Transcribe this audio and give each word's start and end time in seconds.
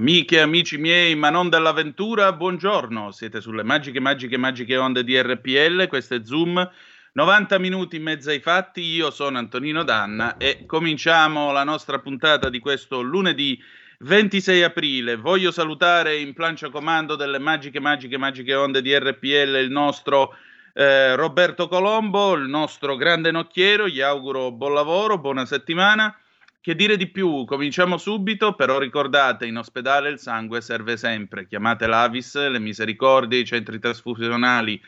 Amiche 0.00 0.36
e 0.36 0.40
amici 0.40 0.78
miei, 0.78 1.14
ma 1.14 1.28
non 1.28 1.50
dell'avventura, 1.50 2.32
buongiorno. 2.32 3.10
Siete 3.10 3.42
sulle 3.42 3.62
magiche, 3.62 4.00
magiche, 4.00 4.38
magiche 4.38 4.78
onde 4.78 5.04
di 5.04 5.20
RPL. 5.20 5.88
Questo 5.88 6.14
è 6.14 6.20
Zoom. 6.24 6.70
90 7.12 7.58
minuti 7.58 7.96
in 7.96 8.04
mezzo 8.04 8.30
ai 8.30 8.40
fatti. 8.40 8.80
Io 8.80 9.10
sono 9.10 9.36
Antonino 9.36 9.82
Danna 9.82 10.38
e 10.38 10.64
cominciamo 10.64 11.52
la 11.52 11.64
nostra 11.64 11.98
puntata 11.98 12.48
di 12.48 12.60
questo 12.60 13.02
lunedì 13.02 13.62
26 13.98 14.62
aprile. 14.62 15.16
Voglio 15.16 15.50
salutare 15.50 16.16
in 16.16 16.32
plancia 16.32 16.70
comando 16.70 17.14
delle 17.14 17.38
magiche, 17.38 17.78
magiche, 17.78 18.16
magiche 18.16 18.54
onde 18.54 18.80
di 18.80 18.98
RPL 18.98 19.56
il 19.56 19.70
nostro 19.70 20.34
eh, 20.72 21.14
Roberto 21.14 21.68
Colombo, 21.68 22.32
il 22.32 22.48
nostro 22.48 22.96
grande 22.96 23.30
nocchiero. 23.30 23.86
Gli 23.86 24.00
auguro 24.00 24.50
buon 24.50 24.72
lavoro, 24.72 25.18
buona 25.18 25.44
settimana. 25.44 26.16
Che 26.62 26.74
dire 26.74 26.98
di 26.98 27.08
più? 27.08 27.46
Cominciamo 27.46 27.96
subito, 27.96 28.54
però 28.54 28.78
ricordate, 28.78 29.46
in 29.46 29.56
ospedale 29.56 30.10
il 30.10 30.18
sangue 30.18 30.60
serve 30.60 30.98
sempre. 30.98 31.46
Chiamate 31.46 31.86
l'Avis, 31.86 32.34
le 32.36 32.58
misericordie, 32.58 33.38
i 33.38 33.46
centri 33.46 33.78
trasfusionali, 33.78 34.78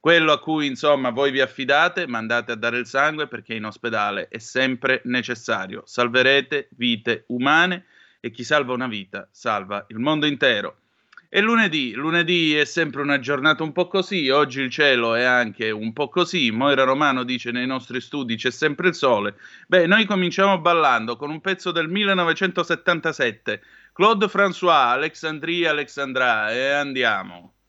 quello 0.00 0.32
a 0.32 0.40
cui 0.40 0.66
insomma 0.66 1.10
voi 1.10 1.30
vi 1.30 1.40
affidate, 1.40 2.08
mandate 2.08 2.50
a 2.50 2.56
dare 2.56 2.78
il 2.78 2.86
sangue 2.86 3.28
perché 3.28 3.54
in 3.54 3.64
ospedale 3.64 4.26
è 4.26 4.38
sempre 4.38 5.02
necessario. 5.04 5.84
Salverete 5.86 6.68
vite 6.72 7.26
umane 7.28 7.84
e 8.18 8.32
chi 8.32 8.42
salva 8.42 8.72
una 8.72 8.88
vita 8.88 9.28
salva 9.30 9.86
il 9.88 10.00
mondo 10.00 10.26
intero. 10.26 10.79
E 11.32 11.40
lunedì, 11.40 11.92
lunedì 11.92 12.54
è 12.56 12.64
sempre 12.64 13.02
una 13.02 13.20
giornata 13.20 13.62
un 13.62 13.70
po' 13.70 13.86
così, 13.86 14.30
oggi 14.30 14.60
il 14.62 14.68
cielo 14.68 15.14
è 15.14 15.22
anche 15.22 15.70
un 15.70 15.92
po' 15.92 16.08
così, 16.08 16.50
Moira 16.50 16.82
Romano 16.82 17.22
dice 17.22 17.52
nei 17.52 17.66
nostri 17.68 18.00
studi 18.00 18.34
c'è 18.34 18.50
sempre 18.50 18.88
il 18.88 18.96
sole. 18.96 19.36
Beh, 19.68 19.86
noi 19.86 20.06
cominciamo 20.06 20.60
ballando 20.60 21.14
con 21.16 21.30
un 21.30 21.40
pezzo 21.40 21.70
del 21.70 21.88
1977, 21.88 23.62
Claude 23.92 24.26
François, 24.26 24.90
Alexandria 24.90 25.70
Alexandra 25.70 26.50
e 26.52 26.70
andiamo. 26.70 27.59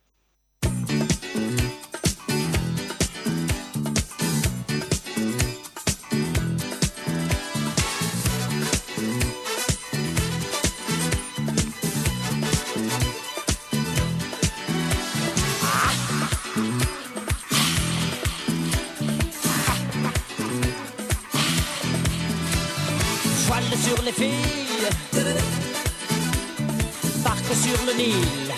Parc 27.23 27.45
sur 27.55 27.85
le 27.85 27.93
Nil. 27.93 28.51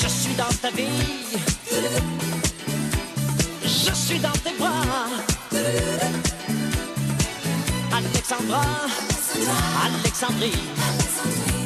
Je 0.00 0.08
suis 0.08 0.34
dans 0.34 0.52
ta 0.60 0.70
vie. 0.70 1.38
Je 3.62 3.94
suis 3.94 4.18
dans 4.18 4.32
tes 4.32 4.52
bras. 4.58 5.06
Alexandra. 7.92 8.64
Alexandrie. 9.84 10.58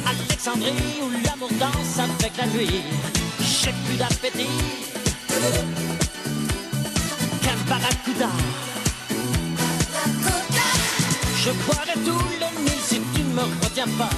Alexandrie 0.05 1.01
où 1.01 1.09
l'amour 1.25 1.49
danse 1.59 1.97
avec 1.97 2.37
la 2.37 2.45
nuit. 2.47 2.83
J'ai 3.39 3.73
plus 3.85 3.97
d'appétit 3.97 4.47
Qu'un 7.41 7.57
barracuda. 7.67 8.29
Je 11.43 11.49
boirai 11.65 11.93
tout 12.05 12.25
le 12.39 12.63
Nil 12.63 12.79
si 12.87 13.01
tu 13.15 13.21
ne 13.23 13.33
me 13.33 13.41
retiens 13.63 13.87
pas. 13.97 14.11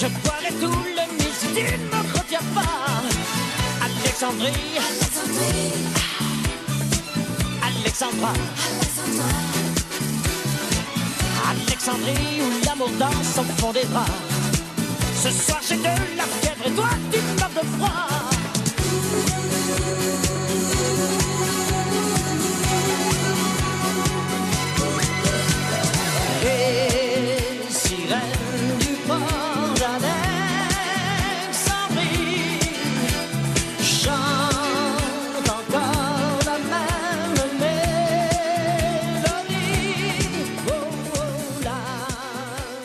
Je 0.00 0.06
boirai 0.06 0.52
tout 0.60 0.78
le 0.96 1.04
Nil 1.18 1.32
si 1.36 1.48
tu 1.48 1.62
ne 1.64 1.86
me 1.90 2.00
retiens 2.16 2.46
pas. 2.54 3.02
Alexandrie, 3.82 4.78
Alexandra. 7.66 8.32
Alexandrie 11.50 12.42
où 12.42 12.64
l'amour 12.64 12.90
danse 12.96 13.38
au 13.38 13.60
fond 13.60 13.72
des 13.72 13.84
bras. 13.86 14.06
Ce 15.20 15.30
soir 15.30 15.60
j'ai 15.68 15.78
de 15.78 15.94
la 16.16 16.26
fièvre 16.40 16.66
et 16.66 16.70
toi 16.70 16.90
tu 17.10 17.18
meurs 17.40 17.50
de 17.50 17.66
froid. 17.76 18.24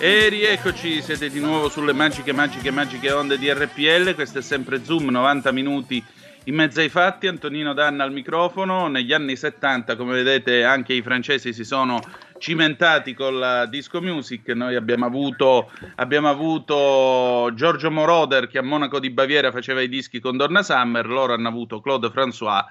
E 0.01 0.29
rieccoci, 0.29 1.01
siete 1.01 1.29
di 1.29 1.41
nuovo 1.41 1.67
sulle 1.67 1.91
magiche, 1.91 2.31
magiche, 2.31 2.71
magiche 2.71 3.11
onde 3.11 3.37
di 3.37 3.51
RPL. 3.51 4.15
Questo 4.15 4.39
è 4.39 4.41
sempre 4.41 4.85
Zoom, 4.85 5.09
90 5.09 5.51
minuti 5.51 6.01
in 6.45 6.55
mezzo 6.55 6.79
ai 6.79 6.89
fatti. 6.89 7.27
Antonino 7.27 7.73
Danna 7.73 8.03
al 8.03 8.11
microfono. 8.11 8.87
Negli 8.87 9.13
anni 9.13 9.35
70, 9.35 9.95
come 9.95 10.13
vedete, 10.13 10.63
anche 10.63 10.93
i 10.93 11.01
francesi 11.01 11.53
si 11.53 11.63
sono 11.63 11.99
cimentati 12.37 13.13
con 13.13 13.37
la 13.37 13.65
disco 13.65 14.01
music. 14.01 14.49
Noi 14.49 14.75
abbiamo 14.75 15.05
avuto, 15.05 15.71
abbiamo 15.95 16.29
avuto 16.29 17.51
Giorgio 17.53 17.91
Moroder 17.91 18.47
che 18.47 18.57
a 18.57 18.63
Monaco 18.63 18.99
di 18.99 19.09
Baviera 19.09 19.51
faceva 19.51 19.81
i 19.81 19.89
dischi 19.89 20.19
con 20.19 20.37
Donna 20.37 20.63
Summer. 20.63 21.05
Loro 21.05 21.33
hanno 21.33 21.47
avuto 21.47 21.81
Claude 21.81 22.07
François 22.07 22.63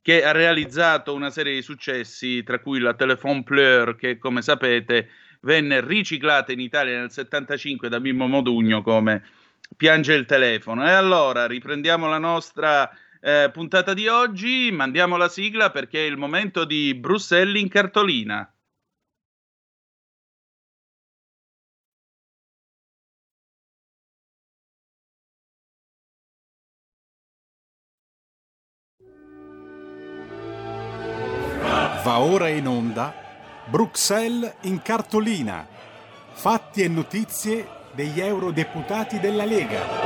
che 0.00 0.24
ha 0.24 0.30
realizzato 0.30 1.12
una 1.14 1.30
serie 1.30 1.54
di 1.54 1.62
successi, 1.62 2.44
tra 2.44 2.60
cui 2.60 2.78
la 2.78 2.94
Telephone 2.94 3.42
Pleur, 3.42 3.96
che 3.96 4.18
come 4.18 4.40
sapete 4.40 5.08
venne 5.40 5.80
riciclata 5.80 6.52
in 6.52 6.60
Italia 6.60 7.00
nel 7.00 7.10
75 7.10 7.88
da 7.88 7.98
Mimmo 7.98 8.28
Modugno 8.28 8.82
come 8.82 9.24
Piange 9.76 10.12
il 10.14 10.26
telefono. 10.26 10.86
E 10.86 10.92
allora 10.92 11.46
riprendiamo 11.46 12.08
la 12.08 12.18
nostra 12.18 12.88
eh, 13.26 13.50
puntata 13.50 13.92
di 13.92 14.06
oggi, 14.06 14.70
mandiamo 14.70 15.16
la 15.16 15.28
sigla 15.28 15.70
perché 15.70 16.04
è 16.04 16.08
il 16.08 16.16
momento 16.16 16.64
di 16.64 16.94
Brusselli 16.94 17.60
in 17.60 17.68
cartolina. 17.68 18.48
Va 32.04 32.20
ora 32.20 32.46
in 32.46 32.68
onda 32.68 33.12
Bruxelles 33.64 34.54
in 34.62 34.80
cartolina. 34.82 35.66
Fatti 36.30 36.82
e 36.82 36.88
notizie 36.88 37.66
degli 37.92 38.20
eurodeputati 38.20 39.18
della 39.18 39.44
Lega. 39.44 40.05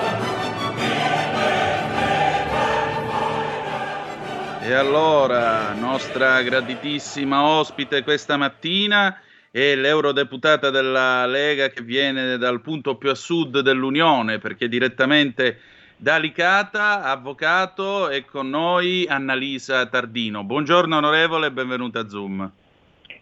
E 4.70 4.72
E 4.72 4.74
allora, 4.74 5.72
nostra 5.72 6.40
graditissima 6.42 7.42
ospite 7.44 8.04
questa 8.04 8.36
mattina 8.36 9.18
è 9.50 9.74
l'eurodeputata 9.74 10.70
della 10.70 11.26
Lega 11.26 11.70
che 11.70 11.82
viene 11.82 12.38
dal 12.38 12.60
punto 12.60 12.94
più 12.94 13.10
a 13.10 13.16
sud 13.16 13.62
dell'Unione, 13.62 14.38
perché 14.38 14.68
direttamente 14.68 15.58
da 15.96 16.18
Licata, 16.18 17.02
avvocato, 17.02 18.06
è 18.10 18.24
con 18.24 18.48
noi 18.48 19.08
Annalisa 19.08 19.84
Tardino. 19.86 20.44
Buongiorno 20.44 20.98
onorevole, 20.98 21.50
benvenuta 21.50 21.98
a 21.98 22.08
Zoom. 22.08 22.48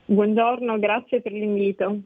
Buongiorno, 0.05 0.79
grazie 0.79 1.23
per 1.23 1.33
l'invito. 1.33 1.99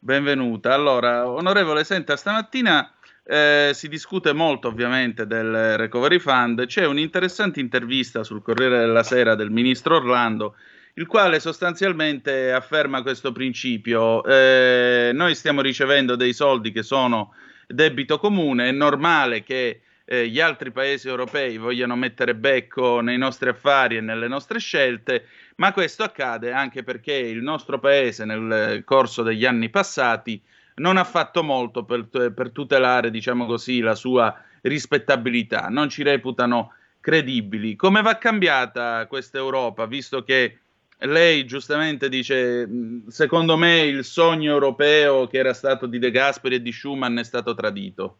Benvenuta. 0.00 0.74
Allora, 0.74 1.30
onorevole, 1.30 1.84
senta, 1.84 2.16
stamattina 2.16 2.97
eh, 3.30 3.72
si 3.74 3.88
discute 3.88 4.32
molto 4.32 4.68
ovviamente 4.68 5.26
del 5.26 5.76
Recovery 5.76 6.18
Fund. 6.18 6.64
C'è 6.64 6.86
un'interessante 6.86 7.60
intervista 7.60 8.24
sul 8.24 8.40
Corriere 8.40 8.78
della 8.78 9.02
Sera 9.02 9.34
del 9.34 9.50
ministro 9.50 9.96
Orlando, 9.96 10.56
il 10.94 11.06
quale 11.06 11.38
sostanzialmente 11.38 12.50
afferma 12.52 13.02
questo 13.02 13.30
principio. 13.30 14.24
Eh, 14.24 15.10
noi 15.12 15.34
stiamo 15.34 15.60
ricevendo 15.60 16.16
dei 16.16 16.32
soldi 16.32 16.72
che 16.72 16.82
sono 16.82 17.34
debito 17.66 18.18
comune, 18.18 18.70
è 18.70 18.72
normale 18.72 19.42
che 19.42 19.82
eh, 20.06 20.26
gli 20.26 20.40
altri 20.40 20.72
paesi 20.72 21.06
europei 21.06 21.58
vogliano 21.58 21.96
mettere 21.96 22.34
becco 22.34 23.02
nei 23.02 23.18
nostri 23.18 23.50
affari 23.50 23.98
e 23.98 24.00
nelle 24.00 24.26
nostre 24.26 24.58
scelte, 24.58 25.26
ma 25.56 25.74
questo 25.74 26.02
accade 26.02 26.50
anche 26.50 26.82
perché 26.82 27.12
il 27.12 27.42
nostro 27.42 27.78
paese 27.78 28.24
nel 28.24 28.82
corso 28.86 29.22
degli 29.22 29.44
anni 29.44 29.68
passati 29.68 30.40
non 30.78 30.96
ha 30.96 31.04
fatto 31.04 31.42
molto 31.42 31.84
per, 31.84 32.08
per 32.08 32.50
tutelare, 32.50 33.10
diciamo 33.10 33.46
così, 33.46 33.80
la 33.80 33.94
sua 33.94 34.34
rispettabilità, 34.62 35.68
non 35.68 35.88
ci 35.88 36.02
reputano 36.02 36.72
credibili. 37.00 37.76
Come 37.76 38.02
va 38.02 38.18
cambiata 38.18 39.06
questa 39.06 39.38
Europa, 39.38 39.86
visto 39.86 40.22
che 40.22 40.58
lei 41.02 41.44
giustamente 41.46 42.08
dice, 42.08 42.68
secondo 43.08 43.56
me 43.56 43.80
il 43.82 44.04
sogno 44.04 44.50
europeo 44.50 45.26
che 45.26 45.38
era 45.38 45.54
stato 45.54 45.86
di 45.86 45.98
De 45.98 46.10
Gasperi 46.10 46.56
e 46.56 46.62
di 46.62 46.72
Schuman 46.72 47.18
è 47.18 47.24
stato 47.24 47.54
tradito? 47.54 48.18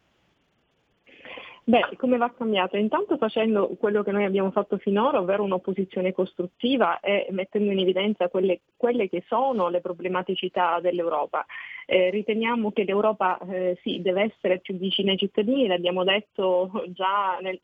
Beh, 1.69 1.97
come 1.97 2.17
va 2.17 2.33
cambiato? 2.35 2.77
Intanto 2.77 3.15
facendo 3.17 3.67
quello 3.79 4.01
che 4.01 4.11
noi 4.11 4.23
abbiamo 4.23 4.49
fatto 4.49 4.79
finora, 4.79 5.19
ovvero 5.19 5.43
un'opposizione 5.43 6.13
costruttiva 6.13 6.99
e 6.99 7.27
mettendo 7.29 7.71
in 7.71 7.77
evidenza 7.77 8.27
quelle, 8.27 8.61
quelle 8.75 9.07
che 9.07 9.23
sono 9.27 9.69
le 9.69 9.79
problematicità 9.79 10.79
dell'Europa. 10.79 11.45
Eh, 11.85 12.09
riteniamo 12.09 12.71
che 12.71 12.85
l'Europa 12.85 13.37
eh, 13.47 13.77
sì, 13.83 14.01
deve 14.01 14.33
essere 14.33 14.61
più 14.61 14.77
vicina 14.79 15.11
ai 15.11 15.19
cittadini, 15.19 15.67
l'abbiamo 15.67 16.03
detto 16.03 16.71
già 16.87 17.37
nel, 17.39 17.59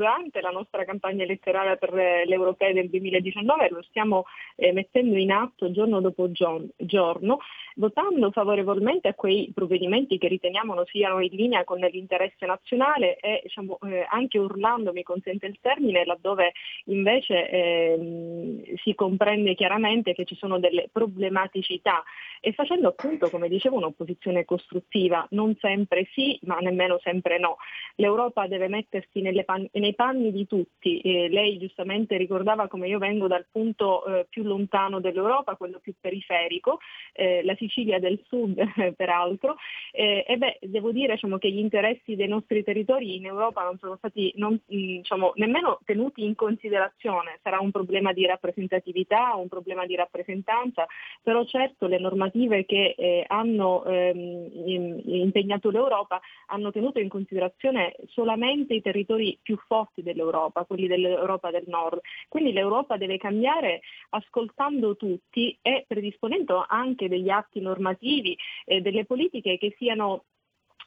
durante 0.00 0.40
la 0.40 0.48
nostra 0.48 0.86
campagna 0.86 1.24
elettorale 1.24 1.76
per 1.76 1.92
le 1.92 2.24
europee 2.26 2.72
del 2.72 2.88
2019 2.88 3.68
lo 3.70 3.82
stiamo 3.82 4.24
eh, 4.56 4.72
mettendo 4.72 5.18
in 5.18 5.30
atto 5.30 5.70
giorno 5.70 6.00
dopo 6.00 6.30
giorno, 6.30 7.38
votando 7.74 8.30
favorevolmente 8.30 9.08
a 9.08 9.14
quei 9.14 9.50
provvedimenti 9.54 10.16
che 10.16 10.28
riteniamo 10.28 10.84
siano 10.86 11.20
in 11.20 11.30
linea 11.32 11.64
con 11.64 11.78
l'interesse 11.80 12.46
nazionale 12.46 13.16
e 13.16 13.40
diciamo, 13.42 13.78
eh, 13.82 14.06
anche 14.08 14.38
urlando, 14.38 14.92
mi 14.92 15.02
consente 15.02 15.44
il 15.44 15.58
termine, 15.60 16.06
laddove 16.06 16.52
invece 16.86 17.50
eh, 17.50 18.76
si 18.82 18.94
comprende 18.94 19.54
chiaramente 19.54 20.14
che 20.14 20.24
ci 20.24 20.34
sono 20.36 20.58
delle 20.58 20.88
problematicità 20.90 22.02
e 22.40 22.52
facendo 22.52 22.88
appunto, 22.88 23.28
come 23.28 23.48
dicevo, 23.48 23.76
un'opposizione 23.76 24.46
costruttiva, 24.46 25.26
non 25.32 25.54
sempre 25.60 26.08
sì, 26.12 26.38
ma 26.44 26.56
nemmeno 26.58 26.98
sempre 27.02 27.38
no. 27.38 27.56
L'Europa 27.96 28.46
deve 28.46 28.68
mettersi 28.68 29.20
pan- 29.44 29.68
nei 29.72 29.89
panni 29.94 30.32
di 30.32 30.46
tutti. 30.46 31.00
Eh, 31.00 31.28
lei 31.28 31.58
giustamente 31.58 32.16
ricordava 32.16 32.68
come 32.68 32.88
io 32.88 32.98
vengo 32.98 33.26
dal 33.26 33.46
punto 33.50 34.04
eh, 34.04 34.26
più 34.28 34.42
lontano 34.42 35.00
dell'Europa, 35.00 35.56
quello 35.56 35.78
più 35.80 35.94
periferico, 36.00 36.78
eh, 37.12 37.42
la 37.44 37.54
Sicilia 37.56 37.98
del 37.98 38.20
Sud 38.26 38.60
peraltro, 38.96 39.56
e 39.92 40.36
beh, 40.36 40.58
devo 40.62 40.92
dire 40.92 41.14
diciamo, 41.14 41.38
che 41.38 41.50
gli 41.50 41.58
interessi 41.58 42.14
dei 42.14 42.28
nostri 42.28 42.62
territori 42.62 43.16
in 43.16 43.26
Europa 43.26 43.62
non 43.64 43.76
sono 43.78 43.96
stati 43.96 44.32
non, 44.36 44.58
diciamo, 44.66 45.32
nemmeno 45.36 45.80
tenuti 45.84 46.24
in 46.24 46.34
considerazione. 46.34 47.38
Sarà 47.42 47.60
un 47.60 47.70
problema 47.70 48.12
di 48.12 48.26
rappresentatività, 48.26 49.34
un 49.34 49.48
problema 49.48 49.86
di 49.86 49.96
rappresentanza, 49.96 50.86
però 51.22 51.44
certo 51.44 51.86
le 51.86 51.98
normative 51.98 52.64
che 52.64 52.94
eh, 52.96 53.24
hanno 53.26 53.84
ehm, 53.84 55.00
impegnato 55.04 55.70
l'Europa 55.70 56.20
hanno 56.46 56.70
tenuto 56.70 56.98
in 56.98 57.08
considerazione 57.08 57.94
solamente 58.08 58.74
i 58.74 58.82
territori 58.82 59.38
più 59.40 59.56
forti 59.66 59.79
dell'Europa, 59.94 60.64
quelli 60.64 60.86
dell'Europa 60.86 61.50
del 61.50 61.64
Nord. 61.66 62.00
Quindi 62.28 62.52
l'Europa 62.52 62.96
deve 62.96 63.18
cambiare 63.18 63.80
ascoltando 64.10 64.96
tutti 64.96 65.56
e 65.62 65.84
predisponendo 65.86 66.64
anche 66.66 67.08
degli 67.08 67.28
atti 67.28 67.60
normativi 67.60 68.36
e 68.64 68.80
delle 68.80 69.04
politiche 69.04 69.58
che 69.58 69.74
siano 69.76 70.24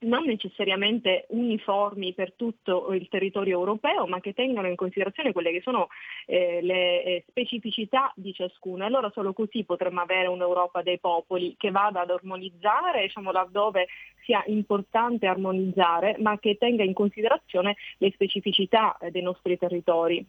non 0.02 0.26
necessariamente 0.26 1.26
uniformi 1.30 2.14
per 2.14 2.34
tutto 2.34 2.94
il 2.94 3.08
territorio 3.10 3.58
europeo, 3.58 4.06
ma 4.08 4.20
che 4.20 4.34
tengano 4.34 4.68
in 4.68 4.76
considerazione 4.76 5.32
quelle 5.32 5.52
che 5.52 5.62
sono 5.62 5.88
eh, 6.26 6.60
le 6.62 7.04
eh, 7.04 7.26
specificità 7.28 8.12
di 8.16 8.34
ciascuno. 8.34 8.86
Allora 8.86 9.12
solo 9.14 9.34
così 9.34 9.64
potremmo 9.64 10.02
avere 10.02 10.28
un'Europa 10.28 10.82
dei 10.82 11.00
popoli 11.00 11.56
che 11.58 11.72
vada 11.72 12.02
ad 12.02 12.10
armonizzare, 12.10 13.02
diciamo 13.02 13.32
laddove 13.32 13.88
sia 14.24 14.44
importante 14.48 15.28
armonizzare, 15.28 16.16
ma 16.20 16.38
che 16.40 16.58
tenga 16.58 16.84
in 16.84 16.94
considerazione 16.94 17.76
le 17.98 18.12
specificità 18.12 18.98
eh, 18.98 19.12
dei 19.12 19.22
nostri 19.22 19.58
territori. 19.58 20.26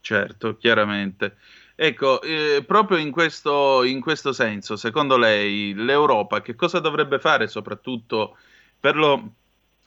Certo, 0.00 0.56
chiaramente. 0.56 1.36
Ecco, 1.76 2.20
eh, 2.22 2.62
proprio 2.66 2.98
in 2.98 3.10
questo, 3.10 3.84
in 3.84 4.00
questo 4.00 4.32
senso, 4.32 4.76
secondo 4.76 5.16
lei 5.16 5.72
l'Europa 5.74 6.42
che 6.42 6.54
cosa 6.54 6.78
dovrebbe 6.78 7.18
fare 7.18 7.46
soprattutto 7.48 8.36
per 8.80 8.96
lo 8.96 9.34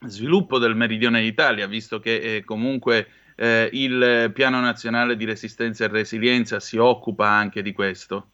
sviluppo 0.06 0.60
del 0.60 0.76
meridione 0.76 1.22
d'Italia, 1.22 1.68
visto 1.68 2.00
che 2.00 2.38
eh, 2.38 2.44
comunque 2.44 3.08
eh, 3.36 3.70
il 3.74 4.32
Piano 4.34 4.60
Nazionale 4.60 5.16
di 5.16 5.26
Resistenza 5.26 5.86
e 5.86 5.88
Resilienza 5.88 6.60
si 6.60 6.78
occupa 6.78 7.28
anche 7.28 7.62
di 7.62 7.74
questo? 7.74 8.28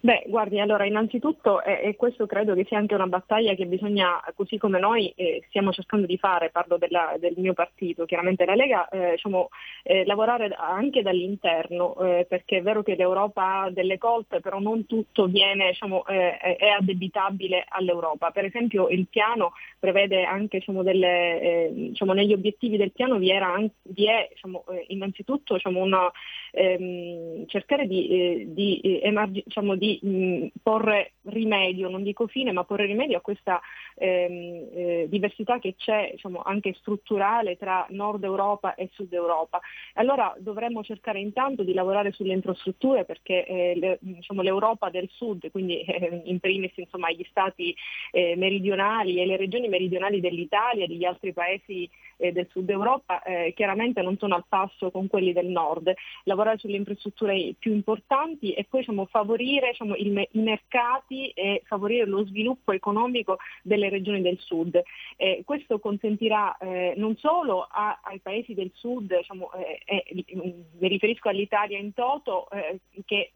Beh, 0.00 0.24
guardi, 0.28 0.60
allora 0.60 0.84
innanzitutto, 0.84 1.60
e 1.62 1.80
eh, 1.88 1.96
questo 1.96 2.26
credo 2.26 2.54
che 2.54 2.64
sia 2.68 2.78
anche 2.78 2.94
una 2.94 3.08
battaglia 3.08 3.54
che 3.54 3.66
bisogna, 3.66 4.22
così 4.36 4.56
come 4.56 4.78
noi 4.78 5.12
eh, 5.16 5.42
stiamo 5.48 5.72
cercando 5.72 6.06
di 6.06 6.16
fare, 6.16 6.50
parlo 6.50 6.78
della, 6.78 7.16
del 7.18 7.34
mio 7.36 7.52
partito, 7.52 8.04
chiaramente 8.04 8.44
la 8.44 8.54
Lega, 8.54 8.88
eh, 8.88 9.12
diciamo, 9.12 9.48
eh, 9.82 10.04
lavorare 10.06 10.54
anche 10.56 11.02
dall'interno, 11.02 11.96
eh, 12.00 12.26
perché 12.28 12.58
è 12.58 12.62
vero 12.62 12.84
che 12.84 12.94
l'Europa 12.94 13.62
ha 13.62 13.70
delle 13.70 13.98
colte, 13.98 14.40
però 14.40 14.60
non 14.60 14.86
tutto 14.86 15.26
viene, 15.26 15.70
diciamo, 15.70 16.06
eh, 16.06 16.36
è 16.36 16.68
addebitabile 16.68 17.64
all'Europa. 17.68 18.30
Per 18.30 18.44
esempio 18.44 18.88
il 18.88 19.08
piano 19.08 19.52
prevede 19.80 20.22
anche 20.22 20.58
diciamo, 20.58 20.84
delle, 20.84 21.70
diciamo, 21.72 22.12
negli 22.12 22.32
obiettivi 22.32 22.76
del 22.76 22.92
piano 22.92 23.18
vi, 23.18 23.30
era, 23.30 23.56
vi 23.82 24.06
è 24.06 24.28
diciamo, 24.30 24.64
innanzitutto 24.88 25.54
diciamo, 25.54 25.82
una, 25.82 26.10
ehm, 26.52 27.46
cercare 27.46 27.86
di, 27.86 28.46
di, 28.48 29.00
emargi, 29.02 29.42
diciamo, 29.44 29.74
di 29.74 29.98
mh, 30.02 30.46
porre 30.62 31.12
rimedio, 31.24 31.88
non 31.88 32.02
dico 32.02 32.26
fine, 32.26 32.52
ma 32.52 32.64
porre 32.64 32.86
rimedio 32.86 33.18
a 33.18 33.20
questa 33.20 33.60
ehm, 33.94 34.68
eh, 34.72 35.06
diversità 35.08 35.58
che 35.58 35.74
c'è 35.76 36.10
diciamo, 36.12 36.42
anche 36.42 36.74
strutturale 36.78 37.56
tra 37.56 37.86
Nord 37.90 38.24
Europa 38.24 38.74
e 38.74 38.88
Sud 38.92 39.12
Europa. 39.12 39.60
Allora 39.94 40.34
dovremmo 40.38 40.82
cercare 40.82 41.20
intanto 41.20 41.62
di 41.62 41.72
lavorare 41.72 42.12
sulle 42.12 42.32
infrastrutture 42.32 43.04
perché 43.04 43.44
eh, 43.46 43.74
le, 43.76 43.98
diciamo, 44.00 44.42
l'Europa 44.42 44.90
del 44.90 45.08
Sud, 45.12 45.50
quindi 45.50 45.80
eh, 45.84 46.22
in 46.24 46.40
primis 46.40 46.76
insomma, 46.76 47.10
gli 47.10 47.26
stati 47.30 47.74
eh, 48.12 48.34
meridionali 48.36 49.20
e 49.20 49.26
le 49.26 49.36
regioni 49.36 49.68
meridionali 49.68 50.20
dell'Italia 50.20 50.84
e 50.84 50.88
degli 50.88 51.04
altri 51.04 51.32
paesi 51.32 51.88
eh, 52.18 52.32
del 52.32 52.46
Sud 52.50 52.68
Europa, 52.68 53.22
eh, 53.22 53.52
chiaramente 53.54 54.02
non 54.02 54.16
sono 54.18 54.34
al 54.34 54.44
passo 54.48 54.90
con 54.90 55.06
quelli 55.06 55.32
del 55.32 55.46
Nord. 55.46 55.92
Lavorare 56.24 56.58
sulle 56.58 56.76
infrastrutture 56.76 57.54
più 57.58 57.72
importanti 57.72 58.52
e 58.52 58.66
poi 58.68 58.80
diciamo, 58.80 59.06
favorire 59.06 59.70
diciamo, 59.70 59.96
il, 59.96 60.28
i 60.32 60.40
mercati 60.40 61.28
e 61.30 61.62
favorire 61.64 62.06
lo 62.06 62.24
sviluppo 62.26 62.72
economico 62.72 63.38
delle 63.62 63.88
regioni 63.88 64.20
del 64.20 64.38
Sud. 64.38 64.80
Eh, 65.16 65.42
questo 65.44 65.78
consentirà 65.78 66.56
eh, 66.58 66.94
non 66.96 67.16
solo 67.16 67.66
a, 67.70 68.00
ai 68.02 68.20
paesi 68.20 68.54
del 68.54 68.70
Sud, 68.74 69.16
diciamo, 69.16 69.50
eh, 69.86 70.24
mi 70.24 70.88
riferisco 70.88 71.28
all'Italia 71.28 71.78
in 71.78 71.94
toto, 71.94 72.48
eh, 72.50 72.80
che 73.04 73.32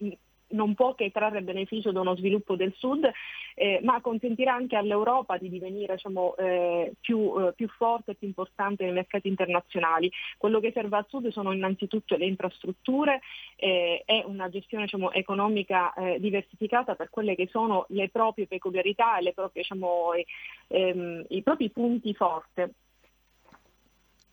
non 0.53 0.75
può 0.75 0.95
che 0.95 1.11
trarre 1.11 1.43
beneficio 1.43 1.93
da 1.93 2.01
uno 2.01 2.17
sviluppo 2.17 2.57
del 2.57 2.73
Sud, 2.77 3.11
eh, 3.55 3.81
ma 3.83 4.01
consentirà 4.01 4.55
anche 4.55 4.77
all'Europa 4.77 5.37
di 5.37 5.49
divenire 5.49 5.95
diciamo, 5.95 6.37
eh, 6.37 6.93
più, 7.01 7.35
eh, 7.39 7.53
più, 7.53 7.69
forte 7.69 8.13
e 8.13 8.15
più 8.15 8.27
importante 8.27 8.85
nei 8.85 8.93
mercati 8.93 9.29
internazionali. 9.29 10.11
Quello 10.39 10.61
che 10.61 10.73
serve 10.73 10.97
al 10.97 11.07
Sud 11.09 11.29
sono 11.29 11.53
innanzitutto 11.53 12.17
le 12.17 12.27
infrastrutture 12.27 13.21
eh, 13.57 14.03
e 14.05 14.23
una 14.27 14.49
gestione 14.49 14.85
diciamo, 14.85 15.13
economica 15.13 15.93
eh, 15.95 16.19
diversificata 16.21 16.95
per 16.95 17.11
quelle 17.11 17.35
che 17.35 17.49
sono 17.51 17.87
le 17.89 18.09
proprie 18.09 18.47
peculiarità 18.47 19.19
e 19.19 19.33
proprie, 19.33 19.63
diciamo, 19.63 20.11
ehm, 20.69 21.25
i 21.29 21.43
propri 21.43 21.71
punti 21.71 22.15
forti. 22.15 22.63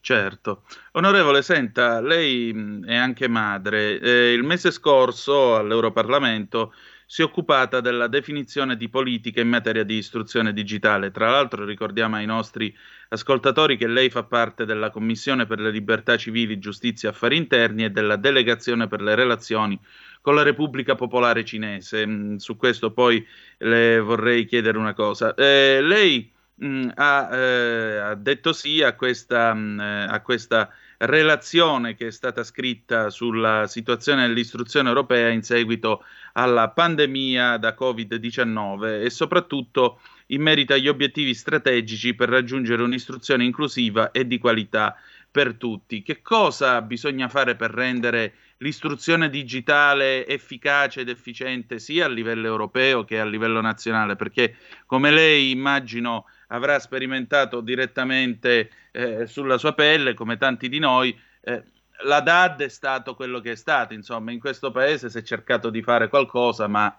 Certo. 0.02 0.64
Onorevole, 0.94 1.42
senta, 1.42 2.02
lei 2.02 2.82
è 2.86 2.96
anche 2.96 3.28
madre. 3.28 4.00
Eh, 4.00 4.34
il 4.34 4.44
mese 4.44 4.72
scorso 4.72 5.56
all'Europarlamento 5.58 6.74
si 7.06 7.22
è 7.22 7.26
occupata 7.26 7.82
della 7.82 8.08
definizione 8.08 8.78
di 8.78 8.88
politica 8.88 9.42
in 9.42 9.50
materia 9.50 9.84
di 9.84 9.96
istruzione 9.96 10.54
digitale. 10.54 11.12
Tra 11.12 11.30
l'altro 11.32 11.66
ricordiamo 11.66 12.16
ai 12.16 12.26
nostri 12.26 12.74
ascoltatori 13.10 13.78
che 13.78 13.88
lei 13.88 14.10
fa 14.10 14.24
parte 14.24 14.66
della 14.66 14.90
Commissione 14.90 15.46
per 15.46 15.60
le 15.60 15.72
libertà 15.72 16.18
civili, 16.18 16.60
giustizia 16.60 17.10
e 17.10 17.12
affari 17.12 17.36
interni 17.36 17.84
e 17.84 17.90
della 17.90 18.16
delegazione 18.16 18.88
per 18.88 19.02
le 19.02 19.16
relazioni 19.16 19.80
con 20.22 20.36
la 20.36 20.44
Repubblica 20.44 20.96
Popolare 20.96 21.44
Cinese. 21.44 22.36
Su 22.38 22.56
questo 22.58 22.92
poi 22.92 23.26
le 23.58 24.00
vorrei 24.00 24.46
chiedere 24.46 24.78
una 24.78 24.94
cosa. 24.94 25.34
Eh, 25.34 25.80
lei 25.82 26.32
mh, 26.60 26.68
mm, 26.68 26.90
ha, 26.96 27.30
eh, 27.36 27.98
ha, 27.98 28.16
detto 28.16 28.54
sì 28.54 28.82
a 28.82 28.94
questa, 28.94 29.54
mh, 29.54 29.60
mm, 29.60 29.80
eh, 29.80 30.08
a 30.10 30.22
questa, 30.22 30.70
relazione 31.00 31.96
che 31.96 32.08
è 32.08 32.12
stata 32.12 32.44
scritta 32.44 33.10
sulla 33.10 33.68
situazione 33.68 34.28
dell'istruzione 34.28 34.90
europea 34.90 35.30
in 35.30 35.44
seguito 35.44 36.04
alla 36.34 36.70
pandemia 36.70 37.58
da 37.58 37.76
Covid-19 37.80 39.04
e 39.04 39.10
soprattutto 39.10 40.02
in 40.28 40.42
merito 40.42 40.74
agli 40.74 40.90
obiettivi 40.90 41.34
strategici 41.34 42.14
per 42.16 42.30
raggiungere 42.30 42.84
un'istruzione 42.84 43.46
inclusiva 43.46 44.12
e 44.12 44.28
di 44.28 44.38
qualità 44.40 44.96
per 45.32 45.56
tutti. 45.56 46.02
Che 46.02 46.22
cosa 46.22 46.82
bisogna 46.82 47.30
fare 47.30 47.56
per 47.56 47.72
rendere 47.72 48.34
l'istruzione 48.58 49.30
digitale 49.30 50.28
efficace 50.28 51.02
ed 51.02 51.10
efficiente 51.10 51.80
sia 51.80 52.06
a 52.06 52.10
livello 52.10 52.48
europeo 52.48 53.06
che 53.06 53.20
a 53.20 53.26
livello 53.26 53.62
nazionale? 53.62 54.18
Perché 54.18 54.58
come 54.86 55.12
lei 55.12 55.52
immagino 55.52 56.26
avrà 56.50 56.80
sperimentato 56.80 57.62
direttamente 57.62 58.70
eh, 58.92 59.26
sulla 59.28 59.58
sua 59.58 59.74
pelle, 59.74 60.14
come 60.14 60.38
tanti 60.38 60.70
di 60.70 60.80
noi, 60.80 61.18
eh, 61.42 61.64
la 62.04 62.22
DAD 62.22 62.62
è 62.62 62.70
stato 62.70 63.16
quello 63.16 63.40
che 63.40 63.52
è 63.52 63.56
stato, 63.56 63.94
insomma, 63.94 64.32
in 64.32 64.40
questo 64.40 64.72
paese 64.72 65.10
si 65.10 65.18
è 65.18 65.22
cercato 65.22 65.70
di 65.70 65.82
fare 65.82 66.08
qualcosa, 66.08 66.68
ma 66.68 66.98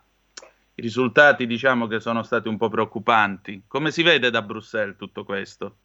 i 0.75 0.83
risultati 0.83 1.47
diciamo 1.47 1.87
che 1.87 2.01
sono 2.01 2.23
stati 2.23 2.49
un 2.49 2.57
po' 2.57 2.69
preoccupanti. 2.69 3.65
Come 3.67 3.91
si 3.91 4.03
vede 4.03 4.31
da 4.31 4.43
Bruxelles 4.43 4.97
tutto 4.97 5.25
questo? 5.25 5.77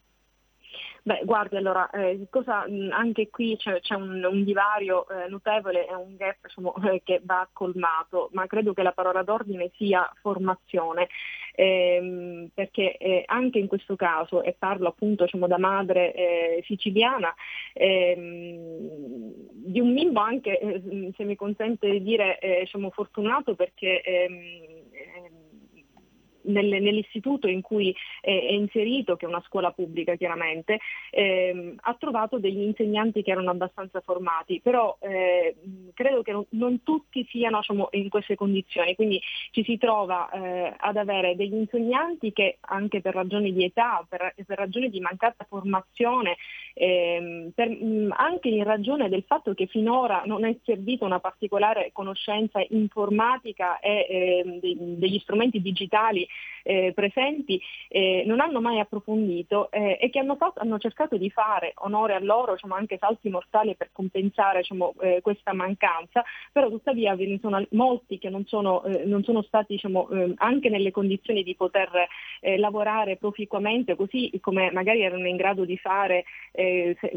Beh, 1.08 1.22
guardi, 1.24 1.56
allora, 1.56 1.88
eh, 1.92 2.26
cosa, 2.32 2.66
anche 2.90 3.30
qui 3.30 3.56
c'è, 3.58 3.80
c'è 3.80 3.94
un, 3.94 4.24
un, 4.24 4.44
divario 4.44 5.08
eh, 5.08 5.28
notevole 5.28 5.88
e 5.88 5.94
un 5.94 6.16
gap 6.16 6.38
diciamo, 6.42 6.74
eh, 6.92 7.02
che 7.04 7.22
va 7.24 7.48
colmato, 7.54 8.30
ma 8.34 8.48
credo 8.48 8.74
che 8.74 8.82
la 8.82 8.92
parola 8.92 9.22
d'ordine 9.22 9.70
sia 9.76 10.12
formazione, 10.22 11.08
ehm, 11.54 12.50
perché 12.56 12.98
eh, 12.98 13.22
anche 13.28 13.60
in 13.60 13.68
questo 13.68 13.96
caso, 13.96 14.42
e 14.42 14.56
parlo 14.58 14.88
appunto 14.88 15.26
diciamo, 15.26 15.46
da 15.46 15.60
madre 15.60 16.12
eh, 16.14 16.64
siciliana, 16.66 17.32
ehm, 17.74 19.32
di 19.52 19.80
un 19.80 19.94
bimbo 19.94 20.22
anche, 20.22 20.58
eh, 20.60 21.12
se 21.16 21.24
mi 21.24 21.36
consente 21.36 21.88
di 21.88 22.02
dire, 22.02 22.40
diciamo, 22.62 22.90
fortunato 22.90 23.54
perché 23.54 24.02
ehm, 24.02 24.86
nel, 26.46 26.82
nell'istituto 26.82 27.48
in 27.48 27.62
cui 27.62 27.96
è, 28.22 28.30
è, 28.30 28.52
inserito, 28.52 29.16
che 29.16 29.26
è 29.26 29.30
una 29.30 29.44
scuola 29.46 29.72
pubblica 29.72 30.16
chiaramente, 30.16 30.80
ehm, 31.12 31.76
ha 31.82 31.96
trovato 32.00 32.40
degli 32.40 32.62
insegnanti 32.62 33.22
che 33.22 33.32
erano 33.32 33.52
abbastanza 33.52 34.02
formati, 34.02 34.60
però 34.62 34.98
eh, 35.00 35.56
credo 35.94 36.22
che 36.22 36.32
non, 36.32 36.46
non 36.50 36.84
tutti 36.84 37.26
siano 37.30 37.60
diciamo, 37.60 37.90
in 37.92 38.10
queste 38.10 38.36
condizioni, 38.36 38.96
quindi 38.96 39.22
ci 39.52 39.64
si 39.64 39.78
trova 39.78 40.30
eh, 40.30 40.74
ad 40.78 40.98
avere 40.98 41.36
degli 41.36 41.56
insegnanti 41.56 42.32
che 42.32 42.58
anche 42.62 43.02
per 43.02 43.14
ragioni 43.14 43.54
di 43.54 43.64
età, 43.64 44.06
per, 44.08 44.34
per 44.46 44.58
ragioni 44.58 44.90
di 44.90 45.00
mancata 45.00 45.46
formazione, 45.48 46.38
ehm, 46.74 47.52
per, 47.54 47.70
mh, 47.70 48.14
anche 48.16 48.50
in 48.50 48.64
ragione 48.64 49.10
del 49.10 49.24
fatto 49.26 49.54
che 49.54 49.68
finora 49.68 50.24
non 50.26 50.46
è 50.46 50.56
servita 50.64 51.06
una 51.06 51.20
particolare 51.20 51.90
conoscenza 51.92 52.64
informatica 52.70 53.80
e 53.80 54.06
eh, 54.10 54.60
degli 54.98 55.20
strumenti 55.20 55.62
digitali 55.62 56.28
eh, 56.66 56.92
presenti 56.96 57.62
eh, 57.88 58.24
non 58.26 58.40
hanno 58.40 58.60
mai 58.60 58.80
approfondito 58.80 59.70
eh, 59.70 60.00
e 60.02 60.10
che 60.10 60.18
hanno, 60.18 60.36
fatto, 60.36 60.60
hanno, 60.60 60.80
cercato 60.80 61.16
di 61.16 61.30
fare 61.30 61.74
onore 61.76 62.16
a 62.16 62.20
loro, 62.20 62.54
diciamo, 62.54 62.74
anche 62.74 62.98
salti 62.98 63.30
mortali 63.30 63.76
per 63.76 63.90
compensare 63.92 64.62
diciamo, 64.62 64.96
eh, 65.00 65.20
questa 65.22 65.54
mancanza, 65.54 66.24
però 66.52 66.70
tuttavia 66.70 67.16
ve 67.16 67.28
ne 67.28 67.40
sono 67.40 67.64
molti 67.72 68.18
che 68.18 68.30
non 68.30 68.46
sono, 68.48 68.84
eh, 68.84 69.06
non 69.06 69.24
sono 69.24 69.44
stati 69.44 69.74
diciamo, 69.74 70.10
eh, 70.10 70.34
anche 70.38 70.70
nelle 70.70 70.90
condizioni 70.92 71.44
di 71.44 71.56
poter 71.56 71.90
lavorare 72.58 73.18
proficuamente 73.18 73.96
così 73.96 74.32
come 74.40 74.72
magari 74.72 75.02
erano 75.02 75.28
in 75.28 75.36
grado 75.36 75.66
di 75.66 75.78
fare 75.78 76.26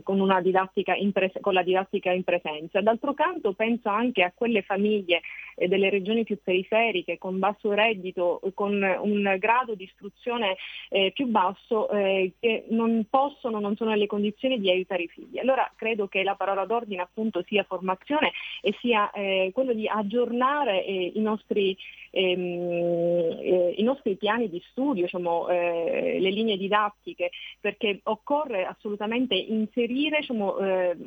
con, 0.03 0.21
una 0.21 0.41
didattica 0.41 0.95
in 0.95 1.13
pres- 1.13 1.39
con 1.41 1.53
la 1.53 1.63
didattica 1.63 2.11
in 2.13 2.25
presenza. 2.25 2.81
D'altro 2.81 3.15
canto 3.15 3.53
penso 3.53 3.89
anche 3.89 4.23
a 4.23 4.33
quelle 4.35 4.63
famiglie 4.63 5.21
delle 5.55 5.91
regioni 5.91 6.25
più 6.25 6.39
periferiche 6.43 7.19
con 7.19 7.39
basso 7.39 7.73
reddito, 7.73 8.41
con 8.55 8.73
un 8.73 9.08
grado 9.39 9.75
di 9.75 9.85
istruzione 9.85 10.57
eh, 10.89 11.13
più 11.15 11.27
basso 11.27 11.89
eh, 11.91 12.33
che 12.39 12.65
non 12.71 13.07
possono, 13.09 13.61
non 13.61 13.77
sono 13.77 13.91
nelle 13.91 14.07
condizioni 14.07 14.59
di 14.59 14.71
aiutare 14.71 15.05
i 15.05 15.09
figli. 15.09 15.39
Allora 15.39 15.71
credo 15.75 16.09
che 16.09 16.23
la 16.23 16.35
parola 16.35 16.65
d'ordine 16.65 17.03
appunto 17.03 17.43
sia 17.47 17.65
formazione 17.65 18.33
e 18.61 18.75
sia 18.81 19.11
eh, 19.11 19.51
quello 19.53 19.73
di 19.73 19.87
aggiornare 19.87 20.85
eh, 20.85 21.13
i 21.15 21.21
nostri 21.21 21.77
ehm, 22.11 23.39
eh, 23.41 23.75
i 23.77 23.83
nostri 23.83 24.17
piani 24.17 24.49
di 24.49 24.63
studio, 24.71 25.05
diciamo, 25.05 25.49
eh, 25.49 26.19
le 26.19 26.31
linee 26.31 26.57
didattiche, 26.57 27.31
perché 27.61 28.01
occorre 28.05 28.65
assolutamente 28.65 29.35
inserire 29.35 30.19
diciamo, 30.21 30.57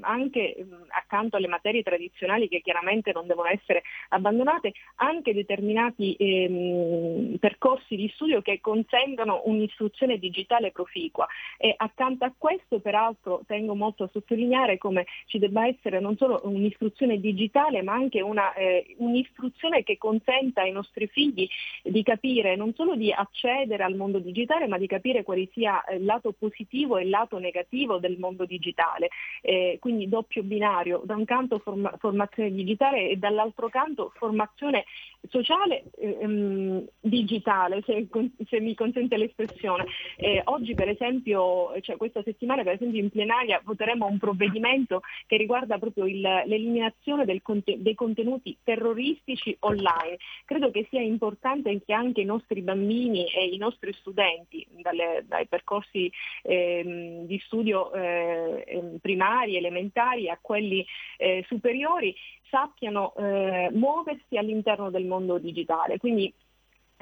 anche 0.02 0.66
accanto 0.90 1.38
alle 1.38 1.48
materie 1.48 1.84
tradizionali 1.84 2.48
che 2.48 2.62
chiaramente 2.62 3.12
non 3.12 3.28
devono 3.28 3.50
essere 3.50 3.84
abbandonate, 4.10 4.74
anche 4.96 5.34
determinati 5.34 6.16
ehm, 6.18 7.38
percorsi 7.38 7.91
di 7.96 8.10
studio 8.14 8.42
che 8.42 8.60
consentono 8.62 9.42
un'istruzione 9.46 10.18
digitale 10.18 10.72
proficua. 10.72 11.28
E 11.58 11.74
accanto 11.76 12.26
a 12.26 12.34
questo, 12.38 12.80
peraltro, 12.80 13.42
tengo 13.46 13.76
molto 13.76 14.04
a 14.04 14.10
sottolineare 14.12 14.78
come 14.78 15.06
ci 15.26 15.40
debba 15.40 15.68
essere 15.68 16.00
non 16.00 16.18
solo 16.18 16.42
un'istruzione 16.44 17.20
digitale, 17.20 17.82
ma 17.82 17.94
anche 17.94 18.22
una, 18.22 18.54
eh, 18.54 18.96
un'istruzione 18.98 19.84
che 19.84 19.98
consenta 19.98 20.62
ai 20.62 20.72
nostri 20.72 21.08
figli 21.08 21.48
di 21.84 22.04
capire 22.04 22.56
non 22.56 22.74
solo 22.74 22.96
di 22.96 23.12
accedere 23.12 23.84
al 23.84 23.96
mondo 23.96 24.20
digitale, 24.20 24.68
ma 24.68 24.78
di 24.78 24.88
capire 24.88 25.24
quale 25.24 25.50
sia 25.52 25.84
il 25.94 26.06
lato 26.06 26.32
positivo 26.32 26.98
e 26.98 27.04
il 27.04 27.10
lato 27.10 27.38
negativo 27.38 27.98
del 27.98 28.18
mondo 28.18 28.46
digitale. 28.46 29.10
Eh, 29.42 29.78
quindi 29.80 30.08
doppio 30.08 30.44
binario, 30.44 31.02
da 31.06 31.16
un 31.16 31.26
canto 31.26 31.60
forma- 31.60 31.96
formazione 31.98 32.52
digitale 32.52 33.10
e 33.10 33.18
dall'altro 33.18 33.70
canto 33.70 34.12
formazione 34.16 34.86
sociale 35.30 35.84
ehm, 35.98 36.86
digitale, 37.00 37.81
se, 37.86 38.08
se, 38.48 38.60
mi 38.60 38.76
consente 38.76 39.16
l'espressione. 39.16 39.86
Eh, 40.18 40.42
oggi 40.46 40.74
per 40.74 40.90
esempio, 40.90 41.72
cioè 41.82 41.96
questa 41.96 42.22
settimana 42.24 42.64
per 42.64 42.74
esempio 42.74 43.00
in 43.00 43.10
plenaria 43.10 43.62
voteremo 43.64 44.06
un 44.06 44.18
provvedimento 44.18 45.02
che 45.26 45.38
riguarda 45.38 45.78
proprio 45.78 46.06
il, 46.06 46.20
l'eliminazione 46.20 47.24
del, 47.24 47.42
dei 47.78 47.96
contenuti 47.96 48.58
terroristici 48.62 49.56
online. 49.60 50.18
Credo 50.46 50.70
che 50.70 50.82
che 50.82 50.88
sia 50.90 51.02
importante 51.02 51.82
che 51.86 51.94
anche 51.94 52.22
i 52.22 52.26
nostri 52.26 52.62
bambini 52.62 53.26
e 53.28 53.46
i 53.46 53.58
nostri 53.58 53.94
studenti 53.94 54.66
dalle, 54.82 55.24
dai 55.28 55.48
percorsi 55.48 56.12
eh, 56.44 57.24
di 57.26 57.40
studio 57.46 57.94
eh, 57.94 58.64
ehm, 58.66 58.98
primari, 58.98 59.58
elementari 59.58 60.30
a 60.30 60.40
quelli 60.42 60.86
eh, 61.18 61.44
superiori 61.48 62.16
sappiano 62.50 63.14
eh, 63.16 63.70
muoversi 63.72 64.38
all'interno 64.38 64.90
del 64.90 65.06
mondo 65.06 65.38
digitale. 65.38 65.98
Quindi 65.98 66.34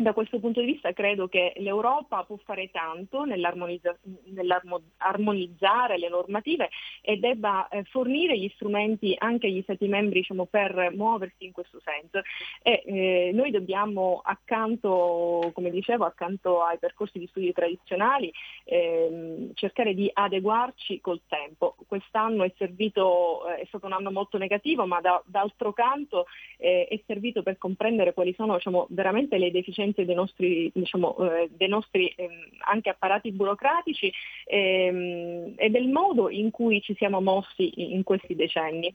da 0.02 0.14
questo 0.14 0.40
punto 0.40 0.62
di 0.62 0.68
vista 0.68 0.94
credo 0.94 1.28
che 1.28 1.54
l'Europa 1.58 2.24
può 2.24 2.38
fare 2.44 2.70
tanto 2.72 3.26
nell'armonizzare 3.26 5.98
le 5.98 6.10
normative 6.10 6.70
e 7.02 7.18
debba 7.18 7.68
eh, 7.68 7.84
fornire 7.84 8.38
gli 8.38 8.50
strumenti 8.56 9.16
anche 9.18 9.48
agli 9.48 9.62
Stati 9.62 9.88
membri 9.88 10.20
diciamo, 10.20 10.46
per 10.46 10.92
muoversi 10.96 11.46
in 11.46 11.52
questo 11.52 11.80
senso. 11.84 12.22
E, 12.62 12.84
eh, 12.86 13.32
noi 13.34 13.52
dobbiamo 13.52 14.22
accanto, 14.24 15.52
come 15.54 15.70
dicevo, 15.70 16.06
accanto 16.06 16.64
ai 16.64 16.78
percorsi 16.78 17.20
di 17.20 17.28
studi 17.28 17.52
tradizionali 17.52 18.32
ehm, 18.66 19.54
cercare 19.54 19.94
di 19.94 20.10
adeguarci 20.12 21.02
col 21.02 21.22
tempo. 21.28 21.76
Quest'anno 21.88 22.44
è, 22.44 22.52
servito, 22.58 23.48
eh, 23.48 23.62
è 23.62 23.66
stato 23.66 23.86
un 23.86 23.94
anno 23.94 24.12
molto 24.12 24.38
negativo, 24.38 24.86
ma 24.86 25.02
da, 25.02 25.22
d'altro 25.26 25.74
canto 25.74 26.26
eh, 26.58 26.88
è 26.90 27.00
servito 27.06 27.44
per 27.44 27.58
comprendere 27.58 28.14
quali 28.14 28.34
sono 28.34 28.56
diciamo, 28.56 28.88
veramente 28.90 29.38
le 29.38 29.52
deficienze 29.52 29.89
efficienze 29.90 30.06
dei 30.06 30.16
nostri, 30.16 30.72
diciamo, 30.74 31.18
eh, 31.32 31.50
dei 31.52 31.68
nostri 31.68 32.14
ehm, 32.16 32.32
anche 32.60 32.90
apparati 32.90 33.32
burocratici 33.32 34.12
ehm, 34.46 35.54
e 35.56 35.70
del 35.70 35.88
modo 35.88 36.30
in 36.30 36.52
cui 36.52 36.82
ci 36.82 36.96
siamo 36.96 37.22
mossi 37.22 37.94
in 37.94 38.04
questi 38.04 38.36
decenni. 38.36 38.94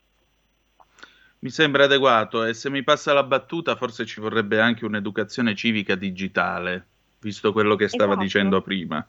Mi 1.41 1.51
sembra 1.51 1.85
adeguato 1.85 2.45
e 2.45 2.55
se 2.55 2.71
mi 2.71 2.83
passa 2.83 3.13
la 3.13 3.23
battuta 3.23 3.77
forse 3.77 4.07
ci 4.07 4.21
vorrebbe 4.21 4.61
anche 4.61 4.87
un'educazione 4.87 5.55
civica 5.55 5.95
digitale, 5.95 6.87
visto 7.21 7.53
quello 7.53 7.77
che 7.77 7.89
stava 7.89 8.13
esatto. 8.13 8.23
dicendo 8.23 8.63
prima. 8.63 9.07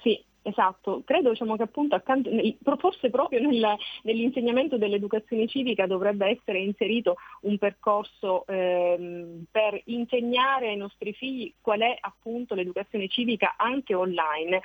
Sì, 0.00 0.22
Esatto, 0.42 1.02
credo 1.04 1.30
diciamo, 1.30 1.56
che 1.56 1.64
appunto 1.64 1.94
accanto, 1.94 2.30
forse 2.78 3.10
proprio 3.10 3.40
nel, 3.40 3.76
nell'insegnamento 4.02 4.78
dell'educazione 4.78 5.46
civica 5.46 5.86
dovrebbe 5.86 6.26
essere 6.26 6.60
inserito 6.60 7.16
un 7.42 7.58
percorso 7.58 8.46
ehm, 8.46 9.44
per 9.50 9.80
insegnare 9.86 10.68
ai 10.68 10.76
nostri 10.76 11.12
figli 11.12 11.52
qual 11.60 11.80
è 11.80 11.96
appunto 12.00 12.54
l'educazione 12.54 13.08
civica 13.08 13.56
anche 13.58 13.94
online. 13.94 14.60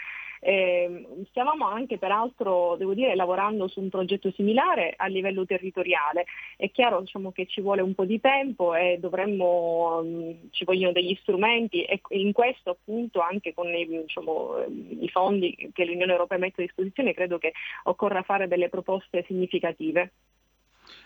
Eh, 0.45 1.25
stavamo 1.29 1.65
anche 1.65 1.97
peraltro, 1.97 2.75
devo 2.77 2.93
dire, 2.93 3.15
lavorando 3.15 3.69
su 3.69 3.79
un 3.79 3.87
progetto 3.87 4.29
similare 4.31 4.93
a 4.97 5.07
livello 5.07 5.45
territoriale. 5.45 6.25
È 6.57 6.69
chiaro 6.69 6.99
diciamo, 6.99 7.31
che 7.31 7.45
ci 7.45 7.61
vuole 7.61 7.81
un 7.81 7.95
po' 7.95 8.03
di 8.03 8.19
tempo 8.19 8.75
e 8.75 8.97
dovremmo, 8.99 10.01
mm, 10.03 10.31
ci 10.51 10.65
vogliono 10.65 10.91
degli 10.91 11.17
strumenti 11.21 11.83
e 11.83 12.01
in 12.09 12.33
questo 12.33 12.71
appunto 12.71 13.21
anche 13.21 13.53
con 13.53 13.73
i, 13.73 13.87
diciamo, 13.87 14.65
i 14.99 15.07
fondi 15.07 15.71
che 15.71 15.85
l'Unione 15.85 16.11
Europea 16.11 16.37
mette 16.37 16.61
a 16.61 16.65
disposizione 16.65 17.13
credo 17.13 17.37
che 17.37 17.53
occorra 17.83 18.21
fare 18.23 18.49
delle 18.49 18.67
proposte 18.67 19.23
significative. 19.25 20.11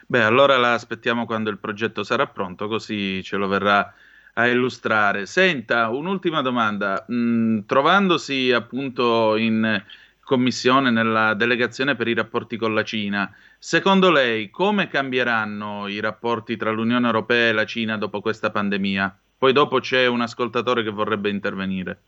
Beh, 0.08 0.24
allora 0.24 0.58
la 0.58 0.74
aspettiamo 0.74 1.28
quando 1.28 1.52
il 1.52 1.60
progetto 1.60 2.04
sarà 2.04 2.26
pronto, 2.26 2.68
così 2.68 3.22
ce 3.22 3.38
lo 3.38 3.48
verrà 3.48 3.94
a 4.38 4.48
illustrare. 4.48 5.26
Senta, 5.26 5.90
un'ultima 5.90 6.42
domanda. 6.42 7.06
Mm, 7.12 7.62
trovandosi 7.66 8.52
appunto 8.52 9.36
in 9.36 9.84
commissione 10.22 10.92
nella 10.92 11.34
delegazione 11.34 11.96
per 11.96 12.08
i 12.08 12.14
rapporti 12.14 12.58
con 12.58 12.74
la 12.74 12.84
Cina, 12.84 13.34
secondo 13.58 14.12
lei 14.12 14.50
come 14.50 14.88
cambieranno 14.88 15.88
i 15.88 16.00
rapporti 16.02 16.58
tra 16.58 16.70
l'Unione 16.70 17.06
Europea 17.06 17.50
e 17.50 17.54
la 17.54 17.66
Cina 17.66 17.98
dopo 17.98 18.22
questa 18.22 18.52
pandemia? 18.52 19.18
Poi 19.38 19.54
dopo 19.54 19.80
c'è 19.80 20.06
un 20.06 20.22
ascoltatore 20.22 20.84
che 20.84 20.90
vorrebbe 20.90 21.30
intervenire. 21.30 22.00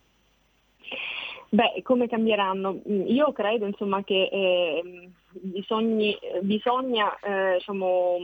Beh, 1.50 1.82
come 1.82 2.08
cambieranno? 2.08 2.82
Mm, 2.88 3.08
io 3.08 3.32
credo 3.32 3.66
insomma, 3.66 4.04
che 4.04 4.30
eh, 4.32 5.10
bisogni, 5.32 6.18
bisogna, 6.42 7.18
eh, 7.20 7.54
diciamo, 7.58 8.18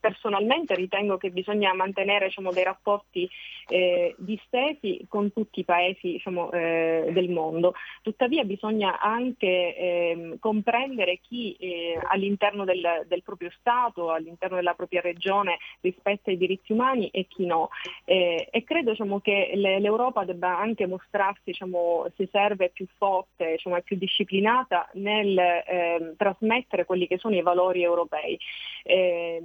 personalmente 0.00 0.74
ritengo 0.74 1.16
che 1.16 1.30
bisogna 1.30 1.72
mantenere 1.74 2.26
diciamo, 2.26 2.52
dei 2.52 2.64
rapporti 2.64 3.28
eh, 3.68 4.14
distesi 4.18 5.04
con 5.08 5.32
tutti 5.32 5.60
i 5.60 5.64
paesi 5.64 6.12
diciamo, 6.12 6.50
eh, 6.52 7.10
del 7.12 7.30
mondo, 7.30 7.74
tuttavia 8.02 8.44
bisogna 8.44 9.00
anche 9.00 9.76
ehm, 9.76 10.38
comprendere 10.38 11.18
chi 11.22 11.54
eh, 11.58 11.98
all'interno 12.08 12.64
del, 12.64 13.04
del, 13.06 13.22
proprio 13.22 13.50
Stato, 13.58 14.10
all'interno 14.10 14.56
della 14.56 14.74
propria 14.74 15.00
regione 15.00 15.58
rispetta 15.80 16.30
i 16.30 16.36
diritti 16.36 16.72
umani 16.72 17.08
e 17.08 17.26
chi 17.28 17.46
no. 17.46 17.68
Eh, 18.04 18.48
e 18.50 18.64
credo 18.64 18.90
diciamo, 18.90 19.20
che 19.20 19.52
le, 19.54 19.80
l'Europa 19.80 20.24
debba 20.24 20.58
anche 20.58 20.86
mostrarsi, 20.86 21.42
diciamo, 21.44 22.06
se 22.16 22.28
serve, 22.30 22.70
più 22.70 22.86
forte, 22.96 23.52
diciamo, 23.52 23.80
più 23.82 23.96
disciplinata 23.96 24.88
nel 24.94 25.38
ehm, 25.38 26.14
trasmettere 26.22 26.84
quelli 26.84 27.06
che 27.06 27.18
sono 27.18 27.34
i 27.34 27.42
valori 27.42 27.82
europei. 27.82 28.38
Eh, 28.84 29.42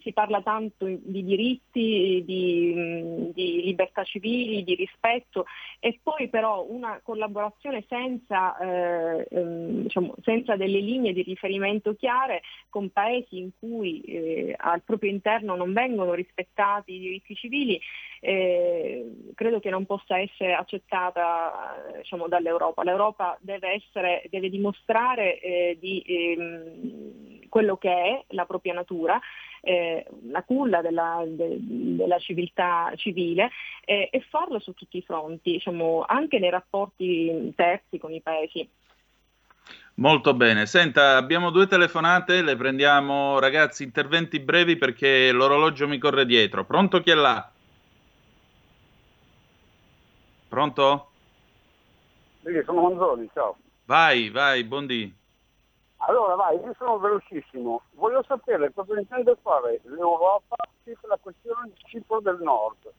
si 0.00 0.12
parla 0.12 0.42
tanto 0.42 0.86
di 0.86 1.24
diritti, 1.24 2.22
di, 2.24 3.32
di, 3.32 3.62
libertà 3.62 4.04
civili, 4.04 4.64
di 4.64 4.74
rispetto 4.74 5.44
e 5.78 5.98
poi 6.02 6.28
però 6.28 6.64
una 6.68 7.00
collaborazione 7.02 7.84
senza, 7.88 8.56
eh, 8.58 9.26
ehm, 9.30 9.82
diciamo, 9.82 10.14
senza 10.22 10.56
delle 10.56 10.80
linee 10.80 11.12
di 11.12 11.22
riferimento 11.22 11.94
chiare 11.94 12.42
con 12.68 12.90
paesi 12.90 13.38
in 13.38 13.50
cui 13.58 14.00
eh, 14.02 14.54
al 14.56 14.82
proprio 14.82 15.10
interno 15.10 15.56
non 15.56 15.72
vengono 15.72 16.14
rispettati 16.14 16.94
i 16.94 17.00
diritti 17.00 17.34
civili, 17.34 17.80
eh, 18.20 19.30
credo 19.34 19.60
che 19.60 19.70
non 19.70 19.86
possa 19.86 20.18
essere 20.18 20.54
accettata 20.54 21.92
diciamo, 21.96 22.28
dall'Europa. 22.28 22.82
L'Europa 22.82 23.36
deve, 23.40 23.72
essere, 23.72 24.22
deve 24.30 24.50
dimostrare 24.50 25.40
eh, 25.40 25.76
di 26.02 26.32
ehm, 26.32 27.48
quello 27.48 27.76
che 27.76 27.90
è 27.90 28.24
la 28.28 28.46
propria 28.46 28.72
natura, 28.72 29.20
eh, 29.60 30.06
la 30.30 30.42
culla 30.42 30.80
della, 30.80 31.22
de, 31.26 31.56
della 31.60 32.18
civiltà 32.18 32.92
civile 32.96 33.50
eh, 33.84 34.08
e 34.10 34.20
farlo 34.20 34.58
su 34.58 34.72
tutti 34.72 34.98
i 34.98 35.02
fronti, 35.02 35.52
diciamo, 35.52 36.04
anche 36.06 36.38
nei 36.38 36.50
rapporti 36.50 37.52
terzi 37.54 37.98
con 37.98 38.12
i 38.12 38.20
paesi. 38.20 38.68
Molto 39.94 40.32
bene, 40.32 40.64
senta, 40.64 41.16
abbiamo 41.16 41.50
due 41.50 41.66
telefonate, 41.66 42.40
le 42.40 42.56
prendiamo 42.56 43.38
ragazzi, 43.38 43.82
interventi 43.82 44.40
brevi 44.40 44.76
perché 44.76 45.30
l'orologio 45.30 45.86
mi 45.86 45.98
corre 45.98 46.24
dietro. 46.24 46.64
Pronto 46.64 47.00
chi 47.02 47.10
è 47.10 47.14
là? 47.14 47.50
Pronto? 50.48 51.10
Sì, 52.42 52.62
sono 52.64 52.80
Manzoni, 52.88 53.28
ciao. 53.34 53.58
Vai, 53.84 54.30
vai, 54.30 54.64
buondì. 54.64 55.19
Allora 56.02 56.34
vai, 56.34 56.58
io 56.58 56.74
sono 56.78 56.98
velocissimo. 56.98 57.82
Voglio 57.92 58.22
sapere 58.22 58.72
cosa 58.72 58.98
intende 58.98 59.36
fare 59.42 59.80
l'Europa 59.84 60.56
per 60.82 60.96
la 61.02 61.18
questione 61.20 61.70
di 61.74 61.80
Cipro 61.84 62.20
del 62.20 62.38
Nord, 62.40 62.90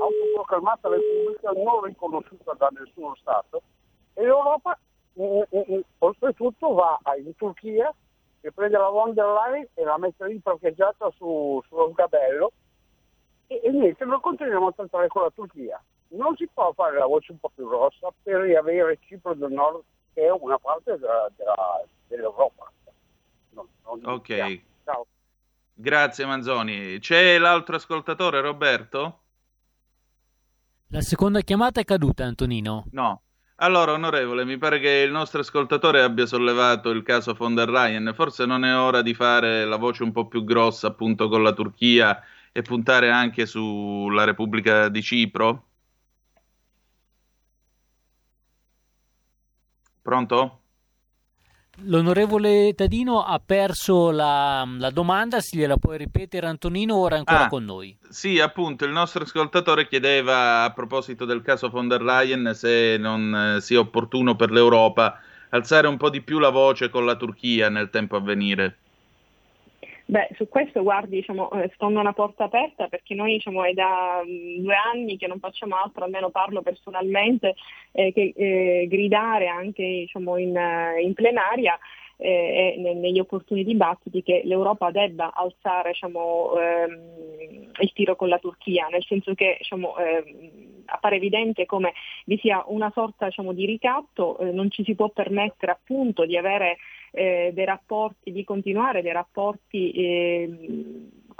autoproclamata 0.00 0.88
Repubblica 0.88 1.50
non 1.52 1.84
riconosciuta 1.84 2.54
da 2.54 2.68
nessuno 2.72 3.14
Stato, 3.20 3.62
e 4.14 4.22
l'Europa 4.24 4.76
eh, 5.14 5.46
eh, 5.48 5.64
eh 5.68 5.84
oltretutto 5.98 6.72
va 6.72 6.98
in 7.18 7.34
Turchia 7.36 7.94
e 8.40 8.52
prende 8.52 8.78
la 8.78 8.88
von 8.88 9.14
der 9.14 9.26
Leyen 9.26 9.68
e 9.74 9.84
la 9.84 9.98
mette 9.98 10.26
lì 10.26 10.38
parcheggiata 10.38 11.10
su, 11.16 11.62
sullo 11.68 11.90
sgabello 11.90 12.52
e, 13.46 13.60
e 13.62 13.70
niente, 13.70 14.04
noi 14.04 14.20
continuiamo 14.20 14.68
a 14.68 14.72
trattare 14.72 15.08
con 15.08 15.22
la 15.22 15.30
Turchia. 15.30 15.80
Non 16.08 16.34
si 16.36 16.48
può 16.52 16.72
fare 16.72 16.98
la 16.98 17.06
voce 17.06 17.30
un 17.30 17.38
po' 17.38 17.52
più 17.54 17.68
grossa 17.68 18.08
per 18.22 18.40
riavere 18.40 18.98
Cipro 19.02 19.34
del 19.34 19.52
Nord 19.52 19.82
che 20.14 20.26
è 20.26 20.30
una 20.32 20.58
parte 20.58 20.98
della, 20.98 21.30
della 21.36 21.84
dell'Europa. 22.10 22.70
Non, 23.50 23.66
non 23.84 24.00
ok. 24.04 24.60
Ciao. 24.84 25.06
Grazie 25.72 26.26
Manzoni. 26.26 26.98
C'è 26.98 27.38
l'altro 27.38 27.76
ascoltatore, 27.76 28.40
Roberto? 28.40 29.18
La 30.88 31.00
seconda 31.00 31.40
chiamata 31.40 31.80
è 31.80 31.84
caduta, 31.84 32.24
Antonino. 32.24 32.86
No. 32.90 33.22
Allora, 33.62 33.92
onorevole, 33.92 34.44
mi 34.44 34.58
pare 34.58 34.80
che 34.80 34.88
il 34.88 35.10
nostro 35.10 35.40
ascoltatore 35.40 36.02
abbia 36.02 36.26
sollevato 36.26 36.90
il 36.90 37.02
caso 37.02 37.34
von 37.34 37.54
der 37.54 37.68
Leyen. 37.68 38.12
Forse 38.14 38.46
non 38.46 38.64
è 38.64 38.74
ora 38.74 39.02
di 39.02 39.14
fare 39.14 39.64
la 39.66 39.76
voce 39.76 40.02
un 40.02 40.12
po' 40.12 40.26
più 40.26 40.44
grossa, 40.44 40.88
appunto, 40.88 41.28
con 41.28 41.42
la 41.42 41.52
Turchia 41.52 42.22
e 42.52 42.62
puntare 42.62 43.10
anche 43.10 43.46
sulla 43.46 44.24
Repubblica 44.24 44.88
di 44.88 45.02
Cipro? 45.02 45.66
Pronto? 50.02 50.59
L'onorevole 51.84 52.74
Tadino 52.74 53.22
ha 53.22 53.40
perso 53.44 54.10
la, 54.10 54.66
la, 54.78 54.90
domanda, 54.90 55.40
se 55.40 55.56
gliela 55.56 55.76
puoi 55.76 55.98
ripetere 55.98 56.46
Antonino, 56.46 56.96
ora 56.96 57.14
è 57.14 57.18
ancora 57.18 57.44
ah, 57.44 57.48
con 57.48 57.64
noi. 57.64 57.96
Sì, 58.08 58.38
appunto, 58.38 58.84
il 58.84 58.92
nostro 58.92 59.22
ascoltatore 59.22 59.88
chiedeva 59.88 60.64
a 60.64 60.72
proposito 60.72 61.24
del 61.24 61.42
caso 61.42 61.68
von 61.68 61.88
der 61.88 62.02
Leyen 62.02 62.52
se 62.54 62.96
non 62.98 63.56
eh, 63.56 63.60
sia 63.60 63.78
opportuno 63.78 64.36
per 64.36 64.50
l'Europa 64.50 65.20
alzare 65.50 65.86
un 65.86 65.96
po' 65.96 66.10
di 66.10 66.20
più 66.20 66.38
la 66.38 66.50
voce 66.50 66.90
con 66.90 67.04
la 67.04 67.16
Turchia 67.16 67.68
nel 67.68 67.90
tempo 67.90 68.16
a 68.16 68.20
venire. 68.20 68.79
Beh, 70.10 70.30
su 70.34 70.48
questo 70.48 70.82
guardi, 70.82 71.18
diciamo, 71.18 71.52
eh, 71.52 71.70
sfondo 71.74 72.00
una 72.00 72.12
porta 72.12 72.42
aperta 72.42 72.88
perché 72.88 73.14
noi 73.14 73.34
diciamo, 73.34 73.62
è 73.62 73.72
da 73.72 74.20
um, 74.24 74.60
due 74.60 74.74
anni 74.74 75.16
che 75.16 75.28
non 75.28 75.38
facciamo 75.38 75.76
altro, 75.76 76.02
almeno 76.02 76.30
parlo 76.30 76.62
personalmente, 76.62 77.54
eh, 77.92 78.12
che 78.12 78.32
eh, 78.34 78.88
gridare 78.88 79.46
anche 79.46 79.84
diciamo, 79.84 80.36
in, 80.36 80.56
eh, 80.56 81.00
in, 81.00 81.14
plenaria 81.14 81.78
eh, 82.20 82.74
e 82.76 82.94
negli 82.94 83.18
opportuni 83.18 83.64
dibattiti 83.64 84.22
che 84.22 84.42
l'Europa 84.44 84.90
debba 84.90 85.32
alzare 85.34 85.92
diciamo, 85.92 86.58
ehm, 86.58 87.70
il 87.80 87.92
tiro 87.92 88.14
con 88.16 88.28
la 88.28 88.38
Turchia, 88.38 88.86
nel 88.88 89.04
senso 89.04 89.34
che 89.34 89.56
diciamo, 89.58 89.96
ehm, 89.96 90.82
appare 90.84 91.16
evidente 91.16 91.66
come 91.66 91.92
vi 92.26 92.38
sia 92.38 92.62
una 92.66 92.90
sorta 92.92 93.26
diciamo, 93.26 93.52
di 93.52 93.64
ricatto, 93.64 94.38
eh, 94.38 94.50
non 94.50 94.70
ci 94.70 94.84
si 94.84 94.94
può 94.94 95.08
permettere 95.08 95.72
appunto 95.72 96.26
di 96.26 96.36
avere 96.36 96.76
eh, 97.12 97.50
dei 97.54 97.64
rapporti, 97.64 98.32
di 98.32 98.44
continuare 98.44 99.02
dei 99.02 99.12
rapporti 99.12 99.90
eh, 99.92 100.58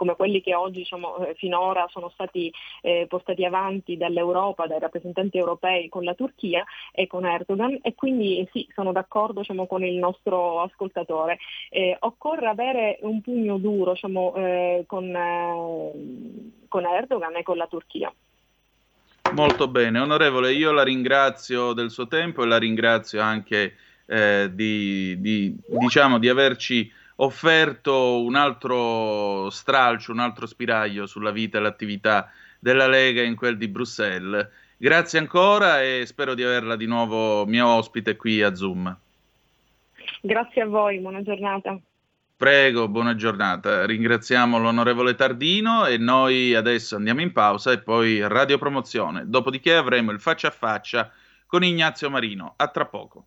come 0.00 0.16
quelli 0.16 0.40
che 0.40 0.54
oggi 0.54 0.78
diciamo, 0.78 1.26
eh, 1.26 1.34
finora 1.34 1.86
sono 1.90 2.08
stati 2.08 2.50
eh, 2.80 3.04
portati 3.06 3.44
avanti 3.44 3.98
dall'Europa, 3.98 4.66
dai 4.66 4.78
rappresentanti 4.78 5.36
europei 5.36 5.90
con 5.90 6.04
la 6.04 6.14
Turchia 6.14 6.64
e 6.90 7.06
con 7.06 7.26
Erdogan 7.26 7.80
e 7.82 7.94
quindi 7.94 8.48
sì, 8.50 8.66
sono 8.74 8.92
d'accordo 8.92 9.40
diciamo, 9.40 9.66
con 9.66 9.84
il 9.84 9.96
nostro 9.96 10.62
ascoltatore. 10.62 11.36
Eh, 11.68 11.98
occorre 12.00 12.46
avere 12.46 12.96
un 13.02 13.20
pugno 13.20 13.58
duro 13.58 13.92
diciamo, 13.92 14.34
eh, 14.36 14.84
con, 14.86 15.14
eh, 15.14 15.92
con 16.66 16.86
Erdogan 16.86 17.36
e 17.36 17.42
con 17.42 17.58
la 17.58 17.66
Turchia. 17.66 18.10
Molto 19.34 19.68
bene, 19.68 19.98
onorevole, 19.98 20.54
io 20.54 20.72
la 20.72 20.82
ringrazio 20.82 21.74
del 21.74 21.90
suo 21.90 22.06
tempo 22.06 22.42
e 22.42 22.46
la 22.46 22.56
ringrazio 22.56 23.20
anche 23.20 23.74
eh, 24.06 24.48
di, 24.50 25.20
di, 25.20 25.54
diciamo, 25.66 26.18
di 26.18 26.30
averci 26.30 26.90
offerto 27.22 28.22
un 28.22 28.34
altro 28.34 29.48
stralcio, 29.50 30.12
un 30.12 30.18
altro 30.18 30.46
spiraglio 30.46 31.06
sulla 31.06 31.30
vita 31.30 31.58
e 31.58 31.60
l'attività 31.60 32.30
della 32.58 32.86
Lega 32.86 33.22
in 33.22 33.36
quel 33.36 33.56
di 33.56 33.68
Bruxelles 33.68 34.48
Grazie 34.82 35.18
ancora 35.18 35.82
e 35.82 36.06
spero 36.06 36.32
di 36.32 36.42
averla 36.42 36.74
di 36.74 36.86
nuovo 36.86 37.44
mia 37.44 37.66
ospite 37.66 38.16
qui 38.16 38.40
a 38.40 38.54
Zoom. 38.54 38.96
Grazie 40.22 40.62
a 40.62 40.66
voi, 40.66 41.00
buona 41.00 41.20
giornata. 41.20 41.78
Prego, 42.34 42.88
buona 42.88 43.14
giornata. 43.14 43.84
Ringraziamo 43.84 44.58
l'onorevole 44.58 45.14
Tardino 45.14 45.84
e 45.84 45.98
noi 45.98 46.54
adesso 46.54 46.96
andiamo 46.96 47.20
in 47.20 47.32
pausa 47.32 47.72
e 47.72 47.80
poi 47.80 48.26
radiopromozione. 48.26 49.24
Dopodiché 49.26 49.74
avremo 49.74 50.12
il 50.12 50.20
faccia 50.20 50.48
a 50.48 50.50
faccia 50.50 51.12
con 51.44 51.62
Ignazio 51.62 52.08
Marino. 52.08 52.54
A 52.56 52.68
tra 52.68 52.86
poco. 52.86 53.26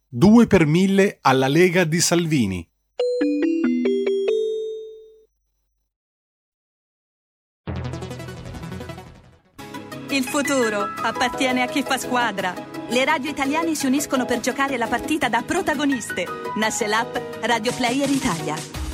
2 0.13 0.45
per 0.45 0.65
1000 0.65 1.19
alla 1.21 1.47
Lega 1.47 1.85
di 1.85 2.01
Salvini. 2.01 2.69
Il 10.09 10.23
futuro 10.23 10.81
appartiene 11.01 11.61
a 11.61 11.67
chi 11.67 11.81
fa 11.83 11.97
squadra. 11.97 12.53
Le 12.89 13.05
radio 13.05 13.29
italiane 13.29 13.73
si 13.73 13.85
uniscono 13.85 14.25
per 14.25 14.41
giocare 14.41 14.75
la 14.75 14.87
partita 14.87 15.29
da 15.29 15.43
protagoniste. 15.43 16.25
Nasce 16.57 16.87
l'app 16.87 17.15
Radio 17.43 17.71
Player 17.73 18.09
Italia. 18.09 18.80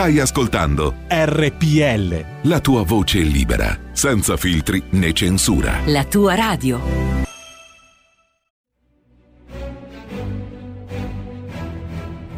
Stai 0.00 0.18
ascoltando 0.18 0.94
RPL. 1.08 2.48
la 2.48 2.60
tua 2.60 2.84
voce 2.84 3.18
libera, 3.18 3.78
senza 3.92 4.38
filtri 4.38 4.82
né 4.92 5.12
censura. 5.12 5.80
La 5.84 6.06
tua 6.06 6.34
radio. 6.34 6.80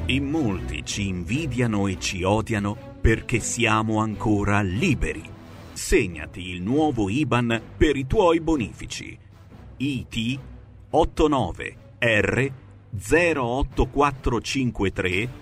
In 0.06 0.24
molti 0.24 0.84
ci 0.84 1.06
invidiano 1.06 1.86
e 1.86 2.00
ci 2.00 2.24
odiano 2.24 2.76
perché 3.00 3.38
siamo 3.38 4.00
ancora 4.00 4.60
liberi. 4.60 5.22
Segnati 5.72 6.48
il 6.48 6.62
nuovo 6.62 7.08
IBAN 7.08 7.62
per 7.76 7.94
i 7.94 8.08
tuoi 8.08 8.40
bonifici. 8.40 9.16
IT 9.76 10.38
89 10.90 11.76
R 12.00 12.52
08453 12.98 15.41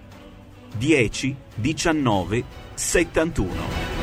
10 0.77 1.35
19 1.55 2.43
71. 2.73 3.99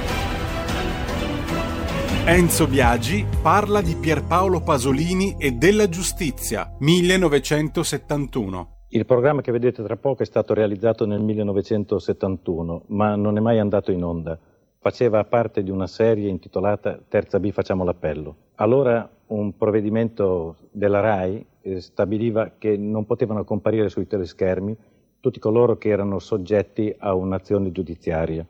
Enzo 2.24 2.66
Biagi 2.66 3.24
parla 3.40 3.80
di 3.80 3.94
Pierpaolo 3.94 4.60
Pasolini 4.60 5.36
e 5.38 5.52
della 5.52 5.88
giustizia, 5.88 6.74
1971. 6.78 8.76
Il 8.90 9.06
programma 9.06 9.40
che 9.40 9.50
vedete 9.50 9.82
tra 9.82 9.96
poco 9.96 10.22
è 10.22 10.26
stato 10.26 10.52
realizzato 10.52 11.06
nel 11.06 11.20
1971, 11.22 12.82
ma 12.88 13.16
non 13.16 13.36
è 13.36 13.40
mai 13.40 13.58
andato 13.58 13.92
in 13.92 14.04
onda. 14.04 14.38
Faceva 14.78 15.24
parte 15.24 15.62
di 15.62 15.70
una 15.70 15.86
serie 15.86 16.28
intitolata 16.28 17.00
Terza 17.08 17.40
B 17.40 17.50
facciamo 17.50 17.82
l'appello. 17.84 18.36
Allora 18.56 19.08
un 19.28 19.56
provvedimento 19.56 20.56
della 20.70 21.00
RAI 21.00 21.44
eh, 21.62 21.80
stabiliva 21.80 22.52
che 22.58 22.76
non 22.76 23.04
potevano 23.04 23.44
comparire 23.44 23.88
sui 23.88 24.06
teleschermi 24.06 24.76
tutti 25.20 25.38
coloro 25.38 25.76
che 25.76 25.88
erano 25.88 26.18
soggetti 26.18 26.94
a 26.98 27.14
un'azione 27.14 27.72
giudiziaria. 27.72 28.46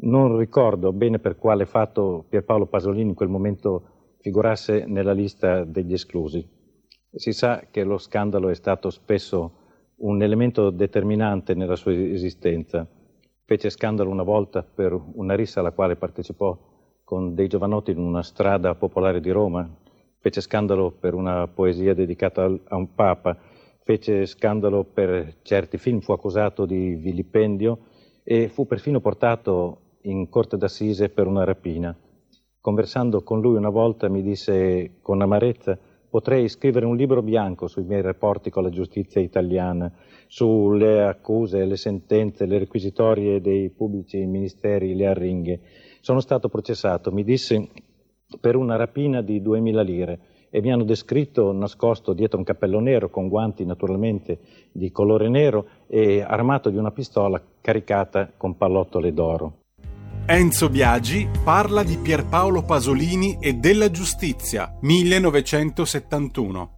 Non 0.00 0.36
ricordo 0.36 0.92
bene 0.92 1.18
per 1.18 1.36
quale 1.36 1.66
fatto 1.66 2.24
Pierpaolo 2.28 2.66
Pasolini 2.66 3.10
in 3.10 3.14
quel 3.14 3.28
momento 3.28 4.16
figurasse 4.20 4.84
nella 4.86 5.12
lista 5.12 5.64
degli 5.64 5.92
esclusi. 5.92 6.46
Si 7.10 7.32
sa 7.32 7.66
che 7.70 7.82
lo 7.82 7.98
scandalo 7.98 8.48
è 8.48 8.54
stato 8.54 8.90
spesso 8.90 9.52
un 9.96 10.22
elemento 10.22 10.70
determinante 10.70 11.54
nella 11.54 11.74
sua 11.74 11.92
esistenza. 11.92 12.86
Fece 13.44 13.70
scandalo 13.70 14.10
una 14.10 14.22
volta 14.22 14.62
per 14.62 14.92
una 15.14 15.34
rissa 15.34 15.60
alla 15.60 15.72
quale 15.72 15.96
partecipò 15.96 16.56
con 17.02 17.34
dei 17.34 17.48
giovanotti 17.48 17.90
in 17.90 17.98
una 17.98 18.22
strada 18.22 18.74
popolare 18.74 19.20
di 19.20 19.30
Roma, 19.30 19.66
fece 20.18 20.42
scandalo 20.42 20.90
per 20.90 21.14
una 21.14 21.48
poesia 21.48 21.94
dedicata 21.94 22.44
a 22.44 22.76
un 22.76 22.94
papa, 22.94 23.36
fece 23.88 24.26
scandalo 24.26 24.84
per 24.84 25.36
certi 25.40 25.78
film, 25.78 26.00
fu 26.00 26.12
accusato 26.12 26.66
di 26.66 26.94
vilipendio 26.96 27.78
e 28.22 28.48
fu 28.48 28.66
perfino 28.66 29.00
portato 29.00 29.96
in 30.02 30.28
corte 30.28 30.58
d'assise 30.58 31.08
per 31.08 31.26
una 31.26 31.42
rapina. 31.44 31.96
Conversando 32.60 33.22
con 33.22 33.40
lui 33.40 33.56
una 33.56 33.70
volta 33.70 34.10
mi 34.10 34.20
disse 34.20 34.98
con 35.00 35.22
amarezza 35.22 35.78
potrei 36.10 36.50
scrivere 36.50 36.84
un 36.84 36.96
libro 36.96 37.22
bianco 37.22 37.66
sui 37.66 37.84
miei 37.84 38.02
rapporti 38.02 38.50
con 38.50 38.62
la 38.62 38.68
giustizia 38.68 39.22
italiana, 39.22 39.90
sulle 40.26 41.02
accuse, 41.04 41.64
le 41.64 41.76
sentenze, 41.76 42.44
le 42.44 42.58
requisitorie 42.58 43.40
dei 43.40 43.70
pubblici 43.70 44.18
ministeri, 44.26 44.94
le 44.94 45.06
arringhe. 45.06 45.60
Sono 46.02 46.20
stato 46.20 46.50
processato, 46.50 47.10
mi 47.10 47.24
disse, 47.24 47.68
per 48.38 48.54
una 48.54 48.76
rapina 48.76 49.22
di 49.22 49.40
2000 49.40 49.80
lire 49.80 50.20
e 50.50 50.60
mi 50.60 50.72
hanno 50.72 50.84
descritto 50.84 51.52
nascosto 51.52 52.12
dietro 52.12 52.38
un 52.38 52.44
cappello 52.44 52.80
nero, 52.80 53.10
con 53.10 53.28
guanti 53.28 53.64
naturalmente 53.64 54.38
di 54.72 54.90
colore 54.90 55.28
nero 55.28 55.66
e 55.86 56.20
armato 56.20 56.70
di 56.70 56.76
una 56.76 56.90
pistola 56.90 57.42
caricata 57.60 58.30
con 58.36 58.56
pallottole 58.56 59.12
d'oro. 59.12 59.52
Enzo 60.26 60.68
Biagi 60.68 61.28
parla 61.42 61.82
di 61.82 61.96
Pierpaolo 61.96 62.62
Pasolini 62.62 63.38
e 63.40 63.54
della 63.54 63.90
giustizia, 63.90 64.76
1971. 64.80 66.77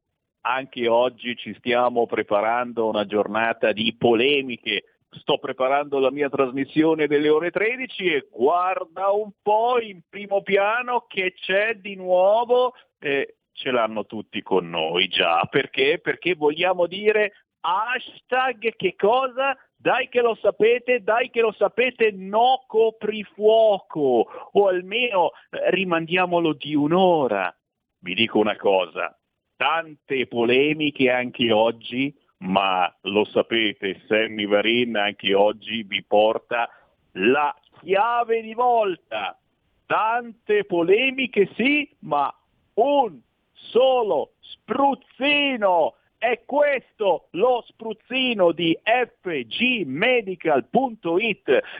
anche 0.41 0.87
oggi 0.87 1.35
ci 1.35 1.53
stiamo 1.55 2.05
preparando 2.05 2.87
una 2.87 3.05
giornata 3.05 3.71
di 3.71 3.95
polemiche. 3.97 4.83
Sto 5.09 5.37
preparando 5.39 5.99
la 5.99 6.09
mia 6.09 6.29
trasmissione 6.29 7.07
delle 7.07 7.29
ore 7.29 7.51
13 7.51 8.05
e 8.05 8.27
guarda 8.31 9.09
un 9.09 9.31
po' 9.41 9.79
in 9.79 10.01
primo 10.09 10.41
piano 10.41 11.05
che 11.07 11.33
c'è 11.33 11.75
di 11.75 11.95
nuovo. 11.95 12.73
Eh, 12.97 13.35
ce 13.51 13.71
l'hanno 13.71 14.05
tutti 14.05 14.41
con 14.41 14.69
noi 14.69 15.07
già. 15.07 15.45
Perché? 15.49 15.99
Perché 15.99 16.35
vogliamo 16.35 16.87
dire 16.87 17.33
hashtag 17.59 18.75
che 18.75 18.95
cosa? 18.95 19.55
Dai 19.75 20.09
che 20.09 20.21
lo 20.21 20.35
sapete, 20.35 21.01
dai 21.01 21.29
che 21.29 21.41
lo 21.41 21.51
sapete, 21.51 22.11
no 22.11 22.63
coprifuoco, 22.67 24.49
o 24.51 24.67
almeno 24.67 25.31
eh, 25.49 25.71
rimandiamolo 25.71 26.53
di 26.53 26.75
un'ora. 26.75 27.53
Vi 27.99 28.13
dico 28.13 28.39
una 28.39 28.55
cosa, 28.55 29.15
tante 29.61 30.25
polemiche 30.25 31.11
anche 31.11 31.51
oggi, 31.51 32.11
ma 32.37 32.91
lo 33.01 33.25
sapete, 33.25 34.01
Sammy 34.07 34.47
Varin 34.47 34.97
anche 34.97 35.35
oggi 35.35 35.83
vi 35.83 36.03
porta 36.03 36.67
la 37.11 37.55
chiave 37.79 38.41
di 38.41 38.55
volta. 38.55 39.37
Tante 39.85 40.65
polemiche 40.65 41.47
sì, 41.53 41.87
ma 41.99 42.35
un 42.73 43.19
solo 43.51 44.31
spruzzino. 44.39 45.93
È 46.17 46.41
questo 46.43 47.27
lo 47.31 47.63
spruzzino 47.67 48.51
di 48.53 48.75
fgmedical.it, 48.83 49.89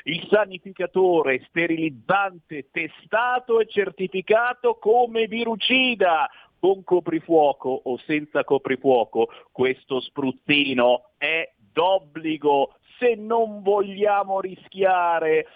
il 0.04 0.28
sanificatore 0.30 1.44
sterilizzante 1.48 2.70
testato 2.72 3.60
e 3.60 3.66
certificato 3.68 4.76
come 4.76 5.26
virucida 5.26 6.30
con 6.62 6.84
coprifuoco 6.84 7.82
o 7.86 7.98
senza 8.06 8.44
coprifuoco, 8.44 9.30
questo 9.52 10.00
spruzzino 10.00 11.14
è 11.18 11.52
d'obbligo 11.58 12.76
se 13.00 13.16
non 13.16 13.64
vogliamo 13.64 14.40
rischiare. 14.40 15.48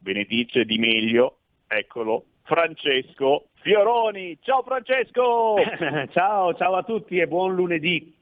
Ve 0.00 0.12
ne 0.12 0.24
dice 0.24 0.66
di 0.66 0.76
meglio, 0.76 1.38
eccolo, 1.66 2.26
Francesco 2.42 3.46
Fioroni. 3.62 4.38
Ciao 4.42 4.62
Francesco! 4.62 5.56
ciao, 6.12 6.54
ciao 6.54 6.74
a 6.74 6.82
tutti 6.82 7.16
e 7.16 7.26
buon 7.26 7.54
lunedì. 7.54 8.14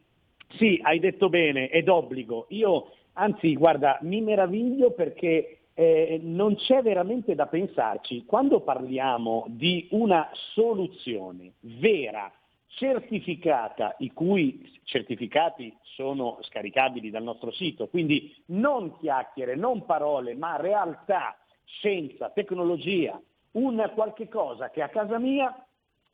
Sì, 0.57 0.79
hai 0.81 1.01
detto 1.01 1.29
bene, 1.29 1.68
è 1.68 1.83
d'obbligo. 1.83 2.46
Io, 2.51 2.92
anzi, 3.14 3.55
guarda, 3.55 3.98
mi 4.03 4.20
meraviglio 4.20 4.92
perché 4.92 5.58
eh, 5.78 6.18
non 6.20 6.56
c'è 6.56 6.82
veramente 6.82 7.36
da 7.36 7.46
pensarci. 7.46 8.24
Quando 8.24 8.62
parliamo 8.62 9.44
di 9.46 9.86
una 9.92 10.28
soluzione 10.52 11.52
vera, 11.60 12.32
certificata, 12.66 13.94
i 13.98 14.12
cui 14.12 14.68
certificati 14.82 15.72
sono 15.94 16.38
scaricabili 16.40 17.10
dal 17.10 17.22
nostro 17.22 17.52
sito, 17.52 17.86
quindi 17.86 18.34
non 18.46 18.98
chiacchiere, 18.98 19.54
non 19.54 19.84
parole, 19.86 20.34
ma 20.34 20.56
realtà, 20.56 21.36
scienza, 21.64 22.30
tecnologia, 22.30 23.20
un 23.52 23.90
qualche 23.94 24.28
cosa 24.28 24.70
che 24.70 24.82
a 24.82 24.88
casa 24.88 25.18
mia 25.20 25.64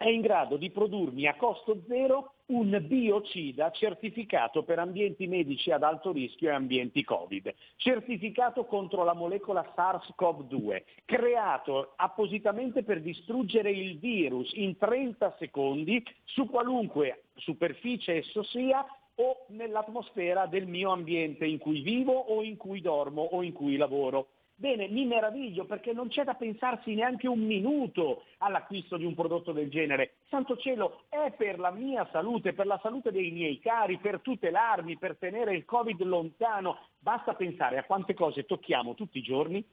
è 0.05 0.11
in 0.11 0.21
grado 0.21 0.59
di 0.59 0.69
produrmi 0.69 1.27
a 1.27 1.35
costo 1.35 1.83
zero 1.88 2.35
un 2.49 2.79
biocida 2.87 3.71
certificato 3.71 4.62
per 4.62 4.79
ambienti 4.79 5.27
medici 5.27 5.71
ad 5.71 5.83
alto 5.83 6.12
rischio 6.12 6.51
e 6.51 6.53
ambienti 6.53 7.03
Covid, 7.03 7.55
certificato 7.77 8.67
contro 8.67 9.03
la 9.03 9.14
molecola 9.14 9.64
SARS-CoV-2, 9.75 10.83
creato 11.07 11.95
appositamente 11.97 12.83
per 12.83 13.01
distruggere 13.01 13.71
il 13.71 13.99
virus 13.99 14.53
in 14.53 14.77
30 14.77 15.37
secondi 15.38 16.05
su 16.25 16.51
qualunque 16.51 17.23
superficie 17.37 18.17
esso 18.17 18.43
sia 18.43 18.85
o 19.14 19.47
nell'atmosfera 19.49 20.45
del 20.45 20.67
mio 20.67 20.90
ambiente 20.90 21.47
in 21.47 21.57
cui 21.57 21.81
vivo 21.81 22.12
o 22.12 22.43
in 22.43 22.59
cui 22.59 22.83
dormo 22.83 23.23
o 23.23 23.43
in 23.43 23.53
cui 23.53 23.79
lavoro. 23.79 24.29
Bene, 24.57 24.87
mi 24.87 25.05
meraviglio 25.05 25.64
perché 25.64 25.93
non 25.93 26.09
c'è 26.09 26.23
da 26.23 26.35
pensarsi 26.35 26.95
neanche 26.95 27.27
un 27.27 27.40
minuto 27.40 28.23
all'acquisto 28.38 28.97
di 28.97 29.05
un 29.05 29.14
prodotto 29.14 29.51
del 29.51 29.69
genere. 29.69 30.14
Santo 30.29 30.57
cielo, 30.57 31.03
è 31.09 31.33
per 31.37 31.59
la 31.59 31.73
mia 31.73 32.09
salute, 32.12 32.53
per 32.53 32.67
la 32.67 32.79
salute 32.81 33.11
dei 33.11 33.33
miei 33.33 33.59
cari, 33.59 33.99
per 33.99 34.21
tutelarmi, 34.21 34.97
per 34.97 35.17
tenere 35.17 35.57
il 35.57 35.64
Covid 35.64 36.01
lontano. 36.03 36.79
Basta 37.01 37.35
pensare 37.35 37.79
a 37.79 37.85
quante 37.85 38.14
cose 38.14 38.45
tocchiamo 38.45 38.95
tutti 38.95 39.19
i 39.19 39.23
giorni 39.23 39.64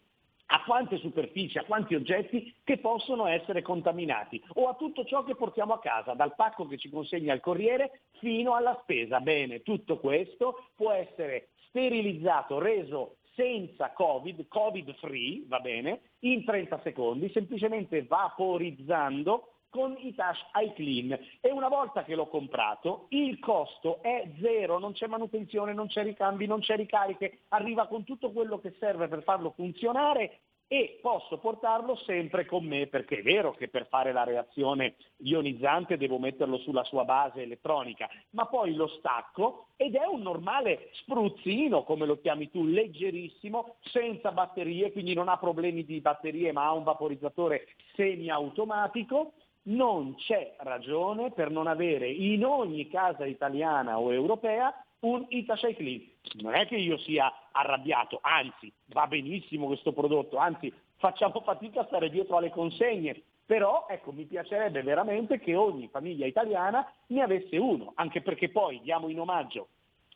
a 0.53 0.63
quante 0.65 0.97
superfici, 0.97 1.57
a 1.57 1.63
quanti 1.63 1.95
oggetti 1.95 2.53
che 2.65 2.77
possono 2.77 3.25
essere 3.25 3.61
contaminati 3.61 4.43
o 4.55 4.67
a 4.67 4.75
tutto 4.75 5.05
ciò 5.05 5.23
che 5.23 5.35
portiamo 5.35 5.73
a 5.73 5.79
casa, 5.79 6.13
dal 6.13 6.35
pacco 6.35 6.67
che 6.67 6.77
ci 6.77 6.89
consegna 6.89 7.33
il 7.33 7.39
corriere 7.39 8.01
fino 8.19 8.53
alla 8.53 8.77
spesa. 8.81 9.21
Bene, 9.21 9.61
tutto 9.61 9.97
questo 9.99 10.65
può 10.75 10.91
essere 10.91 11.51
sterilizzato, 11.69 12.59
reso 12.59 13.15
senza 13.35 13.91
Covid, 13.91 14.47
Covid 14.47 14.95
free, 14.95 15.43
va 15.47 15.59
bene, 15.59 16.01
in 16.19 16.43
30 16.43 16.81
secondi, 16.83 17.29
semplicemente 17.31 18.03
vaporizzando 18.03 19.53
con 19.69 19.95
i 19.99 20.13
Touch 20.13 20.37
iClean. 20.53 21.17
E 21.39 21.49
una 21.51 21.69
volta 21.69 22.03
che 22.03 22.13
l'ho 22.13 22.27
comprato 22.27 23.07
il 23.09 23.39
costo 23.39 24.01
è 24.01 24.29
zero, 24.41 24.77
non 24.77 24.91
c'è 24.91 25.07
manutenzione, 25.07 25.73
non 25.73 25.87
c'è 25.87 26.03
ricambi, 26.03 26.45
non 26.45 26.59
c'è 26.59 26.75
ricariche, 26.75 27.39
arriva 27.49 27.87
con 27.87 28.03
tutto 28.03 28.31
quello 28.31 28.59
che 28.59 28.75
serve 28.79 29.07
per 29.07 29.23
farlo 29.23 29.51
funzionare 29.51 30.41
e 30.73 30.99
posso 31.01 31.37
portarlo 31.37 31.97
sempre 31.97 32.45
con 32.45 32.63
me 32.63 32.87
perché 32.87 33.17
è 33.17 33.21
vero 33.21 33.51
che 33.51 33.67
per 33.67 33.87
fare 33.87 34.13
la 34.13 34.23
reazione 34.23 34.95
ionizzante 35.17 35.97
devo 35.97 36.17
metterlo 36.17 36.59
sulla 36.59 36.85
sua 36.85 37.03
base 37.03 37.41
elettronica, 37.41 38.07
ma 38.29 38.45
poi 38.45 38.73
lo 38.73 38.87
stacco 38.87 39.65
ed 39.75 39.95
è 39.95 40.05
un 40.05 40.21
normale 40.21 40.87
spruzzino, 40.93 41.83
come 41.83 42.05
lo 42.05 42.21
chiami 42.21 42.49
tu, 42.49 42.63
leggerissimo, 42.63 43.75
senza 43.81 44.31
batterie, 44.31 44.93
quindi 44.93 45.13
non 45.13 45.27
ha 45.27 45.37
problemi 45.37 45.83
di 45.83 45.99
batterie 45.99 46.53
ma 46.53 46.67
ha 46.67 46.71
un 46.71 46.83
vaporizzatore 46.83 47.67
semiautomatico. 47.95 49.33
Non 49.63 50.15
c'è 50.15 50.55
ragione 50.59 51.31
per 51.31 51.51
non 51.51 51.67
avere 51.67 52.09
in 52.09 52.45
ogni 52.45 52.87
casa 52.87 53.25
italiana 53.25 53.99
o 53.99 54.13
europea 54.13 54.73
un 55.01 55.25
Italy 55.29 55.75
Clean. 55.75 56.01
Non 56.41 56.53
è 56.53 56.67
che 56.67 56.75
io 56.75 56.97
sia 56.97 57.31
arrabbiato, 57.51 58.19
anzi 58.21 58.71
va 58.87 59.07
benissimo 59.07 59.67
questo 59.67 59.93
prodotto, 59.93 60.37
anzi 60.37 60.71
facciamo 60.97 61.41
fatica 61.41 61.81
a 61.81 61.85
stare 61.85 62.09
dietro 62.09 62.37
alle 62.37 62.49
consegne, 62.49 63.21
però 63.45 63.85
ecco, 63.89 64.11
mi 64.11 64.25
piacerebbe 64.25 64.81
veramente 64.83 65.39
che 65.39 65.55
ogni 65.55 65.87
famiglia 65.87 66.25
italiana 66.25 66.89
ne 67.07 67.21
avesse 67.21 67.57
uno, 67.57 67.91
anche 67.95 68.21
perché 68.21 68.49
poi 68.49 68.79
diamo 68.81 69.09
in 69.09 69.19
omaggio 69.19 69.67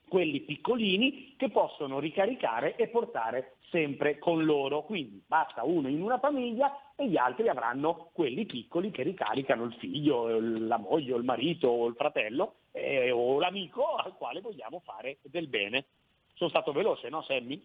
quelli 0.07 0.41
piccolini 0.41 1.35
che 1.37 1.49
possono 1.49 1.99
ricaricare 1.99 2.75
e 2.75 2.87
portare 2.87 3.57
sempre 3.69 4.17
con 4.19 4.45
loro. 4.45 4.83
Quindi 4.83 5.21
basta 5.25 5.63
uno 5.63 5.87
in 5.87 6.01
una 6.01 6.19
famiglia 6.19 6.93
e 6.95 7.07
gli 7.07 7.17
altri 7.17 7.49
avranno 7.49 8.09
quelli 8.13 8.45
piccoli 8.45 8.91
che 8.91 9.03
ricaricano 9.03 9.65
il 9.65 9.73
figlio, 9.73 10.39
la 10.39 10.77
moglie, 10.77 11.15
il 11.15 11.23
marito 11.23 11.67
o 11.67 11.87
il 11.87 11.95
fratello 11.95 12.55
eh, 12.71 13.11
o 13.11 13.39
l'amico 13.39 13.95
al 13.95 14.15
quale 14.15 14.41
vogliamo 14.41 14.81
fare 14.85 15.17
del 15.23 15.47
bene. 15.47 15.85
Sono 16.33 16.49
stato 16.49 16.71
veloce, 16.71 17.09
no 17.09 17.21
Sammy? 17.21 17.61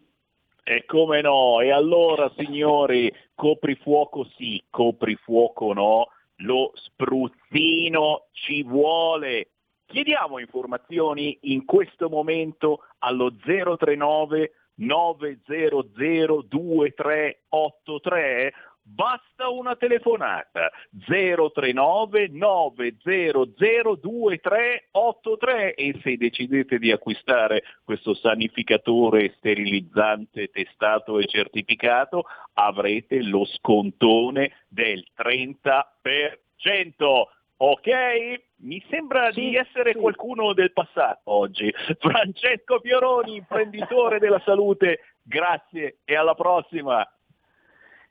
E 0.63 0.85
come 0.85 1.21
no? 1.21 1.59
E 1.59 1.71
allora 1.71 2.31
signori, 2.37 3.11
coprifuoco 3.33 4.25
sì, 4.37 4.61
coprifuoco 4.69 5.73
no, 5.73 6.07
lo 6.37 6.71
spruzzino 6.75 8.27
ci 8.31 8.63
vuole. 8.63 9.47
Chiediamo 9.91 10.39
informazioni 10.39 11.37
in 11.41 11.65
questo 11.65 12.07
momento 12.07 12.85
allo 12.99 13.35
039 13.35 14.53
900 14.75 15.89
2383 15.91 18.53
basta 18.81 19.49
una 19.49 19.75
telefonata 19.75 20.71
039 21.05 22.29
900 22.29 23.45
2383 23.53 25.73
e 25.73 25.99
se 26.01 26.15
decidete 26.15 26.79
di 26.79 26.93
acquistare 26.93 27.63
questo 27.83 28.13
sanificatore 28.13 29.33
sterilizzante 29.35 30.47
testato 30.47 31.19
e 31.19 31.27
certificato 31.27 32.23
avrete 32.53 33.21
lo 33.23 33.43
scontone 33.43 34.53
del 34.69 35.05
30%. 35.17 35.83
Ok? 37.57 38.49
Mi 38.63 38.83
sembra 38.89 39.31
Sì, 39.31 39.39
di 39.41 39.55
essere 39.55 39.93
sì. 39.93 39.99
qualcuno 39.99 40.53
del 40.53 40.71
passato 40.71 41.31
oggi. 41.31 41.71
Francesco 41.99 42.79
Fioroni, 42.79 43.37
imprenditore 43.37 44.19
della 44.19 44.41
salute, 44.45 44.99
grazie 45.23 45.99
e 46.05 46.15
alla 46.15 46.35
prossima. 46.35 47.07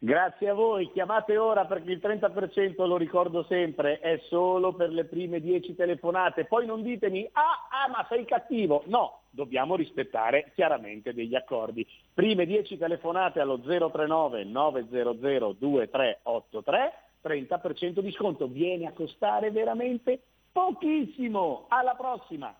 Grazie 0.02 0.48
a 0.48 0.54
voi, 0.54 0.90
chiamate 0.92 1.36
ora 1.36 1.66
perché 1.66 1.92
il 1.92 2.00
30% 2.02 2.86
lo 2.86 2.96
ricordo 2.96 3.44
sempre, 3.44 3.98
è 3.98 4.18
solo 4.28 4.72
per 4.72 4.88
le 4.88 5.04
prime 5.04 5.40
10 5.40 5.74
telefonate. 5.74 6.46
Poi 6.46 6.64
non 6.64 6.82
ditemi, 6.82 7.28
ah, 7.32 7.68
ah, 7.84 7.88
ma 7.90 8.06
sei 8.08 8.24
cattivo. 8.24 8.82
No, 8.86 9.24
dobbiamo 9.28 9.76
rispettare 9.76 10.52
chiaramente 10.54 11.12
degli 11.12 11.34
accordi. 11.34 11.86
Prime 12.14 12.46
10 12.46 12.78
telefonate 12.78 13.40
allo 13.40 13.60
039 13.60 14.44
900 14.44 15.12
2383, 15.58 16.92
30% 17.22 18.00
di 18.00 18.10
sconto. 18.12 18.48
Viene 18.48 18.86
a 18.86 18.92
costare 18.92 19.50
veramente 19.50 20.22
pochissimo. 20.52 21.66
Alla 21.68 21.94
prossima! 21.94 22.54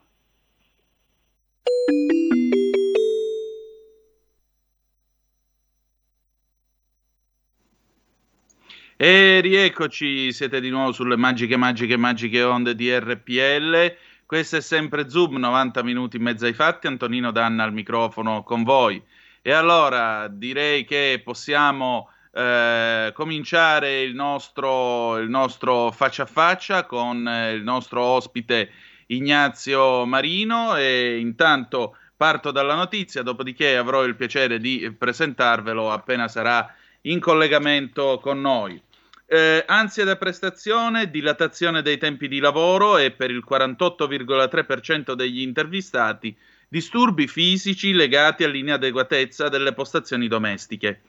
E 9.03 9.41
rieccoci, 9.41 10.31
siete 10.31 10.61
di 10.61 10.69
nuovo 10.69 10.93
sulle 10.93 11.17
magiche, 11.17 11.57
magiche, 11.57 11.97
magiche 11.97 12.43
onde 12.43 12.75
di 12.75 12.95
RPL. 12.95 13.97
Questo 14.27 14.59
è 14.59 14.61
sempre 14.61 15.09
Zoom, 15.09 15.37
90 15.37 15.83
minuti 15.83 16.19
in 16.19 16.23
mezzo 16.23 16.45
ai 16.45 16.53
fatti. 16.53 16.87
Antonino 16.87 17.31
Danna 17.31 17.65
al 17.65 17.73
microfono 17.73 18.43
con 18.43 18.63
voi. 18.63 19.03
E 19.41 19.53
allora 19.53 20.29
direi 20.29 20.85
che 20.85 21.19
possiamo 21.25 22.11
eh, 22.33 23.11
cominciare 23.15 24.03
il 24.03 24.15
nostro, 24.15 25.19
il 25.19 25.29
nostro 25.29 25.91
faccia 25.91 26.23
a 26.23 26.27
faccia 26.27 26.85
con 26.85 27.27
eh, 27.27 27.53
il 27.53 27.63
nostro 27.63 28.03
ospite 28.03 28.71
Ignazio 29.07 30.05
Marino. 30.07 30.77
E 30.77 31.19
intanto 31.19 31.97
parto 32.17 32.51
dalla 32.51 32.75
notizia, 32.75 33.23
dopodiché 33.23 33.77
avrò 33.77 34.05
il 34.05 34.15
piacere 34.15 34.59
di 34.59 34.95
presentarvelo 34.97 35.91
appena 35.91 36.29
sarà 36.29 36.75
in 37.03 37.19
collegamento 37.19 38.19
con 38.21 38.41
noi. 38.41 38.81
Eh, 39.27 39.65
ansia 39.67 40.05
da 40.05 40.17
prestazione, 40.17 41.09
dilatazione 41.09 41.83
dei 41.83 41.99
tempi 41.99 42.27
di 42.27 42.41
lavoro 42.41 42.99
e 42.99 43.13
per 43.13 43.31
il 43.31 43.45
48,3% 43.49 45.13
degli 45.13 45.41
intervistati 45.41 46.37
disturbi 46.69 47.27
fisici 47.27 47.93
legati 47.93 48.45
all'inadeguatezza 48.45 49.49
delle 49.49 49.73
postazioni 49.73 50.29
domestiche, 50.29 51.01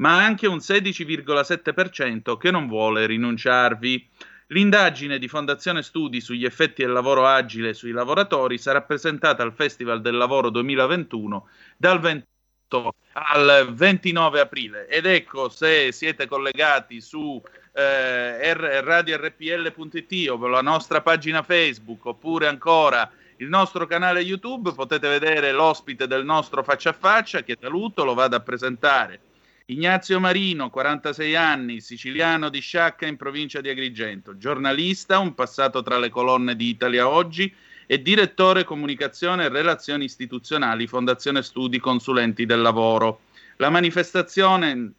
ma 0.00 0.22
anche 0.22 0.46
un 0.46 0.58
16,7% 0.58 2.36
che 2.36 2.50
non 2.50 2.66
vuole 2.66 3.06
rinunciarvi. 3.06 4.08
L'indagine 4.48 5.18
di 5.18 5.28
Fondazione 5.28 5.82
Studi 5.82 6.20
sugli 6.20 6.44
effetti 6.44 6.82
del 6.82 6.92
lavoro 6.92 7.26
agile 7.26 7.72
sui 7.72 7.92
lavoratori 7.92 8.58
sarà 8.58 8.82
presentata 8.82 9.44
al 9.44 9.52
Festival 9.52 10.00
del 10.00 10.16
Lavoro 10.16 10.50
2021 10.50 11.48
dal 11.76 12.00
28 12.00 12.94
al 13.12 13.72
29 13.72 14.40
aprile 14.40 14.88
ed 14.88 15.06
ecco 15.06 15.48
se 15.48 15.92
siete 15.92 16.26
collegati 16.26 17.00
su 17.00 17.40
eh, 17.72 18.54
radiorpl.it 18.82 20.30
o 20.30 20.46
la 20.48 20.62
nostra 20.62 21.00
pagina 21.00 21.42
Facebook 21.42 22.06
oppure 22.06 22.48
ancora 22.48 23.08
il 23.36 23.48
nostro 23.48 23.86
canale 23.86 24.20
YouTube 24.20 24.72
potete 24.72 25.08
vedere 25.08 25.52
l'ospite 25.52 26.06
del 26.08 26.24
nostro 26.24 26.62
faccia 26.64 26.90
a 26.90 26.92
faccia 26.94 27.42
che 27.42 27.56
saluto, 27.60 28.04
lo 28.04 28.14
vado 28.14 28.36
a 28.36 28.40
presentare. 28.40 29.20
Ignazio 29.70 30.18
Marino, 30.18 30.68
46 30.68 31.36
anni, 31.36 31.80
siciliano 31.80 32.48
di 32.48 32.58
Sciacca 32.58 33.06
in 33.06 33.16
provincia 33.16 33.60
di 33.60 33.68
Agrigento, 33.68 34.36
giornalista, 34.36 35.20
un 35.20 35.32
passato 35.32 35.80
tra 35.80 35.96
le 35.96 36.08
colonne 36.08 36.56
di 36.56 36.68
Italia 36.70 37.08
Oggi 37.08 37.54
e 37.86 38.02
direttore 38.02 38.64
comunicazione 38.64 39.44
e 39.44 39.48
relazioni 39.48 40.06
istituzionali 40.06 40.88
Fondazione 40.88 41.44
Studi 41.44 41.78
Consulenti 41.78 42.46
del 42.46 42.62
Lavoro. 42.62 43.20
La 43.58 43.70
manifestazione 43.70 44.92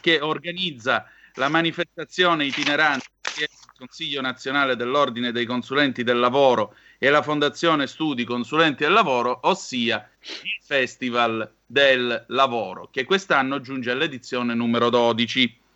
che 0.00 0.20
organizza 0.20 1.04
la 1.34 1.50
manifestazione 1.50 2.46
itinerante 2.46 3.06
il 3.34 3.46
Consiglio 3.76 4.22
nazionale 4.22 4.74
dell'Ordine 4.74 5.32
dei 5.32 5.44
Consulenti 5.44 6.02
del 6.02 6.18
Lavoro 6.18 6.74
e 6.98 7.10
la 7.10 7.22
Fondazione 7.22 7.86
Studi 7.86 8.24
Consulenti 8.24 8.82
del 8.82 8.92
Lavoro, 8.92 9.38
ossia 9.44 10.10
il 10.20 10.58
Festival 10.60 11.48
del 11.64 12.24
Lavoro, 12.28 12.88
che 12.90 13.04
quest'anno 13.04 13.60
giunge 13.60 13.92
all'edizione 13.92 14.54
numero 14.54 14.90
12. 14.90 15.66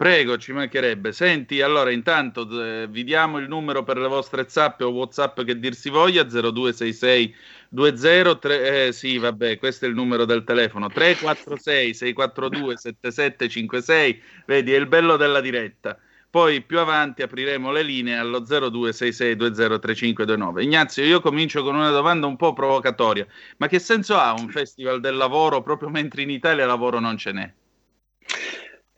Prego, 0.00 0.38
ci 0.38 0.52
mancherebbe. 0.52 1.12
Senti, 1.12 1.60
allora 1.60 1.90
intanto 1.90 2.48
eh, 2.58 2.86
vi 2.88 3.04
diamo 3.04 3.36
il 3.36 3.48
numero 3.48 3.82
per 3.82 3.98
le 3.98 4.08
vostre 4.08 4.46
zappe 4.48 4.82
o 4.82 4.88
WhatsApp 4.88 5.42
che 5.42 5.58
dir 5.58 5.74
si 5.74 5.90
voglia 5.90 6.22
0266 6.22 7.34
203 7.68 8.86
eh, 8.86 8.92
sì, 8.92 9.18
vabbè, 9.18 9.58
questo 9.58 9.84
è 9.84 9.88
il 9.88 9.94
numero 9.94 10.24
del 10.24 10.42
telefono 10.44 10.88
346 10.88 11.92
642 11.92 12.78
7756. 12.78 14.22
Vedi, 14.46 14.72
è 14.72 14.78
il 14.78 14.86
bello 14.86 15.18
della 15.18 15.42
diretta. 15.42 15.98
Poi 16.30 16.62
più 16.62 16.78
avanti 16.78 17.20
apriremo 17.20 17.70
le 17.70 17.82
linee 17.82 18.16
allo 18.16 18.40
0266203529. 18.40 20.62
Ignazio, 20.62 21.04
io 21.04 21.20
comincio 21.20 21.62
con 21.62 21.74
una 21.74 21.90
domanda 21.90 22.26
un 22.26 22.36
po' 22.36 22.54
provocatoria. 22.54 23.26
Ma 23.58 23.66
che 23.66 23.78
senso 23.78 24.16
ha 24.16 24.32
un 24.32 24.48
festival 24.48 25.00
del 25.00 25.16
lavoro 25.16 25.60
proprio 25.60 25.90
mentre 25.90 26.22
in 26.22 26.30
Italia 26.30 26.64
lavoro 26.64 27.00
non 27.00 27.18
ce 27.18 27.32
n'è? 27.32 27.52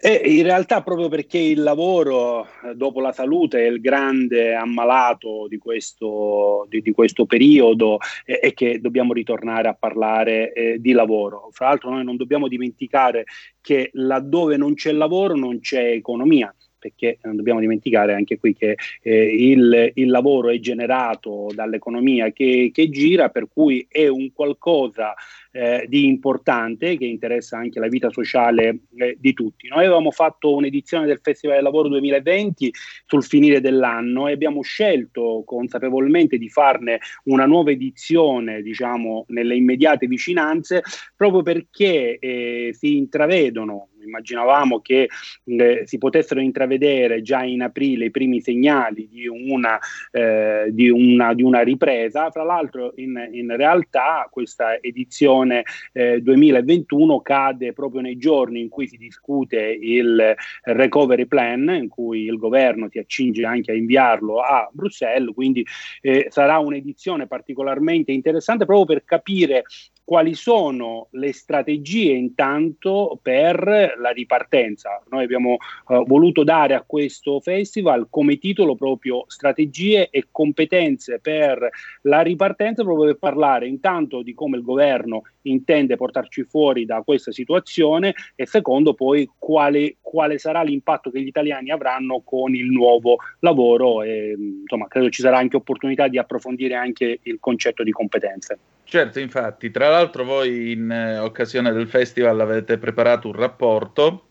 E 0.04 0.20
in 0.24 0.42
realtà 0.42 0.82
proprio 0.82 1.08
perché 1.08 1.38
il 1.38 1.62
lavoro 1.62 2.44
eh, 2.44 2.74
dopo 2.74 3.00
la 3.00 3.12
salute 3.12 3.64
è 3.64 3.68
il 3.68 3.80
grande 3.80 4.52
ammalato 4.52 5.46
di 5.48 5.58
questo, 5.58 6.66
di, 6.68 6.82
di 6.82 6.90
questo 6.90 7.24
periodo 7.24 7.98
eh, 8.24 8.40
e 8.42 8.52
che 8.52 8.80
dobbiamo 8.80 9.12
ritornare 9.12 9.68
a 9.68 9.76
parlare 9.78 10.52
eh, 10.54 10.80
di 10.80 10.90
lavoro. 10.90 11.50
Fra 11.52 11.68
l'altro 11.68 11.90
noi 11.90 12.02
non 12.02 12.16
dobbiamo 12.16 12.48
dimenticare 12.48 13.26
che 13.60 13.90
laddove 13.92 14.56
non 14.56 14.74
c'è 14.74 14.90
lavoro 14.90 15.36
non 15.36 15.60
c'è 15.60 15.90
economia 15.90 16.52
perché 16.82 17.18
non 17.22 17.36
dobbiamo 17.36 17.60
dimenticare 17.60 18.12
anche 18.12 18.40
qui 18.40 18.56
che 18.56 18.74
eh, 19.02 19.24
il, 19.24 19.92
il, 19.94 20.10
lavoro 20.10 20.48
è 20.48 20.58
generato 20.58 21.46
dall'economia 21.54 22.32
che, 22.32 22.72
che, 22.74 22.90
gira, 22.90 23.28
per 23.28 23.46
cui 23.48 23.86
è 23.88 24.08
un 24.08 24.32
qualcosa 24.32 25.14
eh, 25.52 25.84
di 25.88 26.06
importante 26.06 26.96
che 26.96 27.04
interessa 27.04 27.58
anche 27.58 27.78
la 27.78 27.88
vita 27.88 28.10
sociale 28.10 28.80
eh, 28.96 29.16
di 29.18 29.32
tutti. 29.32 29.68
Noi 29.68 29.84
avevamo 29.84 30.10
fatto 30.10 30.54
un'edizione 30.54 31.06
del 31.06 31.20
Festival 31.22 31.56
del 31.56 31.64
Lavoro 31.64 31.88
2020 31.88 32.72
sul 33.06 33.22
finire 33.22 33.60
dell'anno 33.60 34.28
e 34.28 34.32
abbiamo 34.32 34.62
scelto 34.62 35.42
consapevolmente 35.46 36.38
di 36.38 36.48
farne 36.48 37.00
una 37.24 37.46
nuova 37.46 37.70
edizione, 37.70 38.62
diciamo, 38.62 39.26
nelle 39.28 39.54
immediate 39.54 40.06
vicinanze, 40.06 40.82
proprio 41.16 41.42
perché 41.42 42.18
eh, 42.18 42.70
si 42.72 42.96
intravedono 42.96 43.88
immaginavamo 44.04 44.80
che 44.80 45.08
eh, 45.44 45.82
si 45.84 45.98
potessero 45.98 46.40
intravedere 46.40 47.22
già 47.22 47.42
in 47.42 47.62
aprile 47.62 48.06
i 48.06 48.10
primi 48.10 48.40
segnali 48.40 49.08
di 49.08 49.26
una, 49.26 49.78
eh, 50.10 50.68
di 50.70 50.90
una, 50.90 51.34
di 51.34 51.42
una 51.42 51.60
ripresa. 51.62 52.30
Fra 52.30 52.42
l'altro, 52.42 52.92
in, 52.96 53.28
in 53.32 53.54
realtà, 53.56 54.28
questa 54.30 54.80
edizione 54.80 55.41
eh, 55.50 56.20
2021 56.20 57.20
cade 57.20 57.72
proprio 57.72 58.00
nei 58.00 58.16
giorni 58.16 58.60
in 58.60 58.68
cui 58.68 58.86
si 58.86 58.96
discute 58.96 59.58
il 59.58 60.34
recovery 60.62 61.26
plan, 61.26 61.68
in 61.70 61.88
cui 61.88 62.24
il 62.24 62.36
governo 62.36 62.88
si 62.88 62.98
accinge 62.98 63.44
anche 63.44 63.72
a 63.72 63.74
inviarlo 63.74 64.40
a 64.40 64.68
Bruxelles. 64.72 65.34
Quindi 65.34 65.66
eh, 66.00 66.26
sarà 66.30 66.58
un'edizione 66.58 67.26
particolarmente 67.26 68.12
interessante 68.12 68.64
proprio 68.64 68.86
per 68.86 69.04
capire 69.04 69.64
quali 70.12 70.34
sono 70.34 71.06
le 71.12 71.32
strategie 71.32 72.12
intanto 72.12 73.18
per 73.22 73.94
la 73.96 74.10
ripartenza. 74.10 75.02
Noi 75.08 75.24
abbiamo 75.24 75.56
uh, 75.86 76.04
voluto 76.04 76.44
dare 76.44 76.74
a 76.74 76.84
questo 76.86 77.40
festival 77.40 78.08
come 78.10 78.36
titolo 78.36 78.74
proprio 78.74 79.24
strategie 79.28 80.10
e 80.10 80.26
competenze 80.30 81.18
per 81.18 81.66
la 82.02 82.20
ripartenza, 82.20 82.82
proprio 82.82 83.06
per 83.06 83.16
parlare 83.16 83.66
intanto 83.66 84.20
di 84.20 84.34
come 84.34 84.58
il 84.58 84.62
governo 84.62 85.22
intende 85.44 85.96
portarci 85.96 86.44
fuori 86.44 86.84
da 86.84 87.00
questa 87.00 87.32
situazione 87.32 88.12
e 88.34 88.44
secondo 88.44 88.92
poi 88.92 89.26
quale, 89.38 89.96
quale 90.02 90.36
sarà 90.36 90.60
l'impatto 90.62 91.10
che 91.10 91.22
gli 91.22 91.28
italiani 91.28 91.70
avranno 91.70 92.20
con 92.22 92.54
il 92.54 92.66
nuovo 92.66 93.16
lavoro 93.38 94.02
e 94.02 94.36
insomma 94.36 94.88
credo 94.88 95.08
ci 95.08 95.22
sarà 95.22 95.38
anche 95.38 95.56
opportunità 95.56 96.06
di 96.08 96.18
approfondire 96.18 96.74
anche 96.74 97.20
il 97.22 97.38
concetto 97.40 97.82
di 97.82 97.92
competenze. 97.92 98.58
Certo, 98.92 99.20
infatti, 99.20 99.70
tra 99.70 99.88
l'altro 99.88 100.22
voi 100.22 100.72
in 100.72 100.90
eh, 100.90 101.16
occasione 101.16 101.72
del 101.72 101.88
festival 101.88 102.38
avete 102.40 102.76
preparato 102.76 103.28
un 103.28 103.32
rapporto, 103.32 104.26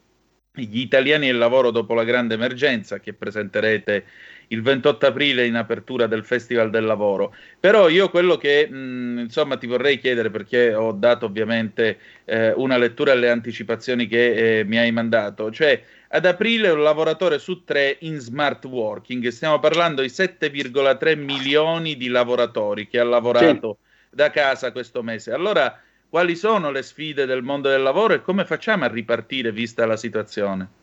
gli 0.54 0.82
italiani 0.82 1.26
e 1.26 1.32
il 1.32 1.40
lavoro 1.40 1.72
dopo 1.72 1.96
la 1.96 2.04
grande 2.04 2.36
emergenza, 2.36 3.00
che 3.00 3.14
presenterete 3.14 4.06
il 4.50 4.62
28 4.62 5.08
aprile 5.08 5.48
in 5.48 5.56
apertura 5.56 6.06
del 6.06 6.24
Festival 6.24 6.70
del 6.70 6.86
Lavoro. 6.86 7.34
Però 7.60 7.90
io 7.90 8.12
quello 8.12 8.38
che 8.38 8.70
mh, 8.70 9.22
insomma 9.22 9.58
ti 9.58 9.66
vorrei 9.66 9.98
chiedere, 9.98 10.30
perché 10.30 10.76
ho 10.76 10.92
dato 10.92 11.26
ovviamente 11.26 11.98
eh, 12.26 12.54
una 12.56 12.78
lettura 12.78 13.14
alle 13.14 13.32
anticipazioni 13.32 14.06
che 14.06 14.60
eh, 14.60 14.64
mi 14.64 14.78
hai 14.78 14.92
mandato, 14.92 15.50
cioè 15.50 15.82
ad 16.08 16.26
aprile 16.28 16.70
un 16.70 16.84
lavoratore 16.84 17.40
su 17.40 17.64
tre 17.64 17.98
in 18.02 18.20
smart 18.20 18.64
working, 18.66 19.28
stiamo 19.30 19.58
parlando 19.58 20.04
di 20.04 20.10
7,3 20.10 21.18
milioni 21.18 21.98
di 21.98 22.10
lavoratori 22.10 22.88
che 22.88 23.00
ha 23.00 23.04
lavorato 23.04 23.78
sì. 23.82 23.90
Da 24.12 24.30
casa 24.30 24.72
questo 24.72 25.02
mese. 25.02 25.32
Allora, 25.32 25.80
quali 26.10 26.36
sono 26.36 26.72
le 26.72 26.84
sfide 26.84 27.26
del 27.26 27.42
mondo 27.42 27.70
del 27.70 27.82
lavoro 27.82 28.14
e 28.14 28.22
come 28.22 28.46
facciamo 28.46 28.84
a 28.84 28.90
ripartire 28.90 29.52
vista 29.52 29.86
la 29.86 29.96
situazione? 29.96 30.80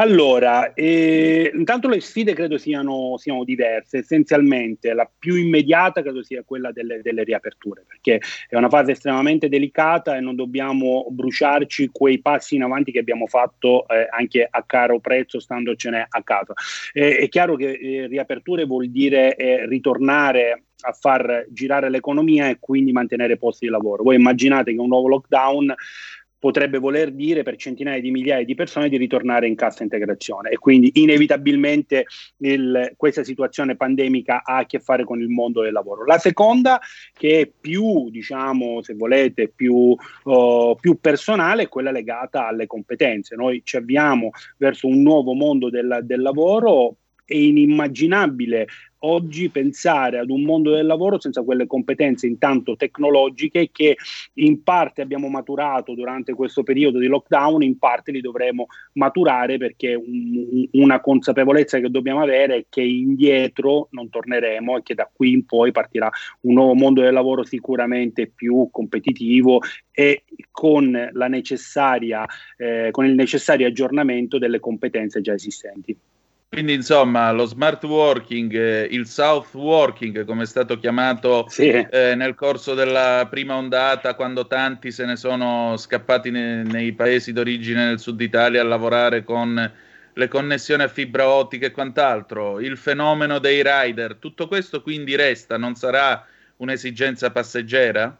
Allora, 0.00 0.74
eh, 0.74 1.50
intanto 1.52 1.88
le 1.88 2.00
sfide 2.00 2.32
credo 2.32 2.56
siano, 2.56 3.16
siano, 3.16 3.42
diverse, 3.42 3.98
essenzialmente 3.98 4.92
la 4.92 5.10
più 5.18 5.34
immediata 5.34 6.02
credo 6.02 6.22
sia 6.22 6.44
quella 6.44 6.70
delle, 6.70 7.02
delle, 7.02 7.24
riaperture, 7.24 7.84
perché 7.84 8.20
è 8.48 8.56
una 8.56 8.68
fase 8.68 8.92
estremamente 8.92 9.48
delicata 9.48 10.16
e 10.16 10.20
non 10.20 10.36
dobbiamo 10.36 11.06
bruciarci 11.10 11.90
quei 11.90 12.20
passi 12.20 12.54
in 12.54 12.62
avanti 12.62 12.92
che 12.92 13.00
abbiamo 13.00 13.26
fatto 13.26 13.88
eh, 13.88 14.06
anche 14.08 14.46
a 14.48 14.62
caro 14.62 15.00
prezzo 15.00 15.40
standocene 15.40 16.06
a 16.08 16.22
casa. 16.22 16.52
Eh, 16.92 17.16
è 17.16 17.28
chiaro 17.28 17.56
che 17.56 17.72
eh, 17.72 18.06
riaperture 18.06 18.66
vuol 18.66 18.90
dire 18.90 19.34
eh, 19.34 19.66
ritornare 19.66 20.67
a 20.80 20.92
far 20.92 21.46
girare 21.50 21.90
l'economia 21.90 22.48
e 22.48 22.58
quindi 22.60 22.92
mantenere 22.92 23.36
posti 23.36 23.66
di 23.66 23.70
lavoro. 23.70 24.02
Voi 24.02 24.16
immaginate 24.16 24.72
che 24.72 24.80
un 24.80 24.88
nuovo 24.88 25.08
lockdown 25.08 25.74
potrebbe 26.38 26.78
voler 26.78 27.10
dire 27.10 27.42
per 27.42 27.56
centinaia 27.56 28.00
di 28.00 28.10
migliaia 28.10 28.44
di 28.44 28.54
persone 28.54 28.88
di 28.88 28.96
ritornare 28.96 29.48
in 29.48 29.56
cassa 29.56 29.82
integrazione 29.82 30.50
e 30.50 30.58
quindi 30.58 30.90
inevitabilmente 30.94 32.06
il, 32.38 32.92
questa 32.96 33.24
situazione 33.24 33.76
pandemica 33.76 34.42
ha 34.44 34.58
a 34.58 34.66
che 34.66 34.78
fare 34.78 35.04
con 35.04 35.20
il 35.20 35.28
mondo 35.28 35.62
del 35.62 35.72
lavoro. 35.72 36.04
La 36.04 36.18
seconda, 36.18 36.80
che 37.12 37.40
è 37.40 37.46
più, 37.46 38.08
diciamo, 38.10 38.82
se 38.82 38.94
volete, 38.94 39.48
più, 39.48 39.74
uh, 39.74 40.76
più 40.80 41.00
personale, 41.00 41.64
è 41.64 41.68
quella 41.68 41.90
legata 41.90 42.46
alle 42.46 42.66
competenze. 42.66 43.34
Noi 43.34 43.62
ci 43.64 43.76
avviamo 43.76 44.30
verso 44.58 44.86
un 44.86 45.02
nuovo 45.02 45.34
mondo 45.34 45.70
del, 45.70 46.00
del 46.04 46.22
lavoro 46.22 46.96
è 47.28 47.34
inimmaginabile 47.34 48.66
oggi 49.00 49.50
pensare 49.50 50.18
ad 50.18 50.30
un 50.30 50.42
mondo 50.42 50.74
del 50.74 50.86
lavoro 50.86 51.20
senza 51.20 51.42
quelle 51.42 51.66
competenze 51.66 52.26
intanto 52.26 52.74
tecnologiche 52.74 53.68
che 53.70 53.96
in 54.34 54.62
parte 54.62 55.02
abbiamo 55.02 55.28
maturato 55.28 55.94
durante 55.94 56.32
questo 56.34 56.62
periodo 56.62 56.98
di 56.98 57.06
lockdown, 57.06 57.62
in 57.62 57.78
parte 57.78 58.10
li 58.10 58.20
dovremo 58.20 58.66
maturare 58.94 59.58
perché 59.58 59.94
un, 59.94 60.66
una 60.72 61.00
consapevolezza 61.00 61.78
che 61.78 61.90
dobbiamo 61.90 62.22
avere 62.22 62.56
è 62.56 62.64
che 62.68 62.82
indietro 62.82 63.88
non 63.90 64.08
torneremo 64.08 64.78
e 64.78 64.82
che 64.82 64.94
da 64.94 65.08
qui 65.12 65.32
in 65.32 65.44
poi 65.44 65.70
partirà 65.70 66.10
un 66.40 66.54
nuovo 66.54 66.74
mondo 66.74 67.02
del 67.02 67.12
lavoro 67.12 67.44
sicuramente 67.44 68.26
più 68.26 68.68
competitivo 68.70 69.60
e 69.92 70.24
con, 70.50 70.94
eh, 70.94 72.88
con 72.90 73.04
il 73.04 73.14
necessario 73.14 73.66
aggiornamento 73.66 74.38
delle 74.38 74.60
competenze 74.60 75.20
già 75.20 75.34
esistenti. 75.34 75.96
Quindi 76.50 76.72
insomma 76.72 77.30
lo 77.30 77.44
smart 77.44 77.84
working, 77.84 78.52
eh, 78.54 78.88
il 78.90 79.06
south 79.06 79.52
working 79.54 80.24
come 80.24 80.44
è 80.44 80.46
stato 80.46 80.78
chiamato 80.78 81.46
sì. 81.48 81.68
eh, 81.68 82.14
nel 82.14 82.34
corso 82.34 82.72
della 82.72 83.26
prima 83.28 83.54
ondata 83.54 84.14
quando 84.14 84.46
tanti 84.46 84.90
se 84.90 85.04
ne 85.04 85.16
sono 85.16 85.76
scappati 85.76 86.30
ne- 86.30 86.62
nei 86.62 86.94
paesi 86.94 87.32
d'origine 87.32 87.84
nel 87.84 88.00
sud 88.00 88.20
Italia 88.22 88.62
a 88.62 88.64
lavorare 88.64 89.24
con 89.24 89.72
le 90.14 90.28
connessioni 90.28 90.82
a 90.82 90.88
fibra 90.88 91.28
ottica 91.28 91.66
e 91.66 91.70
quant'altro, 91.70 92.60
il 92.60 92.76
fenomeno 92.76 93.38
dei 93.38 93.62
rider, 93.62 94.16
tutto 94.16 94.48
questo 94.48 94.82
quindi 94.82 95.14
resta, 95.16 95.58
non 95.58 95.74
sarà 95.76 96.26
un'esigenza 96.56 97.30
passeggera? 97.30 98.16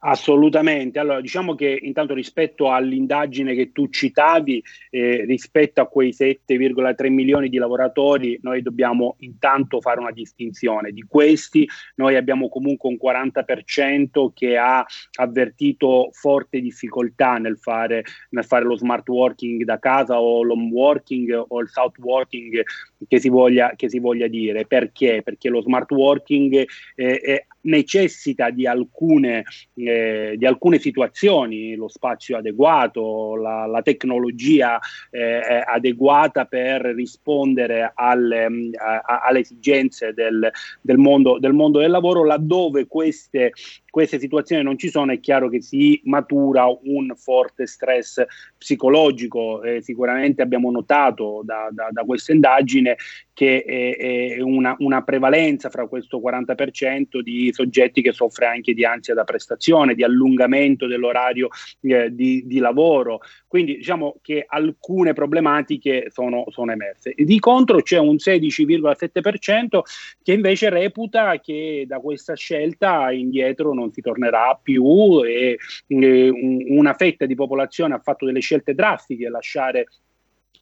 Assolutamente. 0.00 0.98
Allora, 0.98 1.20
diciamo 1.20 1.54
che 1.54 1.78
intanto 1.82 2.14
rispetto 2.14 2.70
all'indagine 2.70 3.54
che 3.54 3.72
tu 3.72 3.88
citavi, 3.88 4.62
eh, 4.90 5.24
rispetto 5.24 5.80
a 5.80 5.86
quei 5.86 6.12
7,3 6.12 7.08
milioni 7.10 7.48
di 7.48 7.58
lavoratori, 7.58 8.38
noi 8.42 8.62
dobbiamo 8.62 9.16
intanto 9.20 9.80
fare 9.80 10.00
una 10.00 10.12
distinzione. 10.12 10.92
Di 10.92 11.04
questi 11.08 11.68
noi 11.96 12.16
abbiamo 12.16 12.48
comunque 12.48 12.88
un 12.88 12.96
40% 12.96 14.32
che 14.32 14.56
ha 14.56 14.84
avvertito 15.18 16.10
forte 16.12 16.60
difficoltà 16.60 17.36
nel 17.38 17.58
fare, 17.58 18.04
nel 18.30 18.44
fare 18.44 18.64
lo 18.64 18.76
smart 18.76 19.08
working 19.08 19.64
da 19.64 19.78
casa 19.78 20.20
o 20.20 20.42
l'home 20.42 20.70
working 20.70 21.44
o 21.48 21.60
il 21.60 21.68
south 21.68 21.98
working 21.98 22.62
che 23.06 23.20
si 23.20 23.28
voglia, 23.28 23.72
che 23.76 23.88
si 23.88 23.98
voglia 23.98 24.26
dire. 24.26 24.66
Perché? 24.66 25.22
Perché 25.22 25.48
lo 25.48 25.60
smart 25.60 25.90
working 25.90 26.64
eh, 26.94 27.18
è 27.18 27.46
necessita 27.66 28.50
di 28.50 28.66
alcune, 28.66 29.44
eh, 29.74 30.34
di 30.36 30.46
alcune, 30.46 30.78
situazioni, 30.78 31.74
lo 31.74 31.88
spazio 31.88 32.36
adeguato, 32.36 33.36
la, 33.36 33.66
la 33.66 33.82
tecnologia 33.82 34.78
eh, 35.10 35.62
adeguata 35.64 36.44
per 36.44 36.82
rispondere 36.82 37.92
alle, 37.94 38.46
a, 38.76 39.20
alle 39.24 39.40
esigenze 39.40 40.12
del, 40.12 40.50
del, 40.80 40.98
mondo, 40.98 41.38
del, 41.38 41.52
mondo, 41.52 41.78
del 41.80 41.90
lavoro, 41.90 42.24
laddove 42.24 42.86
queste, 42.86 43.52
queste 43.90 44.18
situazioni 44.18 44.62
non 44.62 44.78
ci 44.78 44.88
sono 44.88 45.12
è 45.12 45.20
chiaro 45.20 45.48
che 45.48 45.62
si 45.62 46.00
matura 46.04 46.66
un 46.66 47.14
forte 47.16 47.66
stress 47.66 48.24
psicologico. 48.56 49.62
Eh, 49.62 49.82
sicuramente 49.82 50.42
abbiamo 50.42 50.70
notato 50.70 51.42
da, 51.44 51.68
da, 51.70 51.88
da 51.90 52.02
questa 52.02 52.32
indagine 52.32 52.96
che 53.32 53.62
è, 53.62 54.36
è 54.36 54.40
una, 54.40 54.74
una, 54.78 55.02
prevalenza 55.02 55.68
fra 55.68 55.86
questo 55.86 56.18
40% 56.18 57.20
di 57.20 57.52
soggetti 57.56 58.02
che 58.02 58.12
soffre 58.12 58.46
anche 58.46 58.74
di 58.74 58.84
ansia 58.84 59.14
da 59.14 59.24
prestazione, 59.24 59.94
di 59.94 60.04
allungamento 60.04 60.86
dell'orario 60.86 61.48
eh, 61.80 62.14
di, 62.14 62.42
di, 62.46 62.58
lavoro. 62.58 63.20
Quindi 63.48 63.76
diciamo 63.76 64.16
che 64.20 64.44
alcune 64.46 65.14
problematiche 65.14 66.08
sono, 66.10 66.44
sono 66.48 66.72
emerse. 66.72 67.14
Di 67.16 67.38
contro 67.38 67.80
c'è 67.80 67.98
un 67.98 68.16
16,7% 68.16 69.80
che 70.22 70.32
invece 70.32 70.68
reputa 70.68 71.40
che 71.40 71.84
da 71.88 71.98
questa 71.98 72.34
scelta 72.34 73.10
indietro 73.10 73.72
non 73.72 73.90
si 73.92 74.02
tornerà 74.02 74.58
più 74.62 75.22
e, 75.24 75.56
e 75.86 76.30
una 76.68 76.92
fetta 76.94 77.24
di 77.24 77.34
popolazione 77.34 77.94
ha 77.94 78.00
fatto 78.00 78.26
delle 78.26 78.40
scelte 78.40 78.74
drastiche, 78.74 79.28
lasciare 79.28 79.86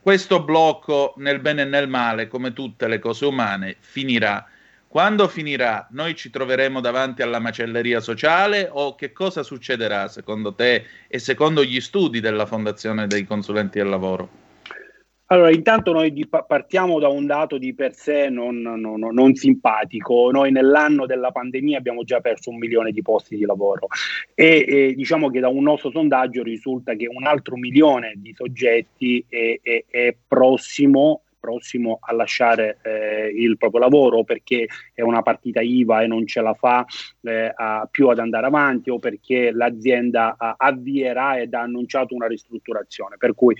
Questo 0.00 0.44
blocco, 0.44 1.14
nel 1.16 1.40
bene 1.40 1.62
e 1.62 1.64
nel 1.64 1.88
male, 1.88 2.28
come 2.28 2.52
tutte 2.52 2.86
le 2.86 3.00
cose 3.00 3.26
umane, 3.26 3.74
finirà 3.80 4.48
quando 4.88 5.28
finirà? 5.28 5.86
Noi 5.90 6.16
ci 6.16 6.30
troveremo 6.30 6.80
davanti 6.80 7.20
alla 7.20 7.38
macelleria 7.38 8.00
sociale 8.00 8.68
o 8.72 8.94
che 8.94 9.12
cosa 9.12 9.42
succederà 9.42 10.08
secondo 10.08 10.54
te 10.54 10.84
e 11.06 11.18
secondo 11.18 11.62
gli 11.62 11.78
studi 11.78 12.20
della 12.20 12.46
Fondazione 12.46 13.06
dei 13.06 13.26
consulenti 13.26 13.78
del 13.78 13.88
lavoro? 13.88 14.46
Allora, 15.30 15.50
intanto 15.50 15.92
noi 15.92 16.26
partiamo 16.26 16.98
da 16.98 17.08
un 17.08 17.26
dato 17.26 17.58
di 17.58 17.74
per 17.74 17.94
sé 17.94 18.30
non, 18.30 18.62
non, 18.62 18.98
non, 18.98 19.34
simpatico. 19.34 20.30
Noi 20.30 20.50
nell'anno 20.50 21.04
della 21.04 21.32
pandemia 21.32 21.76
abbiamo 21.76 22.02
già 22.02 22.20
perso 22.20 22.48
un 22.48 22.56
milione 22.56 22.92
di 22.92 23.02
posti 23.02 23.36
di 23.36 23.44
lavoro 23.44 23.88
e, 24.34 24.64
e 24.66 24.94
diciamo 24.94 25.28
che 25.28 25.40
da 25.40 25.48
un 25.48 25.64
nostro 25.64 25.90
sondaggio 25.90 26.42
risulta 26.42 26.94
che 26.94 27.08
un 27.12 27.26
altro 27.26 27.56
milione 27.56 28.14
di 28.16 28.32
soggetti 28.34 29.22
è, 29.28 29.60
è, 29.62 29.84
è 29.90 30.16
prossimo 30.26 31.24
prossimo 31.38 31.98
a 32.00 32.12
lasciare 32.14 32.78
eh, 32.82 33.32
il 33.34 33.56
proprio 33.56 33.80
lavoro 33.80 34.24
perché 34.24 34.66
è 34.92 35.02
una 35.02 35.22
partita 35.22 35.60
IVA 35.60 36.02
e 36.02 36.06
non 36.06 36.26
ce 36.26 36.40
la 36.40 36.54
fa 36.54 36.84
eh, 37.22 37.52
a, 37.54 37.88
più 37.90 38.08
ad 38.08 38.18
andare 38.18 38.46
avanti 38.46 38.90
o 38.90 38.98
perché 38.98 39.50
l'azienda 39.52 40.36
a, 40.36 40.54
avvierà 40.58 41.38
ed 41.38 41.54
ha 41.54 41.60
annunciato 41.60 42.14
una 42.14 42.26
ristrutturazione. 42.26 43.16
Per 43.16 43.34
cui 43.34 43.56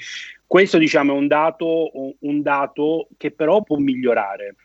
questo 0.47 0.79
diciamo, 0.79 1.12
è 1.12 1.16
un 1.16 1.26
dato, 1.26 2.14
un 2.18 2.43
dato 2.43 3.09
che 3.16 3.31
però 3.31 3.62
può 3.62 3.76
migliorare. 3.76 4.57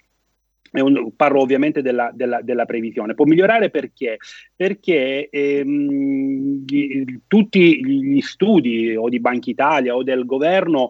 Un, 0.71 1.15
parlo 1.15 1.41
ovviamente 1.41 1.83
della, 1.83 2.09
della, 2.11 2.41
della, 2.41 2.65
previsione. 2.65 3.13
Può 3.13 3.25
migliorare 3.25 3.69
perché? 3.69 4.17
Perché 4.55 5.29
ehm, 5.29 6.63
gli, 6.65 7.19
tutti 7.27 7.85
gli 7.85 8.19
studi 8.21 8.95
o 8.95 9.07
di 9.07 9.19
Banca 9.19 9.51
Italia 9.51 9.93
o 9.93 10.01
del 10.01 10.25
governo 10.25 10.87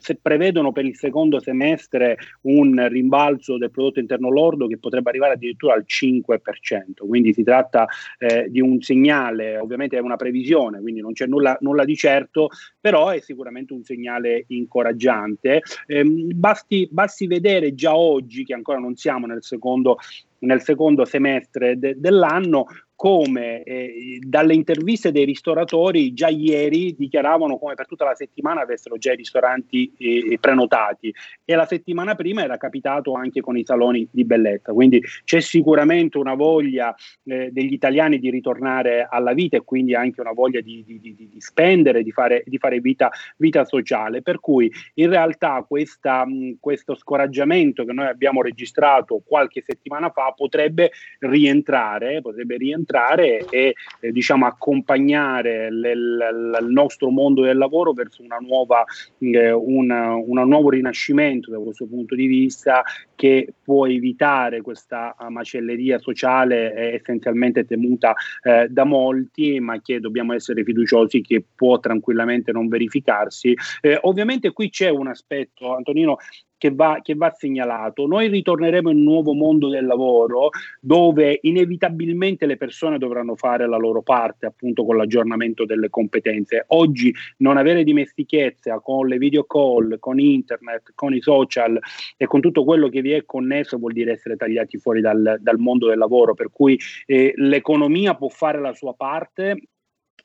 se 0.00 0.18
prevedono 0.20 0.72
per 0.72 0.84
il 0.84 0.96
secondo 0.96 1.40
semestre 1.40 2.16
un 2.42 2.86
rimbalzo 2.88 3.58
del 3.58 3.70
prodotto 3.70 4.00
interno 4.00 4.30
lordo 4.30 4.66
che 4.66 4.78
potrebbe 4.78 5.10
arrivare 5.10 5.34
addirittura 5.34 5.74
al 5.74 5.84
5%, 5.86 7.06
quindi 7.06 7.32
si 7.32 7.42
tratta 7.42 7.86
eh, 8.18 8.48
di 8.50 8.60
un 8.60 8.80
segnale, 8.80 9.58
ovviamente 9.58 9.96
è 9.96 10.00
una 10.00 10.16
previsione, 10.16 10.80
quindi 10.80 11.00
non 11.00 11.12
c'è 11.12 11.26
nulla, 11.26 11.56
nulla 11.60 11.84
di 11.84 11.96
certo, 11.96 12.48
però 12.80 13.08
è 13.08 13.20
sicuramente 13.20 13.72
un 13.72 13.82
segnale 13.82 14.44
incoraggiante. 14.48 15.62
Eh, 15.86 16.04
basti, 16.04 16.88
basti 16.90 17.26
vedere 17.26 17.74
già 17.74 17.96
oggi, 17.96 18.44
che 18.44 18.54
ancora 18.54 18.78
non 18.78 18.96
siamo 18.96 19.26
nel 19.26 19.42
secondo 19.42 19.98
nel 20.44 20.62
secondo 20.62 21.06
semestre 21.06 21.78
de- 21.78 21.94
dell'anno 21.98 22.66
come 22.94 23.62
eh, 23.64 24.18
dalle 24.20 24.54
interviste 24.54 25.10
dei 25.10 25.24
ristoratori 25.24 26.14
già 26.14 26.28
ieri 26.28 26.94
dichiaravano 26.96 27.58
come 27.58 27.74
per 27.74 27.86
tutta 27.86 28.04
la 28.04 28.14
settimana 28.14 28.62
avessero 28.62 28.96
già 28.98 29.12
i 29.12 29.16
ristoranti 29.16 29.92
eh, 29.98 30.38
prenotati. 30.40 31.12
E 31.44 31.54
la 31.54 31.66
settimana 31.66 32.14
prima 32.14 32.42
era 32.42 32.56
capitato 32.56 33.14
anche 33.14 33.40
con 33.40 33.56
i 33.56 33.64
saloni 33.64 34.06
di 34.10 34.24
bellezza, 34.24 34.72
quindi 34.72 35.02
c'è 35.24 35.40
sicuramente 35.40 36.18
una 36.18 36.34
voglia 36.34 36.94
eh, 37.24 37.50
degli 37.50 37.72
italiani 37.72 38.18
di 38.18 38.30
ritornare 38.30 39.06
alla 39.10 39.32
vita 39.32 39.56
e 39.56 39.64
quindi 39.64 39.94
anche 39.94 40.20
una 40.20 40.32
voglia 40.32 40.60
di, 40.60 40.84
di, 40.86 41.00
di, 41.00 41.14
di 41.14 41.40
spendere, 41.40 42.02
di 42.02 42.12
fare, 42.12 42.44
fare 42.58 42.80
vita, 42.80 43.10
vita, 43.36 43.64
sociale, 43.64 44.22
per 44.22 44.40
cui 44.40 44.70
in 44.94 45.08
realtà 45.08 45.64
questa, 45.66 46.24
mh, 46.24 46.58
questo 46.60 46.94
scoraggiamento 46.94 47.84
che 47.84 47.92
noi 47.92 48.06
abbiamo 48.06 48.42
registrato 48.42 49.22
qualche 49.24 49.62
settimana 49.62 50.10
fa 50.10 50.32
potrebbe 50.36 50.92
rientrare, 51.18 52.20
potrebbe 52.20 52.56
rientrare 52.56 52.83
entrare 52.84 53.46
e 53.48 53.74
eh, 54.00 54.12
diciamo, 54.12 54.46
accompagnare 54.46 55.68
il 55.68 56.66
nostro 56.68 57.08
mondo 57.10 57.42
del 57.42 57.56
lavoro 57.56 57.92
verso 57.92 58.22
una 58.22 58.36
nuova, 58.36 58.84
eh, 59.18 59.50
una, 59.50 60.14
un 60.14 60.42
nuovo 60.46 60.70
rinascimento 60.70 61.50
da 61.50 61.58
questo 61.58 61.86
punto 61.86 62.14
di 62.14 62.26
vista 62.26 62.82
che 63.14 63.52
può 63.62 63.86
evitare 63.86 64.60
questa 64.60 65.16
macelleria 65.28 65.98
sociale 65.98 66.74
eh, 66.74 66.94
essenzialmente 66.94 67.64
temuta 67.64 68.14
eh, 68.42 68.68
da 68.68 68.84
molti, 68.84 69.58
ma 69.60 69.80
che 69.80 70.00
dobbiamo 70.00 70.34
essere 70.34 70.62
fiduciosi 70.62 71.22
che 71.22 71.44
può 71.54 71.80
tranquillamente 71.80 72.52
non 72.52 72.68
verificarsi. 72.68 73.56
Eh, 73.80 73.98
ovviamente 74.02 74.52
qui 74.52 74.68
c'è 74.68 74.90
un 74.90 75.08
aspetto, 75.08 75.74
Antonino, 75.74 76.18
che 76.56 76.70
va, 76.70 77.00
che 77.02 77.14
va, 77.14 77.30
segnalato. 77.30 78.06
Noi 78.06 78.28
ritorneremo 78.28 78.90
in 78.90 78.98
un 78.98 79.02
nuovo 79.02 79.34
mondo 79.34 79.68
del 79.68 79.86
lavoro 79.86 80.50
dove 80.80 81.38
inevitabilmente 81.42 82.46
le 82.46 82.56
persone 82.56 82.98
dovranno 82.98 83.36
fare 83.36 83.68
la 83.68 83.76
loro 83.76 84.02
parte 84.02 84.46
appunto 84.46 84.84
con 84.84 84.96
l'aggiornamento 84.96 85.64
delle 85.64 85.90
competenze. 85.90 86.64
Oggi 86.68 87.14
non 87.38 87.56
avere 87.56 87.84
dimestichezza 87.84 88.80
con 88.80 89.06
le 89.06 89.18
video 89.18 89.44
call, 89.44 89.98
con 89.98 90.18
internet, 90.18 90.92
con 90.94 91.14
i 91.14 91.20
social 91.20 91.78
e 92.16 92.26
con 92.26 92.40
tutto 92.40 92.64
quello 92.64 92.88
che 92.88 93.00
vi 93.00 93.12
è 93.12 93.24
connesso 93.24 93.78
vuol 93.78 93.92
dire 93.92 94.12
essere 94.12 94.36
tagliati 94.36 94.78
fuori 94.78 95.00
dal, 95.00 95.38
dal 95.40 95.58
mondo 95.58 95.88
del 95.88 95.98
lavoro, 95.98 96.34
per 96.34 96.50
cui 96.50 96.78
eh, 97.06 97.32
l'economia 97.36 98.14
può 98.14 98.28
fare 98.28 98.60
la 98.60 98.72
sua 98.72 98.94
parte, 98.94 99.68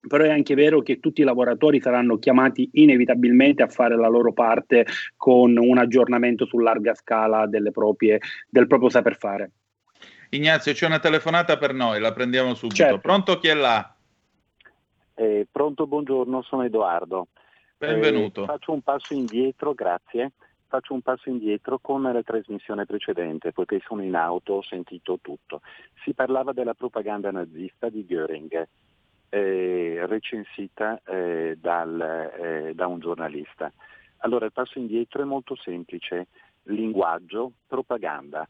però 0.07 0.23
è 0.23 0.29
anche 0.29 0.55
vero 0.55 0.81
che 0.81 0.99
tutti 0.99 1.21
i 1.21 1.25
lavoratori 1.25 1.81
saranno 1.81 2.17
chiamati 2.17 2.69
inevitabilmente 2.73 3.63
a 3.63 3.67
fare 3.67 3.97
la 3.97 4.07
loro 4.07 4.31
parte 4.31 4.85
con 5.17 5.57
un 5.57 5.77
aggiornamento 5.77 6.45
su 6.45 6.59
larga 6.59 6.93
scala 6.93 7.47
proprie, 7.71 8.19
del 8.49 8.67
proprio 8.67 8.89
saper 8.89 9.17
fare. 9.17 9.51
Ignazio, 10.29 10.73
c'è 10.73 10.85
una 10.85 10.99
telefonata 10.99 11.57
per 11.57 11.73
noi, 11.73 11.99
la 11.99 12.13
prendiamo 12.13 12.53
subito. 12.53 12.75
Certo. 12.75 12.99
Pronto 12.99 13.39
chi 13.39 13.47
è 13.47 13.53
là? 13.55 13.95
Eh, 15.15 15.47
pronto, 15.51 15.87
buongiorno, 15.87 16.43
sono 16.43 16.63
Edoardo. 16.63 17.27
Benvenuto. 17.77 18.43
Eh, 18.43 18.45
faccio 18.45 18.71
un 18.71 18.81
passo 18.81 19.13
indietro, 19.13 19.73
grazie. 19.73 20.33
Faccio 20.67 20.93
un 20.93 21.01
passo 21.01 21.29
indietro 21.29 21.79
con 21.79 22.03
la 22.03 22.21
trasmissione 22.21 22.85
precedente, 22.85 23.51
poiché 23.51 23.81
sono 23.83 24.03
in 24.03 24.15
auto, 24.15 24.53
ho 24.53 24.61
sentito 24.61 25.17
tutto. 25.19 25.61
Si 26.03 26.13
parlava 26.13 26.53
della 26.53 26.75
propaganda 26.75 27.31
nazista 27.31 27.89
di 27.89 28.05
Göring 28.05 28.67
eh, 29.29 30.05
recensita 30.07 31.01
eh, 31.05 31.57
dal, 31.59 32.01
eh, 32.39 32.73
da 32.73 32.87
un 32.87 32.99
giornalista. 32.99 33.71
Allora 34.17 34.45
il 34.45 34.51
passo 34.51 34.79
indietro 34.79 35.21
è 35.21 35.25
molto 35.25 35.55
semplice, 35.55 36.27
linguaggio, 36.63 37.53
propaganda. 37.67 38.47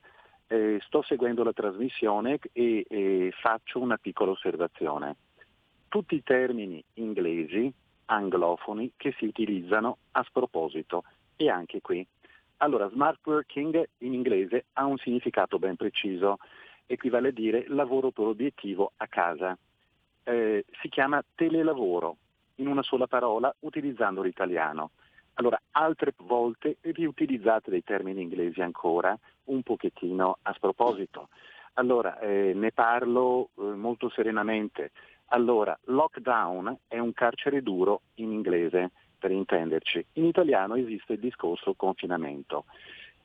Eh, 0.48 0.80
sto 0.84 1.04
seguendo 1.04 1.44
la 1.44 1.54
trasmissione 1.54 2.40
e, 2.52 2.86
e 2.90 3.32
faccio 3.40 3.80
una 3.80 3.98
piccola 3.98 4.32
osservazione. 4.32 5.16
Tutti 5.88 6.16
i 6.16 6.24
termini 6.24 6.84
inglesi, 6.96 7.72
anglofoni, 8.06 8.94
che 8.98 9.14
si 9.18 9.26
utilizzano 9.26 9.98
a 10.12 10.24
sproposito 10.24 11.04
e 11.36 11.50
anche 11.50 11.82
qui. 11.82 12.06
Allora, 12.58 12.90
smart 12.90 13.20
working 13.26 13.90
in 14.00 14.14
inglese 14.14 14.66
ha 14.74 14.86
un 14.86 14.98
significato 14.98 15.60
ben 15.60 15.76
preciso, 15.76 16.38
equivale 16.88 17.30
a 17.30 17.32
dire 17.32 17.66
lavoro 17.68 18.12
per 18.12 18.26
obiettivo 18.26 18.92
a 18.98 19.08
casa 19.08 19.58
eh, 20.24 20.66
si 20.82 20.90
chiama 20.90 21.24
telelavoro, 21.36 22.18
in 22.56 22.68
una 22.68 22.84
sola 22.84 23.08
parola, 23.08 23.54
utilizzando 23.60 24.22
l'italiano. 24.22 24.92
Allora, 25.36 25.60
altre 25.72 26.14
volte 26.18 26.78
riutilizzate 26.82 27.70
dei 27.70 27.84
termini 27.84 28.22
inglesi 28.22 28.62
ancora, 28.62 29.18
un 29.46 29.64
pochettino 29.64 30.40
a 30.42 30.54
sproposito. 30.54 31.30
Allora, 31.74 32.20
eh, 32.20 32.52
ne 32.54 32.72
parlo 32.72 33.50
eh, 33.58 33.62
molto 33.62 34.10
serenamente. 34.10 34.92
Allora, 35.28 35.78
lockdown 35.86 36.80
è 36.88 37.00
un 37.00 37.14
carcere 37.14 37.62
duro 37.62 38.02
in 38.16 38.32
inglese, 38.32 38.92
per 39.18 39.32
intenderci. 39.32 40.06
In 40.14 40.26
italiano 40.26 40.76
esiste 40.76 41.14
il 41.14 41.20
discorso 41.20 41.74
confinamento. 41.74 42.66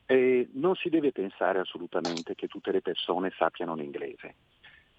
Eh, 0.05 0.49
non 0.53 0.75
si 0.75 0.89
deve 0.89 1.11
pensare 1.11 1.59
assolutamente 1.59 2.35
che 2.35 2.47
tutte 2.47 2.71
le 2.71 2.81
persone 2.81 3.33
sappiano 3.35 3.75
l'inglese 3.75 4.35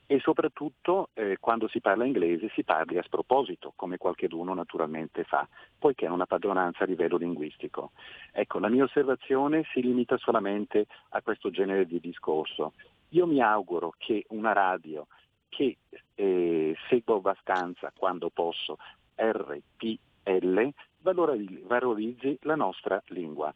e 0.07 0.21
soprattutto 0.21 1.11
eh, 1.15 1.37
quando 1.41 1.69
si 1.69 1.81
parla 1.81 2.05
inglese 2.05 2.51
si 2.55 2.63
parli 2.63 2.97
a 2.97 3.03
sproposito, 3.03 3.73
come 3.75 3.97
qualcheduno 3.97 4.55
naturalmente 4.55 5.25
fa, 5.25 5.47
poiché 5.79 6.07
è 6.07 6.11
una 6.11 6.27
padronanza 6.27 6.85
a 6.85 6.87
livello 6.87 7.17
linguistico. 7.17 7.91
Ecco, 8.33 8.59
la 8.59 8.69
mia 8.69 8.85
osservazione 8.85 9.65
si 9.73 9.81
limita 9.83 10.17
solamente 10.19 10.87
a 11.11 11.23
questo 11.23 11.51
genere 11.51 11.87
di 11.87 11.99
discorso. 12.01 12.75
Io 13.11 13.27
mi 13.27 13.41
auguro 13.41 13.95
che 13.99 14.25
una 14.29 14.53
radio 14.53 15.07
che 15.49 15.79
eh, 16.15 16.77
seguo 16.89 17.17
abbastanza 17.17 17.93
quando 17.97 18.31
posso, 18.31 18.79
RPL, 19.17 20.73
valorizzi 21.03 22.39
la 22.43 22.55
nostra 22.55 23.03
lingua. 23.09 23.53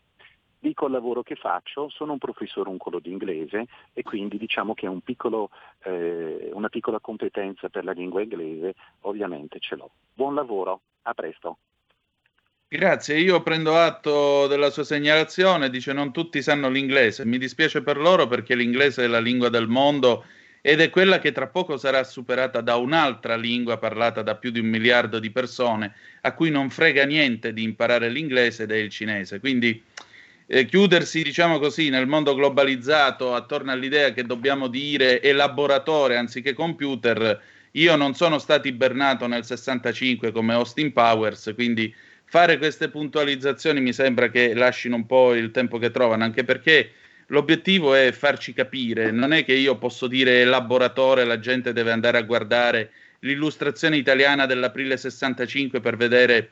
Dico 0.63 0.85
il 0.85 0.93
lavoro 0.93 1.23
che 1.23 1.37
faccio, 1.37 1.89
sono 1.89 2.13
un 2.13 2.19
professore 2.19 2.69
uncolo 2.69 2.99
di 2.99 3.11
inglese 3.11 3.65
e 3.95 4.03
quindi 4.03 4.37
diciamo 4.37 4.75
che 4.75 4.87
un 4.87 5.01
piccolo, 5.01 5.49
eh, 5.85 6.51
una 6.53 6.69
piccola 6.69 7.01
competenza 7.01 7.71
per 7.71 7.83
la 7.83 7.93
lingua 7.93 8.21
inglese 8.21 8.75
ovviamente 9.01 9.59
ce 9.59 9.75
l'ho. 9.77 9.91
Buon 10.13 10.35
lavoro, 10.35 10.83
a 11.03 11.15
presto. 11.15 11.57
Grazie, 12.69 13.19
io 13.19 13.43
prendo 13.43 13.75
atto 13.75 14.47
della 14.49 14.69
sua 14.69 14.85
segnalazione, 14.85 15.71
dice 15.71 15.95
non 15.95 16.13
tutti 16.13 16.43
sanno 16.43 16.69
l'inglese, 16.69 17.25
mi 17.25 17.39
dispiace 17.39 17.83
per 17.83 17.97
loro 17.97 18.27
perché 18.27 18.55
l'inglese 18.55 19.05
è 19.05 19.07
la 19.07 19.19
lingua 19.19 19.49
del 19.49 19.67
mondo 19.67 20.27
ed 20.61 20.83
è 20.83 20.91
quella 20.91 21.21
che 21.21 21.33
tra 21.33 21.47
poco 21.47 21.79
sarà 21.79 22.05
superata 22.05 22.61
da 22.61 22.77
un'altra 22.77 23.35
lingua 23.35 23.79
parlata 23.79 24.21
da 24.21 24.37
più 24.37 24.51
di 24.51 24.61
un 24.61 24.67
miliardo 24.67 25.19
di 25.19 25.31
persone 25.31 25.95
a 26.21 26.35
cui 26.35 26.51
non 26.51 26.69
frega 26.69 27.07
niente 27.07 27.55
di 27.55 27.63
imparare 27.63 28.11
l'inglese 28.11 28.65
ed 28.65 28.73
è 28.73 28.77
il 28.77 28.91
cinese. 28.91 29.41
Quindi 29.41 29.83
eh, 30.53 30.65
chiudersi, 30.67 31.23
diciamo 31.23 31.61
così, 31.61 31.91
nel 31.91 32.09
mondo 32.09 32.35
globalizzato 32.35 33.35
attorno 33.35 33.71
all'idea 33.71 34.13
che 34.13 34.25
dobbiamo 34.25 34.67
dire 34.67 35.23
elaboratore 35.23 36.17
anziché 36.17 36.55
computer, 36.55 37.41
io 37.73 37.95
non 37.95 38.15
sono 38.15 38.41
stato 38.41 38.67
ibernato 38.67 39.29
nel 39.29 39.45
65 39.45 40.33
come 40.33 40.55
Austin 40.55 40.93
Powers, 40.93 41.53
quindi 41.55 41.95
fare 42.25 42.59
queste 42.59 42.89
puntualizzazioni 42.89 43.81
mi 43.81 43.93
sembra 43.93 44.29
che 44.29 44.53
lasciano 44.55 44.97
un 44.97 45.07
po' 45.07 45.35
il 45.35 45.53
tempo 45.53 45.79
che 45.79 45.93
trovano, 45.93 46.25
anche 46.25 46.43
perché 46.43 46.95
l'obiettivo 47.29 47.95
è 47.95 48.11
farci 48.11 48.53
capire, 48.53 49.13
non 49.13 49.33
è 49.33 49.45
che 49.45 49.55
io 49.55 49.79
posso 49.79 50.09
dire 50.09 50.41
elaboratore, 50.41 51.25
la 51.25 51.39
gente 51.39 51.73
deve 51.73 51.93
andare 51.93 52.19
a 52.19 52.23
guardare 52.23 52.91
l'illustrazione 53.21 53.97
italiana 53.99 54.47
dell'aprile 54.47 54.97
65 54.97 55.79
per 55.79 55.97
vedere 55.97 56.51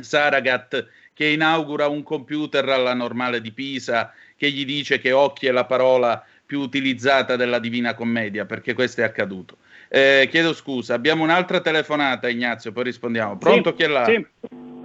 Saragat 0.00 0.86
che 1.16 1.28
inaugura 1.28 1.88
un 1.88 2.02
computer 2.02 2.68
alla 2.68 2.92
normale 2.92 3.40
di 3.40 3.50
Pisa, 3.50 4.12
che 4.36 4.50
gli 4.50 4.66
dice 4.66 4.98
che 4.98 5.12
occhi 5.12 5.46
è 5.46 5.50
la 5.50 5.64
parola 5.64 6.22
più 6.44 6.60
utilizzata 6.60 7.36
della 7.36 7.58
Divina 7.58 7.94
Commedia, 7.94 8.44
perché 8.44 8.74
questo 8.74 9.00
è 9.00 9.04
accaduto. 9.04 9.56
Eh, 9.88 10.28
chiedo 10.30 10.52
scusa, 10.52 10.92
abbiamo 10.92 11.22
un'altra 11.22 11.62
telefonata, 11.62 12.28
Ignazio, 12.28 12.70
poi 12.70 12.84
rispondiamo. 12.84 13.38
Pronto 13.38 13.70
sì, 13.70 13.76
chi 13.76 13.82
è 13.84 13.86
là? 13.86 14.04
Sì. 14.04 14.26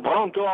Pronto 0.01 0.45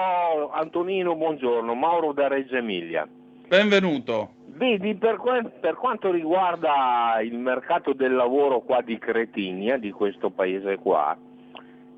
Antonino, 0.51 1.13
buongiorno, 1.13 1.75
Mauro 1.75 2.11
da 2.11 2.28
Reggio 2.28 2.55
Emilia. 2.55 3.07
Benvenuto. 3.47 4.32
Vedi, 4.47 4.95
per, 4.95 5.21
per, 5.61 5.75
quanto 5.75 6.09
riguarda 6.09 7.19
il 7.21 7.38
mercato 7.38 7.93
del 7.93 8.15
lavoro 8.15 8.61
qua 8.61 8.82
di 8.82 8.97
Cretinia, 8.97 9.78
di 9.78 9.91
questo 9.91 10.32
paese 10.32 10.78
qua, 10.78 11.15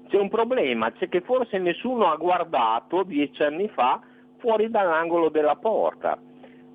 c'è 0.09 0.17
un 0.17 0.29
problema, 0.29 0.91
c'è 0.91 1.07
che 1.07 1.21
forse 1.21 1.59
nessuno 1.59 2.11
ha 2.11 2.15
guardato 2.15 3.03
dieci 3.03 3.43
anni 3.43 3.69
fa 3.69 4.01
fuori 4.37 4.69
dall'angolo 4.69 5.29
della 5.29 5.55
porta, 5.55 6.17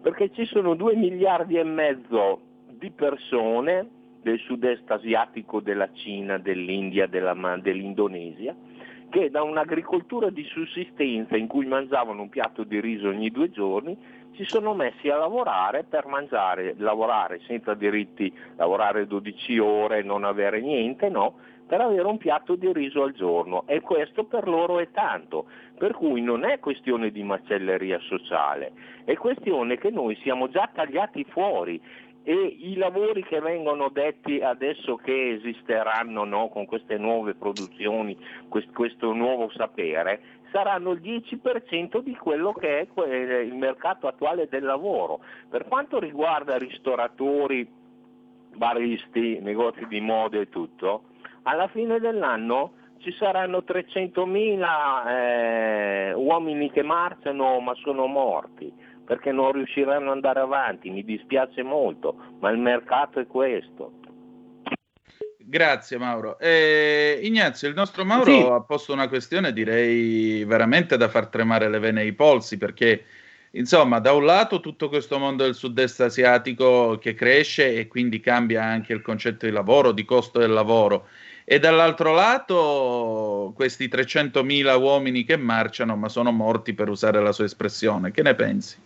perché 0.00 0.30
ci 0.32 0.44
sono 0.46 0.74
due 0.74 0.94
miliardi 0.94 1.56
e 1.56 1.64
mezzo 1.64 2.40
di 2.70 2.90
persone 2.90 3.88
del 4.22 4.38
sud-est 4.38 4.90
asiatico, 4.90 5.60
della 5.60 5.90
Cina, 5.92 6.38
dell'India, 6.38 7.06
della, 7.06 7.34
dell'Indonesia, 7.60 8.54
che 9.10 9.30
da 9.30 9.42
un'agricoltura 9.42 10.30
di 10.30 10.44
sussistenza 10.44 11.36
in 11.36 11.46
cui 11.46 11.66
mangiavano 11.66 12.22
un 12.22 12.28
piatto 12.28 12.64
di 12.64 12.80
riso 12.80 13.08
ogni 13.08 13.30
due 13.30 13.50
giorni 13.50 13.96
si 14.34 14.44
sono 14.44 14.74
messi 14.74 15.08
a 15.08 15.16
lavorare 15.16 15.84
per 15.84 16.06
mangiare, 16.06 16.74
lavorare 16.78 17.40
senza 17.46 17.74
diritti, 17.74 18.32
lavorare 18.56 19.06
12 19.06 19.58
ore, 19.58 20.02
non 20.02 20.24
avere 20.24 20.60
niente, 20.60 21.08
no, 21.08 21.34
per 21.66 21.80
avere 21.80 22.06
un 22.06 22.18
piatto 22.18 22.56
di 22.56 22.72
riso 22.72 23.02
al 23.02 23.12
giorno 23.12 23.64
e 23.66 23.80
questo 23.80 24.24
per 24.24 24.46
loro 24.46 24.78
è 24.78 24.90
tanto, 24.90 25.46
per 25.78 25.92
cui 25.92 26.20
non 26.20 26.44
è 26.44 26.58
questione 26.58 27.10
di 27.10 27.22
macelleria 27.22 27.98
sociale, 28.00 28.72
è 29.04 29.14
questione 29.14 29.78
che 29.78 29.90
noi 29.90 30.16
siamo 30.22 30.48
già 30.48 30.70
tagliati 30.72 31.24
fuori 31.24 31.80
e 32.26 32.32
i 32.32 32.76
lavori 32.76 33.22
che 33.22 33.38
vengono 33.40 33.90
detti 33.90 34.40
adesso 34.40 34.96
che 34.96 35.32
esisteranno 35.32 36.24
no, 36.24 36.48
con 36.48 36.64
queste 36.64 36.96
nuove 36.96 37.34
produzioni, 37.34 38.16
quest- 38.48 38.72
questo 38.72 39.12
nuovo 39.12 39.50
sapere, 39.50 40.20
saranno 40.50 40.92
il 40.92 41.00
10% 41.00 41.98
di 41.98 42.16
quello 42.16 42.52
che 42.52 42.80
è 42.80 43.40
il 43.42 43.54
mercato 43.54 44.06
attuale 44.06 44.48
del 44.48 44.64
lavoro. 44.64 45.20
Per 45.50 45.66
quanto 45.66 45.98
riguarda 45.98 46.56
ristoratori, 46.56 47.68
baristi, 48.54 49.40
negozi 49.40 49.86
di 49.86 50.00
moda 50.00 50.38
e 50.38 50.48
tutto, 50.48 51.02
alla 51.44 51.68
fine 51.68 51.98
dell'anno 51.98 52.72
ci 52.98 53.14
saranno 53.18 53.64
300.000 53.66 55.08
eh, 55.08 56.12
uomini 56.14 56.70
che 56.70 56.82
marciano 56.82 57.60
ma 57.60 57.74
sono 57.82 58.06
morti 58.06 58.72
perché 59.04 59.32
non 59.32 59.52
riusciranno 59.52 60.08
ad 60.08 60.14
andare 60.14 60.40
avanti, 60.40 60.88
mi 60.88 61.04
dispiace 61.04 61.62
molto, 61.62 62.16
ma 62.40 62.48
il 62.50 62.58
mercato 62.58 63.20
è 63.20 63.26
questo. 63.26 63.92
Grazie 65.36 65.98
Mauro. 65.98 66.38
Eh, 66.38 67.20
Ignazio, 67.22 67.68
il 67.68 67.74
nostro 67.74 68.04
Mauro 68.04 68.24
sì. 68.24 68.40
ha 68.40 68.62
posto 68.62 68.94
una 68.94 69.08
questione 69.08 69.52
direi 69.52 70.42
veramente 70.44 70.96
da 70.96 71.08
far 71.08 71.28
tremare 71.28 71.68
le 71.68 71.78
vene 71.78 72.00
ai 72.00 72.14
polsi 72.14 72.56
perché 72.56 73.04
insomma 73.50 73.98
da 73.98 74.12
un 74.12 74.24
lato 74.24 74.60
tutto 74.60 74.88
questo 74.88 75.18
mondo 75.18 75.44
del 75.44 75.54
sud-est 75.54 76.00
asiatico 76.00 76.96
che 76.98 77.14
cresce 77.14 77.74
e 77.74 77.86
quindi 77.88 78.20
cambia 78.20 78.64
anche 78.64 78.94
il 78.94 79.02
concetto 79.02 79.44
di 79.44 79.52
lavoro, 79.52 79.92
di 79.92 80.04
costo 80.04 80.38
del 80.38 80.50
lavoro 80.50 81.08
e 81.44 81.58
dall'altro 81.58 82.12
lato 82.12 83.52
questi 83.54 83.86
300.000 83.86 84.80
uomini 84.80 85.24
che 85.24 85.36
marciano 85.36 85.96
ma 85.96 86.08
sono 86.08 86.32
morti 86.32 86.72
per 86.72 86.88
usare 86.88 87.20
la 87.20 87.32
sua 87.32 87.44
espressione. 87.44 88.10
Che 88.10 88.22
ne 88.22 88.34
pensi? 88.34 88.76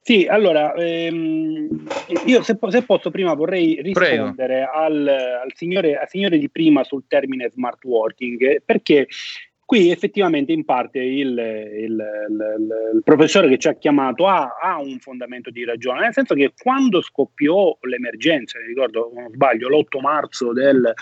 Sì, 0.00 0.26
allora 0.26 0.72
ehm, 0.74 1.86
io 2.24 2.42
se, 2.42 2.56
se, 2.68 2.82
posso 2.82 3.10
prima 3.10 3.34
vorrei 3.34 3.80
rispondere 3.82 4.66
al, 4.72 5.06
al, 5.06 5.52
signore, 5.54 5.96
al 5.96 6.08
signore 6.08 6.38
di 6.38 6.48
prima 6.48 6.82
sul 6.82 7.04
termine 7.06 7.50
smart 7.50 7.84
working 7.84 8.62
perché 8.64 9.06
Qui 9.70 9.92
effettivamente 9.92 10.50
in 10.50 10.64
parte 10.64 10.98
il, 10.98 11.28
il, 11.28 11.94
il, 11.94 12.68
il 12.94 13.02
professore 13.04 13.48
che 13.48 13.56
ci 13.56 13.68
ha 13.68 13.74
chiamato 13.74 14.26
ha, 14.26 14.58
ha, 14.60 14.80
un 14.80 14.98
fondamento 14.98 15.50
di 15.50 15.64
ragione, 15.64 16.00
nel 16.00 16.12
senso 16.12 16.34
che 16.34 16.54
quando 16.60 17.00
scoppiò 17.00 17.78
l'emergenza, 17.82 18.58
ricordo, 18.66 19.12
non 19.14 19.30
sbaglio, 19.30 19.68
l'8 19.68 20.00
marzo 20.00 20.52
del, 20.52 20.92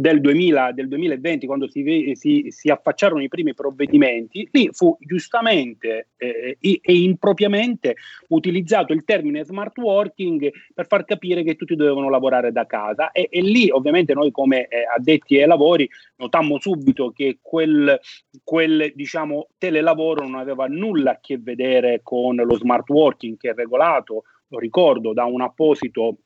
del, 0.00 0.20
2000, 0.20 0.72
del 0.72 0.88
2020, 0.88 1.46
quando 1.46 1.68
si, 1.68 2.12
si, 2.14 2.46
si, 2.48 2.70
affacciarono 2.70 3.22
i 3.22 3.28
primi 3.28 3.54
provvedimenti, 3.54 4.48
lì 4.52 4.68
fu 4.72 4.96
giustamente 5.00 6.08
eh, 6.16 6.56
e 6.60 6.80
impropriamente 6.82 7.96
utilizzato 8.28 8.92
il 8.92 9.04
termine 9.04 9.44
smart 9.44 9.76
working 9.78 10.50
per 10.74 10.86
far 10.86 11.04
capire 11.04 11.42
che 11.42 11.56
tutti 11.56 11.76
dovevano 11.76 12.10
lavorare 12.10 12.52
da 12.52 12.66
casa. 12.66 13.12
E, 13.12 13.28
e 13.30 13.40
lì 13.40 13.70
ovviamente 13.70 14.14
noi 14.14 14.30
come 14.30 14.66
eh, 14.66 14.84
addetti 14.94 15.40
ai 15.40 15.46
lavori 15.46 15.88
notammo 16.16 16.58
subito 16.58 17.10
che 17.10 17.38
quel 17.40 18.00
quel 18.44 18.92
diciamo, 18.94 19.48
telelavoro 19.58 20.22
non 20.22 20.36
aveva 20.36 20.66
nulla 20.66 21.12
a 21.12 21.18
che 21.20 21.38
vedere 21.38 22.00
con 22.02 22.36
lo 22.36 22.56
smart 22.56 22.88
working 22.90 23.36
che 23.36 23.50
è 23.50 23.54
regolato, 23.54 24.24
lo 24.48 24.58
ricordo, 24.58 25.12
da 25.12 25.24
un 25.24 25.40
apposito 25.40 26.18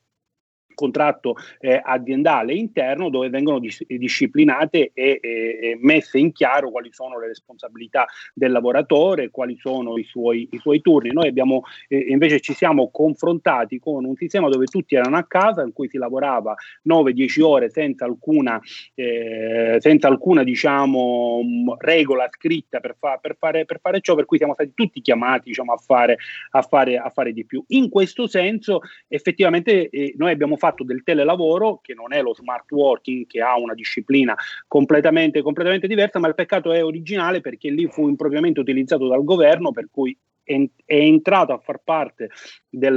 contratto 0.73 1.35
eh, 1.59 1.79
aziendale 1.83 2.53
interno 2.53 3.09
dove 3.09 3.29
vengono 3.29 3.59
dis- 3.59 3.85
disciplinate 3.85 4.91
e, 4.93 5.19
e, 5.21 5.59
e, 5.61 5.77
messe 5.81 6.17
in 6.19 6.31
chiaro 6.31 6.71
quali 6.71 6.89
sono 6.91 7.19
le 7.19 7.27
responsabilità 7.27 8.05
del 8.33 8.51
lavoratore, 8.51 9.29
quali 9.29 9.57
sono 9.59 9.97
i 9.97 10.03
suoi, 10.03 10.47
i 10.51 10.57
suoi 10.57 10.81
turni. 10.81 11.11
Noi 11.11 11.27
abbiamo 11.27 11.63
eh, 11.87 11.97
invece 11.97 12.39
ci 12.39 12.53
siamo 12.53 12.89
confrontati 12.91 13.79
con 13.79 14.05
un 14.05 14.15
sistema 14.15 14.49
dove 14.49 14.65
tutti 14.65 14.95
erano 14.95 15.17
a 15.17 15.23
casa, 15.23 15.63
in 15.63 15.73
cui 15.73 15.89
si 15.89 15.97
lavorava 15.97 16.55
9-10 16.87 17.41
ore 17.41 17.69
senza 17.69 18.05
alcuna, 18.05 18.59
eh, 18.95 19.77
senza 19.79 20.07
alcuna 20.07 20.43
diciamo, 20.43 21.41
regola 21.79 22.27
scritta 22.29 22.79
per, 22.79 22.95
fa- 22.97 23.17
per, 23.21 23.35
fare, 23.37 23.65
per, 23.65 23.79
fare, 23.81 24.01
ciò, 24.01 24.15
per 24.15 24.25
cui 24.25 24.37
siamo 24.37 24.53
stati 24.53 24.71
tutti 24.73 25.01
chiamati 25.01 25.49
diciamo, 25.49 25.73
a, 25.73 25.77
fare, 25.77 26.17
a, 26.51 26.61
fare, 26.61 26.97
a 26.97 27.09
fare 27.09 27.33
di 27.33 27.45
più. 27.45 27.63
In 27.69 27.89
questo 27.89 28.27
senso 28.27 28.81
effettivamente 29.07 29.89
eh, 29.89 30.13
noi 30.17 30.31
abbiamo 30.31 30.57
fatto 30.61 30.83
del 30.83 31.01
telelavoro, 31.03 31.79
che 31.81 31.95
non 31.95 32.13
è 32.13 32.21
lo 32.21 32.35
smart 32.35 32.71
working, 32.71 33.25
che 33.25 33.41
ha 33.41 33.57
una 33.57 33.73
disciplina 33.73 34.35
completamente, 34.67 35.41
completamente 35.41 35.87
diversa, 35.87 36.19
ma 36.19 36.27
il 36.27 36.35
peccato 36.35 36.71
è 36.71 36.83
originale 36.83 37.41
perché 37.41 37.71
lì 37.71 37.87
fu 37.87 38.07
impropriamente 38.07 38.59
utilizzato 38.59 39.07
dal 39.07 39.23
governo, 39.23 39.71
per 39.71 39.87
cui 39.89 40.15
è, 40.51 40.93
entrato 40.95 41.53
a 41.53 41.57
far 41.57 41.79
parte 41.83 42.29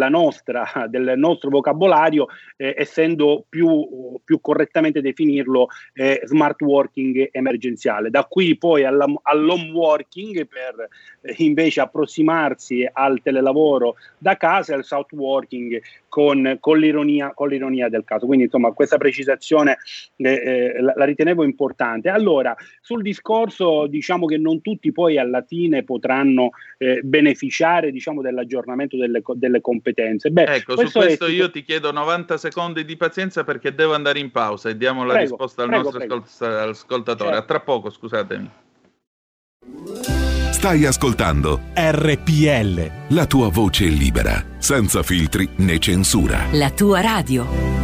nostra, 0.09 0.65
del 0.89 1.15
nostro 1.17 1.51
vocabolario, 1.51 2.27
eh, 2.57 2.75
essendo 2.77 3.45
più, 3.49 4.19
più, 4.25 4.41
correttamente 4.41 5.01
definirlo 5.01 5.69
eh, 5.95 6.21
smart 6.25 6.61
working 6.63 7.29
emergenziale. 7.33 8.11
Da 8.11 8.25
qui 8.25 8.57
poi 8.57 8.85
alla, 8.85 9.07
all'home 9.23 9.71
working 9.71 10.47
per 10.47 10.89
eh, 11.23 11.35
invece 11.39 11.81
approssimarsi 11.81 12.89
al 12.91 13.21
telelavoro 13.23 13.97
da 14.19 14.37
casa 14.37 14.73
e 14.73 14.77
al 14.77 14.85
south 14.85 15.13
working 15.13 15.81
con, 16.09 16.59
con, 16.61 16.79
l'ironia, 16.79 17.33
con 17.35 17.49
l'ironia 17.49 17.89
del 17.89 18.05
caso. 18.05 18.27
Quindi 18.27 18.45
insomma 18.45 18.73
questa 18.73 18.99
precisazione 18.99 19.79
eh, 20.17 20.31
eh, 20.31 20.81
la, 20.81 20.93
la, 20.97 21.05
ritenevo 21.05 21.45
importante. 21.45 22.09
Allora, 22.09 22.55
sul 22.81 23.03
discorso 23.03 23.87
diciamo 23.87 24.27
che 24.27 24.39
non 24.39 24.61
tutti 24.61 24.93
poi 24.93 25.19
alla 25.19 25.43
fine 25.43 25.83
potranno 25.83 26.51
eh, 26.79 27.01
beneficiare 27.03 27.44
diciamo, 27.91 28.23
dell'aggiornamento 28.23 28.97
delle, 28.97 29.23
delle 29.35 29.61
competenze. 29.61 30.31
Beh, 30.31 30.45
ecco, 30.45 30.75
questo 30.75 31.01
su 31.01 31.07
questo 31.07 31.27
è... 31.27 31.31
io 31.31 31.51
ti 31.51 31.63
chiedo 31.63 31.93
90 31.93 32.37
secondi 32.37 32.85
di 32.85 32.97
pazienza 32.97 33.45
perché 33.45 33.75
devo 33.75 33.95
andare 33.95 34.19
in 34.19 34.31
pausa 34.31 34.69
e 34.69 34.77
diamo 34.77 35.05
la 35.05 35.15
prego, 35.15 35.31
risposta 35.31 35.63
al 35.63 35.69
prego, 35.69 35.83
nostro 35.83 35.99
prego. 35.99 36.71
ascoltatore. 36.71 37.31
Certo. 37.31 37.43
A 37.43 37.47
tra 37.47 37.61
poco, 37.61 37.91
scusatemi. 37.91 38.51
Stai 40.51 40.87
ascoltando 40.87 41.61
RPL. 41.75 43.15
La 43.15 43.27
tua 43.27 43.51
voce 43.51 43.85
libera, 43.87 44.43
senza 44.59 45.03
filtri 45.03 45.49
né 45.57 45.79
censura. 45.79 46.47
La 46.53 46.71
tua 46.71 47.01
radio. 47.01 47.84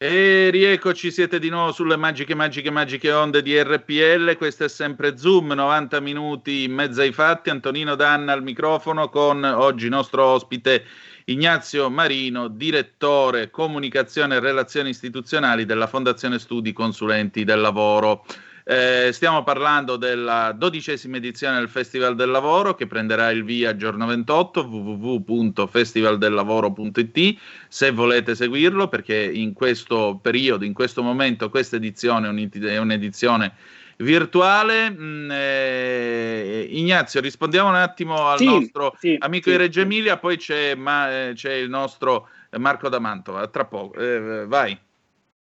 E 0.00 0.50
rieccoci, 0.50 1.10
siete 1.10 1.40
di 1.40 1.48
nuovo 1.48 1.72
sulle 1.72 1.96
magiche, 1.96 2.32
magiche, 2.32 2.70
magiche 2.70 3.10
onde 3.10 3.42
di 3.42 3.60
RPL. 3.60 4.36
Questo 4.36 4.62
è 4.62 4.68
sempre 4.68 5.16
Zoom, 5.16 5.50
90 5.50 5.98
minuti 5.98 6.62
in 6.62 6.72
mezzo 6.72 7.00
ai 7.00 7.10
fatti. 7.10 7.50
Antonino 7.50 7.96
Danna 7.96 8.32
al 8.32 8.44
microfono 8.44 9.08
con 9.08 9.42
oggi 9.42 9.88
nostro 9.88 10.24
ospite 10.24 10.84
Ignazio 11.24 11.90
Marino, 11.90 12.46
direttore 12.46 13.50
comunicazione 13.50 14.36
e 14.36 14.40
relazioni 14.40 14.90
istituzionali 14.90 15.64
della 15.64 15.88
Fondazione 15.88 16.38
Studi 16.38 16.72
Consulenti 16.72 17.42
del 17.42 17.60
Lavoro. 17.60 18.24
Eh, 18.70 19.14
stiamo 19.14 19.44
parlando 19.44 19.96
della 19.96 20.52
dodicesima 20.52 21.16
edizione 21.16 21.56
del 21.56 21.70
Festival 21.70 22.14
del 22.14 22.28
Lavoro 22.28 22.74
che 22.74 22.86
prenderà 22.86 23.30
il 23.30 23.42
via 23.42 23.74
giorno 23.74 24.04
28 24.04 24.60
www.festivaldellavoro.it 24.60 27.38
se 27.66 27.90
volete 27.92 28.34
seguirlo 28.34 28.88
perché 28.88 29.16
in 29.16 29.54
questo 29.54 30.18
periodo, 30.20 30.66
in 30.66 30.74
questo 30.74 31.02
momento 31.02 31.48
questa 31.48 31.76
edizione 31.76 32.28
è 32.28 32.76
un'edizione 32.76 33.54
virtuale. 33.96 34.90
Mm, 34.90 35.30
eh, 35.32 36.68
Ignazio, 36.70 37.22
rispondiamo 37.22 37.70
un 37.70 37.76
attimo 37.76 38.26
al 38.26 38.36
sì, 38.36 38.44
nostro 38.44 38.94
sì, 38.98 39.16
amico 39.18 39.44
sì, 39.44 39.52
di 39.52 39.56
Reggio 39.62 39.80
Emilia, 39.80 40.18
poi 40.18 40.36
c'è, 40.36 40.74
ma, 40.74 41.28
eh, 41.28 41.32
c'è, 41.32 41.54
il 41.54 41.70
nostro 41.70 42.28
Marco 42.58 42.90
D'Amantova. 42.90 43.48
Tra 43.48 43.64
poco, 43.64 43.98
eh, 43.98 44.44
vai. 44.46 44.78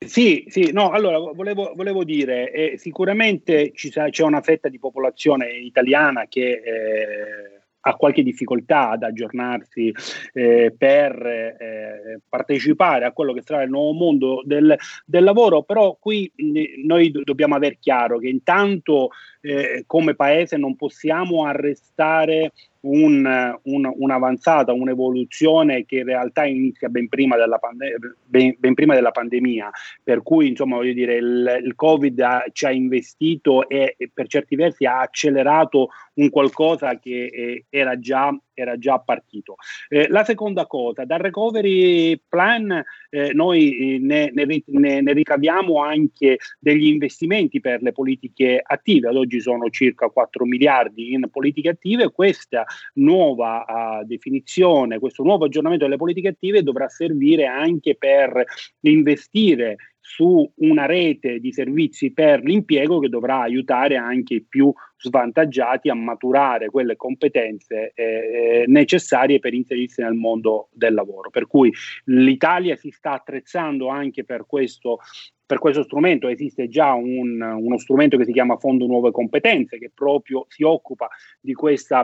Sì, 0.08 0.46
sì, 0.48 0.72
no, 0.72 0.90
allora 0.90 1.18
volevo, 1.18 1.74
volevo 1.76 2.04
dire, 2.04 2.52
eh, 2.52 2.78
sicuramente 2.78 3.72
ci, 3.74 3.90
c'è 3.90 4.24
una 4.24 4.42
fetta 4.42 4.70
di 4.70 4.80
popolazione 4.80 5.52
italiana 5.52 6.28
che 6.28 6.62
eh, 6.64 7.62
ha 7.86 7.96
qualche 7.96 8.24
difficoltà 8.24 8.92
ad 8.92 9.04
aggiornarsi 9.04 9.94
eh, 10.34 10.74
per 10.78 11.26
eh, 11.26 12.22
partecipare 12.28 13.06
a 13.06 13.12
quello 13.12 13.34
che 13.34 13.42
sarà 13.44 13.64
il 13.64 13.70
nuovo 13.70 13.92
mondo 13.94 14.42
del, 14.46 14.76
del 15.06 15.24
lavoro, 15.24 15.64
però 15.64 15.98
qui 16.00 16.32
mh, 16.34 16.86
noi 16.86 17.12
do- 17.12 17.24
dobbiamo 17.24 17.56
aver 17.56 17.78
chiaro 17.80 18.20
che 18.20 18.30
intanto 18.30 19.10
eh, 19.42 19.84
come 19.86 20.16
paese 20.16 20.56
non 20.56 20.76
possiamo 20.76 21.46
arrestare 21.46 22.54
un, 22.84 23.60
un, 23.64 23.94
un'avanzata, 23.96 24.74
un'evoluzione 24.74 25.86
che 25.86 25.98
in 25.98 26.06
realtà 26.06 26.46
inizia 26.46 26.90
ben 26.90 27.08
prima 27.08 27.36
della, 27.38 27.58
pande- 27.58 27.98
ben, 28.26 28.56
ben 28.58 28.74
prima 28.74 28.94
della 28.94 29.12
pandemia, 29.12 29.70
per 30.04 30.22
cui 30.22 30.50
insomma 30.50 30.76
voglio 30.76 30.94
dire 30.94 31.16
il, 31.16 31.62
il 31.64 31.76
Covid 31.76 32.20
ha, 32.20 32.46
ci 32.52 32.66
ha 32.66 32.72
investito 32.72 33.68
e, 33.70 33.96
e, 33.98 34.10
per 34.14 34.28
certi 34.28 34.56
versi 34.56 34.86
ha 34.86 35.00
accelerato 35.00 35.90
un 36.16 36.30
qualcosa 36.30 37.00
che 37.00 37.26
eh, 37.26 37.66
era, 37.70 37.98
già, 38.00 38.36
era, 38.54 38.78
già, 38.78 39.00
partito. 39.00 39.56
Eh, 39.90 40.08
la 40.10 40.24
seconda 40.24 40.66
cosa, 40.66 41.06
dal 41.06 41.20
recovery 41.20 42.20
plan 42.28 42.84
eh, 43.10 43.34
noi 43.34 44.00
ne, 44.02 44.32
ne, 44.34 44.64
ne, 44.66 45.02
ne, 45.02 45.14
ricaviamo 45.14 45.82
anche 45.82 46.38
degli 46.60 46.88
investimenti 46.88 47.60
per 47.60 47.82
le 47.82 47.92
politiche 47.92 48.62
attive, 48.64 49.10
ad 49.10 49.16
oggi 49.16 49.40
sono 49.40 49.70
circa 49.70 50.08
4 50.08 50.46
miliardi 50.46 51.14
in 51.14 51.28
politiche 51.30 51.70
attive, 51.70 52.12
questa 52.12 52.66
nuova 52.96 53.66
uh, 53.68 54.06
definizione, 54.06 55.00
questo 55.00 55.24
nuovo 55.24 55.46
aggiornamento 55.46 55.86
delle 55.86 55.98
politiche 55.98 56.30
attive 56.30 56.64
dovrà 56.64 56.88
servire 56.88 57.46
anche 57.46 57.96
per 57.96 58.44
investire 58.82 59.78
su 60.06 60.52
una 60.56 60.86
rete 60.86 61.40
di 61.40 61.54
servizi 61.54 62.12
per 62.12 62.44
l'impiego 62.44 63.00
che 63.00 63.08
dovrà 63.08 63.40
aiutare 63.40 63.96
anche 63.96 64.34
i 64.34 64.44
più 64.44 64.72
svantaggiati 64.98 65.90
a 65.90 65.94
maturare 65.94 66.70
quelle 66.70 66.98
competenze 66.98 67.94
eh, 67.96 68.04
eh, 68.04 68.64
necessarie 68.68 69.40
per 69.40 69.54
inserirsi 69.54 70.02
nel 70.02 70.14
mondo 70.14 70.68
del 70.74 70.94
lavoro. 70.94 71.30
Per 71.30 71.48
cui 71.48 71.72
l'Italia 72.06 72.76
si 72.76 72.92
sta 72.92 73.12
attrezzando 73.12 73.88
anche 73.88 74.26
per 74.26 74.46
questo 74.46 75.00
per 75.46 75.60
questo 75.60 75.84
strumento 75.84 76.28
esiste 76.28 76.68
già 76.68 76.94
un, 76.94 77.40
uno 77.42 77.78
strumento 77.78 78.18
che 78.18 78.26
si 78.26 78.32
chiama 78.32 78.58
Fondo 78.58 78.88
Nuove 78.88 79.12
Competenze, 79.12 79.78
che 79.78 79.92
proprio 79.94 80.46
si 80.50 80.64
occupa 80.64 81.08
di 81.40 81.54
questa 81.54 82.04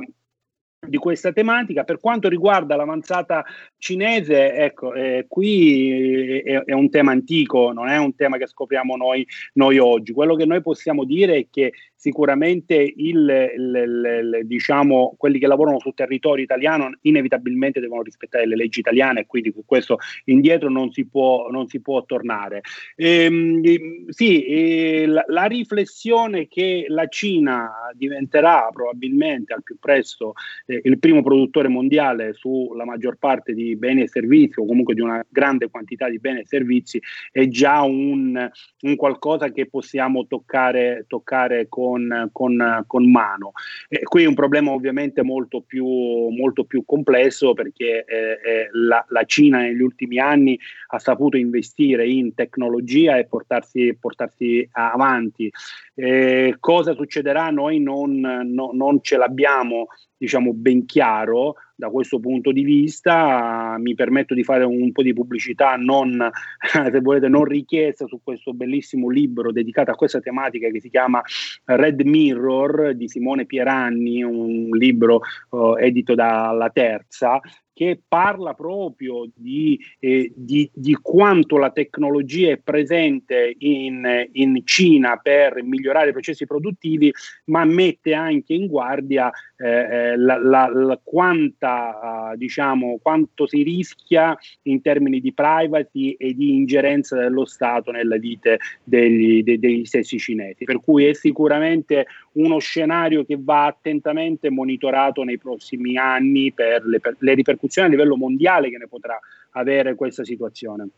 di 0.88 0.98
questa 0.98 1.32
tematica. 1.32 1.84
Per 1.84 2.00
quanto 2.00 2.30
riguarda 2.30 2.76
l'avanzata 2.76 3.44
cinese, 3.78 4.54
ecco, 4.54 4.94
eh, 4.94 5.26
qui 5.28 6.40
è, 6.40 6.64
è, 6.64 6.74
un 6.74 6.90
tema 6.90 7.12
antico, 7.12 7.72
non 7.72 7.88
è 7.90 7.98
un 7.98 8.16
tema 8.16 8.38
che 8.38 8.48
scopriamo 8.48 8.96
noi, 8.96 9.26
noi, 9.54 9.78
oggi. 9.78 10.14
Quello 10.14 10.36
che 10.36 10.46
noi 10.46 10.62
possiamo 10.62 11.04
dire 11.04 11.36
è 11.36 11.48
che 11.50 11.74
sicuramente 12.00 12.76
il, 12.76 13.52
il, 13.58 14.40
il, 14.40 14.48
diciamo, 14.48 15.16
quelli 15.18 15.38
che 15.38 15.48
lavorano 15.48 15.80
sul 15.80 15.94
territorio 15.94 16.46
italiano 16.46 16.92
inevitabilmente 17.02 17.82
devono 17.82 18.04
rispettare 18.04 18.48
le 18.48 18.56
leggi 18.56 18.80
italiane 18.80 19.20
e 19.22 19.26
quindi 19.26 19.52
su 19.52 19.64
questo 19.66 19.98
indietro 20.26 20.70
non 20.70 20.94
si 20.94 21.06
può, 21.06 21.50
non 21.50 21.68
si 21.68 21.82
può 21.82 22.06
tornare. 22.06 22.62
Ehm, 22.96 24.08
sì, 24.08 24.46
eh, 24.46 25.08
la, 25.08 25.26
la 25.28 25.44
riflessione 25.44 26.48
che 26.48 26.86
la 26.88 27.08
Cina 27.08 27.70
diventerà 27.94 28.70
probabilmente 28.72 29.54
al 29.54 29.64
più 29.64 29.78
presto 29.78 30.34
eh, 30.68 30.80
il 30.82 31.00
primo 31.00 31.22
produttore 31.22 31.68
mondiale 31.68 32.34
sulla 32.34 32.86
maggior 32.86 33.18
parte 33.18 33.54
di 33.54 33.76
beni 33.76 34.04
e 34.04 34.08
servizi 34.08 34.62
o 34.62 34.66
comunque 34.66 34.94
di 34.94 35.02
una 35.02 35.22
grande 35.28 35.70
quantità 35.70 36.10
di 36.10 36.20
beni 36.20 36.40
e 36.40 36.46
servizi 36.46 37.02
è 37.30 37.46
già 37.50 37.82
un, 37.82 38.50
un 38.82 38.96
qualcosa 38.96 39.52
che 39.52 39.68
possiamo 39.68 40.28
toccare, 40.28 41.04
toccare 41.10 41.68
con, 41.68 41.88
con, 42.32 42.84
con, 42.86 43.12
mano. 43.12 43.52
E 43.88 44.04
qui 44.04 44.24
è 44.24 44.28
un 44.28 44.34
problema 44.34 44.72
ovviamente 44.72 45.24
molto 45.24 45.62
più, 45.62 45.86
molto 45.86 46.66
più 46.66 46.84
complesso 46.86 47.54
perché 47.54 48.06
eh, 48.06 48.40
eh, 48.44 48.70
la, 48.72 49.04
la, 49.10 49.24
Cina 49.24 49.60
negli 49.60 49.82
ultimi 49.82 50.20
anni 50.20 50.60
ha 50.88 51.00
saputo 51.00 51.38
investire 51.38 52.08
in 52.08 52.34
tecnologia 52.34 53.18
e 53.18 53.26
portarsi, 53.26 53.96
portarsi 54.00 54.68
avanti. 54.72 55.52
Eh, 55.96 56.56
cosa 56.60 56.94
succederà? 56.94 57.50
Noi 57.50 57.80
non, 57.80 58.20
no, 58.20 58.72
non 58.74 59.02
ce 59.02 59.18
l'abbiamo 59.18 59.88
diciamo 60.20 60.54
ben 60.54 60.86
chiaro 60.86 61.56
da 61.80 61.90
questo 61.90 62.20
punto 62.20 62.52
di 62.52 62.64
vista 62.64 63.78
mi 63.80 63.96
permetto 63.96 64.34
di 64.34 64.44
fare 64.44 64.66
un 64.66 64.92
po' 64.92 65.02
di 65.02 65.14
pubblicità 65.14 65.78
non 65.78 66.30
se 66.92 67.00
volete 67.00 67.30
non 67.30 67.46
richiesta 67.46 68.06
su 68.06 68.20
questo 68.22 68.54
bellissimo 68.54 69.08
libro 69.08 69.54
dedicato 69.54 69.90
a 69.90 69.96
questa 69.96 70.20
tematica 70.20 70.70
che 70.70 70.82
si 70.82 70.90
chiama 70.90 71.22
Red 71.64 72.02
Mirror 72.02 72.96
di 72.96 73.08
Simone 73.08 73.46
Pieranni 73.46 74.22
un 74.24 74.68
libro 74.72 75.22
uh, 75.52 75.78
edito 75.78 76.16
dalla 76.16 76.70
Terza 76.70 77.40
che 77.80 77.98
parla 78.06 78.56
proprio 78.56 79.30
di, 79.34 79.80
eh, 80.00 80.30
di, 80.36 80.70
di, 80.74 80.96
quanto 81.02 81.58
la 81.58 81.72
tecnologia 81.72 82.52
è 82.52 82.58
presente 82.58 83.56
in, 83.60 84.28
in, 84.34 84.64
Cina 84.66 85.16
per 85.16 85.64
migliorare 85.64 86.10
i 86.10 86.12
processi 86.12 86.46
produttivi, 86.46 87.10
ma 87.46 87.64
mette 87.64 88.14
anche 88.14 88.54
in 88.54 88.68
guardia 88.68 89.32
eh, 89.56 89.68
eh 89.68 90.18
la, 90.18 90.38
la, 90.38 90.68
la 90.68 91.00
quanta, 91.02 92.32
uh, 92.34 92.38
diciamo, 92.38 93.00
quanto 93.02 93.48
si 93.48 93.64
rischia 93.64 94.38
in 94.64 94.82
termini 94.82 95.22
di 95.22 95.32
privacy 95.32 96.12
e 96.18 96.34
di 96.34 96.56
ingerenza 96.56 97.16
dello 97.16 97.46
Stato 97.46 97.92
nella 97.92 98.18
vite 98.18 98.60
degli, 98.84 99.42
de, 99.42 99.58
degli 99.58 99.86
stessi 99.86 100.20
cinesi. 100.20 100.66
Per 100.66 100.82
cui 100.82 101.06
è 101.06 101.14
sicuramente 101.14 102.08
uno 102.34 102.60
scenario 102.60 103.24
che 103.24 103.38
va 103.40 103.68
attentamente 103.68 104.50
monitorato 104.50 105.24
nei 105.24 105.38
prossimi 105.38 105.96
anni 105.96 106.52
per 106.52 106.84
le, 106.84 107.00
per 107.00 107.16
le 107.20 107.34
ripercussioni 107.36 107.68
ripercussioni 107.70 107.88
a 107.88 107.92
livello 107.92 108.18
mondiale 108.18 108.70
che 108.70 108.78
ne 108.78 108.88
potrà 108.88 109.18
avere 109.52 109.96
questa 109.96 110.26
situazione. 110.26 110.90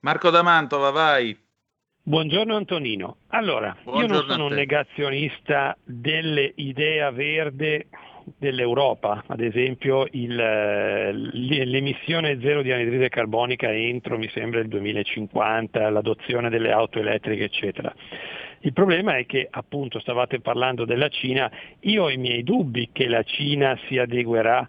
Marco 0.00 0.30
D'Amantova, 0.30 0.90
vai. 0.90 1.38
Buongiorno 2.04 2.56
Antonino. 2.56 3.18
Allora, 3.28 3.76
Buongiorno 3.84 4.14
io 4.14 4.20
non 4.20 4.30
sono 4.30 4.46
un 4.46 4.54
negazionista 4.54 5.76
dell'idea 5.84 7.12
verde 7.12 7.86
dell'Europa, 8.36 9.22
ad 9.26 9.40
esempio 9.40 10.06
il, 10.10 10.34
l'emissione 10.34 12.40
zero 12.40 12.62
di 12.62 12.72
anidride 12.72 13.08
carbonica 13.08 13.72
entro, 13.72 14.18
mi 14.18 14.28
sembra, 14.32 14.60
il 14.60 14.68
2050, 14.68 15.90
l'adozione 15.90 16.50
delle 16.50 16.72
auto 16.72 16.98
elettriche, 16.98 17.44
eccetera. 17.44 17.94
Il 18.64 18.72
problema 18.72 19.16
è 19.16 19.26
che 19.26 19.48
appunto 19.50 19.98
stavate 19.98 20.40
parlando 20.40 20.84
della 20.84 21.08
Cina, 21.08 21.50
io 21.80 22.04
ho 22.04 22.10
i 22.10 22.16
miei 22.16 22.44
dubbi 22.44 22.90
che 22.92 23.08
la 23.08 23.24
Cina 23.24 23.76
si 23.88 23.98
adeguerà 23.98 24.68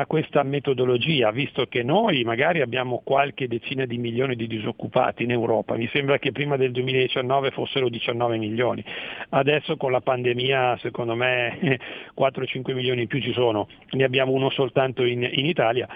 a 0.00 0.06
questa 0.06 0.42
metodologia, 0.42 1.30
visto 1.30 1.66
che 1.66 1.82
noi 1.82 2.24
magari 2.24 2.60
abbiamo 2.60 3.00
qualche 3.04 3.46
decina 3.46 3.84
di 3.84 3.98
milioni 3.98 4.34
di 4.34 4.46
disoccupati 4.46 5.22
in 5.22 5.30
Europa, 5.30 5.76
mi 5.76 5.88
sembra 5.92 6.18
che 6.18 6.32
prima 6.32 6.56
del 6.56 6.72
2019 6.72 7.50
fossero 7.50 7.88
19 7.88 8.38
milioni, 8.38 8.84
adesso 9.30 9.76
con 9.76 9.92
la 9.92 10.00
pandemia 10.00 10.78
secondo 10.78 11.14
me 11.14 11.78
4-5 12.18 12.74
milioni 12.74 13.02
in 13.02 13.06
più 13.06 13.20
ci 13.20 13.32
sono, 13.32 13.68
ne 13.90 14.04
abbiamo 14.04 14.32
uno 14.32 14.50
soltanto 14.50 15.04
in, 15.04 15.22
in 15.22 15.46
Italia. 15.46 15.88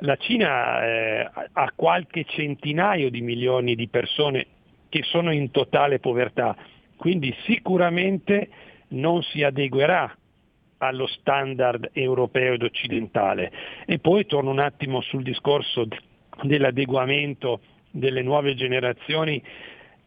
La 0.00 0.16
Cina 0.16 0.84
eh, 0.84 1.30
ha 1.52 1.72
qualche 1.74 2.24
centinaio 2.24 3.10
di 3.10 3.20
milioni 3.20 3.74
di 3.74 3.88
persone 3.88 4.46
che 4.88 5.02
sono 5.02 5.32
in 5.32 5.50
totale 5.50 5.98
povertà, 5.98 6.56
quindi 6.96 7.34
sicuramente 7.44 8.48
non 8.88 9.22
si 9.22 9.42
adeguerà 9.42 10.14
allo 10.78 11.06
standard 11.06 11.90
europeo 11.92 12.54
ed 12.54 12.62
occidentale. 12.62 13.52
E 13.86 13.98
poi 13.98 14.26
torno 14.26 14.50
un 14.50 14.58
attimo 14.58 15.00
sul 15.00 15.22
discorso 15.22 15.86
dell'adeguamento 16.42 17.60
delle 17.90 18.22
nuove 18.22 18.54
generazioni 18.54 19.42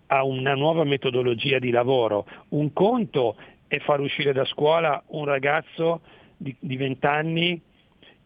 a 0.08 0.24
una 0.24 0.56
nuova 0.56 0.84
metodologia 0.84 1.60
di 1.60 1.72
lavoro. 1.72 2.26
Un 2.50 2.74
conto 2.74 3.36
è 3.68 3.80
far 3.80 4.00
uscire 4.02 4.34
da 4.34 4.46
scuola 4.46 5.02
un 5.08 5.26
ragazzo 5.26 6.02
di, 6.36 6.56
di 6.60 6.76
20 6.76 7.06
anni 7.06 7.62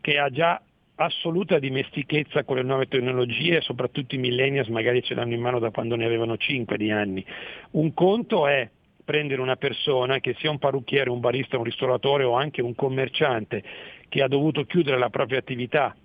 che 0.01 0.17
ha 0.17 0.29
già 0.29 0.61
assoluta 0.95 1.59
dimestichezza 1.59 2.43
con 2.43 2.55
le 2.55 2.63
nuove 2.63 2.87
tecnologie, 2.87 3.61
soprattutto 3.61 4.15
i 4.15 4.17
millennials 4.17 4.67
magari 4.69 5.03
ce 5.03 5.13
l'hanno 5.13 5.33
in 5.33 5.41
mano 5.41 5.59
da 5.59 5.69
quando 5.69 5.95
ne 5.95 6.05
avevano 6.05 6.37
5 6.37 6.77
di 6.77 6.89
anni. 6.89 7.25
Un 7.71 7.93
conto 7.93 8.47
è 8.47 8.67
prendere 9.05 9.39
una 9.39 9.55
persona 9.55 10.19
che 10.19 10.35
sia 10.39 10.49
un 10.49 10.57
parrucchiere, 10.57 11.09
un 11.09 11.19
barista, 11.19 11.57
un 11.57 11.63
ristoratore 11.63 12.23
o 12.23 12.33
anche 12.33 12.61
un 12.61 12.73
commerciante 12.75 13.63
che 14.09 14.21
ha 14.21 14.27
dovuto 14.27 14.65
chiudere 14.65 14.97
la 14.97 15.09
propria 15.09 15.39
attività 15.39 15.95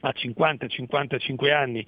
a 0.00 0.12
50-55 0.14 1.52
anni 1.52 1.86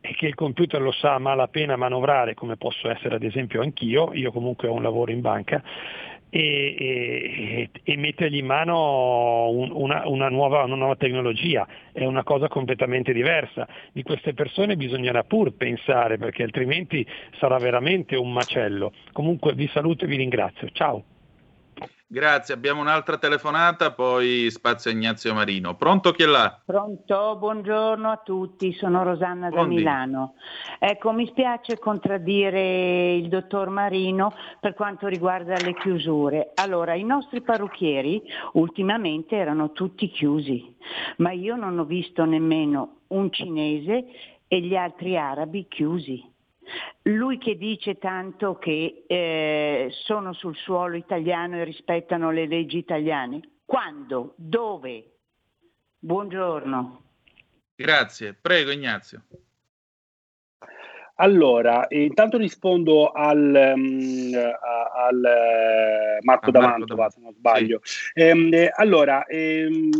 e 0.00 0.14
che 0.14 0.26
il 0.26 0.34
computer 0.34 0.80
lo 0.80 0.92
sa 0.92 1.14
a 1.14 1.18
malapena 1.18 1.76
manovrare 1.76 2.34
come 2.34 2.56
posso 2.56 2.90
essere 2.90 3.14
ad 3.14 3.22
esempio 3.22 3.62
anch'io, 3.62 4.12
io 4.12 4.30
comunque 4.32 4.68
ho 4.68 4.74
un 4.74 4.82
lavoro 4.82 5.10
in 5.10 5.20
banca, 5.20 5.62
e, 6.36 6.76
e, 6.78 7.70
e 7.82 7.96
mettergli 7.96 8.36
in 8.36 8.46
mano 8.46 9.48
un, 9.48 9.70
una, 9.72 10.06
una, 10.06 10.28
nuova, 10.28 10.64
una, 10.64 10.74
nuova, 10.74 10.96
tecnologia, 10.96 11.66
è 11.92 12.04
una 12.04 12.22
cosa 12.24 12.48
completamente 12.48 13.14
diversa. 13.14 13.66
Di 13.92 14.02
queste 14.02 14.34
persone 14.34 14.76
bisognerà 14.76 15.24
pur 15.24 15.52
pensare 15.52 16.18
perché 16.18 16.42
altrimenti 16.42 17.06
sarà 17.38 17.56
veramente 17.56 18.16
un 18.16 18.32
macello. 18.32 18.92
Comunque 19.12 19.54
vi 19.54 19.68
saluto 19.72 20.04
e 20.04 20.08
vi 20.08 20.16
ringrazio. 20.16 20.68
Ciao. 20.72 21.04
Grazie, 22.08 22.54
abbiamo 22.54 22.82
un'altra 22.82 23.18
telefonata, 23.18 23.90
poi 23.90 24.48
spazio 24.50 24.92
a 24.92 24.94
Ignazio 24.94 25.34
Marino. 25.34 25.74
Pronto 25.74 26.12
chi 26.12 26.22
è 26.22 26.26
là? 26.26 26.56
Pronto, 26.64 27.34
buongiorno 27.36 28.08
a 28.08 28.20
tutti, 28.24 28.72
sono 28.74 29.02
Rosanna 29.02 29.48
Buondì. 29.48 29.74
da 29.74 29.80
Milano. 29.80 30.34
Ecco, 30.78 31.10
mi 31.10 31.26
spiace 31.26 31.80
contraddire 31.80 33.14
il 33.14 33.28
dottor 33.28 33.70
Marino 33.70 34.32
per 34.60 34.74
quanto 34.74 35.08
riguarda 35.08 35.56
le 35.56 35.74
chiusure. 35.74 36.52
Allora, 36.54 36.94
i 36.94 37.02
nostri 37.02 37.42
parrucchieri 37.42 38.22
ultimamente 38.52 39.34
erano 39.34 39.72
tutti 39.72 40.08
chiusi, 40.08 40.76
ma 41.16 41.32
io 41.32 41.56
non 41.56 41.76
ho 41.76 41.84
visto 41.84 42.24
nemmeno 42.24 43.00
un 43.08 43.32
cinese 43.32 44.04
e 44.46 44.60
gli 44.60 44.76
altri 44.76 45.18
arabi 45.18 45.66
chiusi. 45.68 46.34
Lui 47.02 47.38
che 47.38 47.56
dice 47.56 47.98
tanto 47.98 48.58
che 48.58 49.04
eh, 49.06 49.88
sono 49.90 50.32
sul 50.32 50.56
suolo 50.56 50.96
italiano 50.96 51.56
e 51.56 51.64
rispettano 51.64 52.30
le 52.30 52.46
leggi 52.46 52.78
italiane. 52.78 53.40
Quando? 53.64 54.34
Dove? 54.36 55.18
Buongiorno. 55.98 57.02
Grazie. 57.74 58.34
Prego 58.34 58.70
Ignazio. 58.70 59.24
Allora, 61.18 61.86
intanto 61.88 62.36
rispondo 62.36 63.10
al, 63.10 63.72
um, 63.74 64.32
al 64.34 65.16
uh, 66.20 66.24
Marco 66.24 66.48
ah, 66.50 66.52
D'Amantova, 66.52 67.08
se 67.08 67.20
non 67.20 67.32
sbaglio. 67.32 67.80
Sì. 67.82 68.10
Ehm, 68.14 68.50
allora, 68.74 69.24
ehm, 69.24 69.90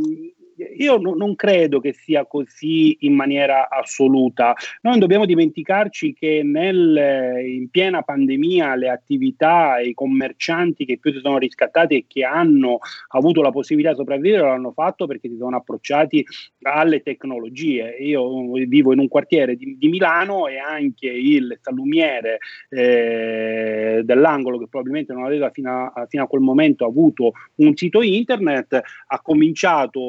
io 0.78 0.96
no, 0.98 1.14
non 1.14 1.34
credo 1.34 1.80
che 1.80 1.92
sia 1.92 2.26
così 2.26 2.96
in 3.00 3.14
maniera 3.14 3.68
assoluta. 3.68 4.54
Noi 4.80 4.92
non 4.92 4.98
dobbiamo 4.98 5.26
dimenticarci 5.26 6.14
che 6.14 6.42
nel, 6.42 7.40
in 7.44 7.68
piena 7.70 8.02
pandemia 8.02 8.74
le 8.76 8.88
attività 8.88 9.78
e 9.78 9.88
i 9.88 9.94
commercianti 9.94 10.84
che 10.84 10.98
più 10.98 11.12
si 11.12 11.20
sono 11.20 11.38
riscattati 11.38 11.96
e 11.96 12.04
che 12.06 12.24
hanno 12.24 12.78
avuto 13.08 13.42
la 13.42 13.50
possibilità 13.50 13.90
di 13.90 13.98
sopravvivere 13.98 14.42
l'hanno 14.42 14.72
fatto 14.72 15.06
perché 15.06 15.28
si 15.28 15.36
sono 15.36 15.56
approcciati 15.56 16.24
alle 16.62 17.02
tecnologie. 17.02 17.96
Io 18.00 18.52
vivo 18.66 18.92
in 18.92 18.98
un 18.98 19.08
quartiere 19.08 19.56
di, 19.56 19.76
di 19.78 19.88
Milano 19.88 20.46
e 20.46 20.58
anche 20.58 21.08
il 21.08 21.58
salumiere 21.60 22.38
eh, 22.68 24.00
dell'angolo 24.04 24.58
che 24.58 24.68
probabilmente 24.68 25.12
non 25.12 25.24
aveva 25.24 25.50
fino 25.50 25.92
a, 25.94 26.06
fino 26.08 26.22
a 26.22 26.26
quel 26.26 26.42
momento 26.42 26.84
avuto 26.84 27.32
un 27.56 27.76
sito 27.76 28.02
internet 28.02 28.80
ha 29.06 29.20
cominciato 29.20 30.00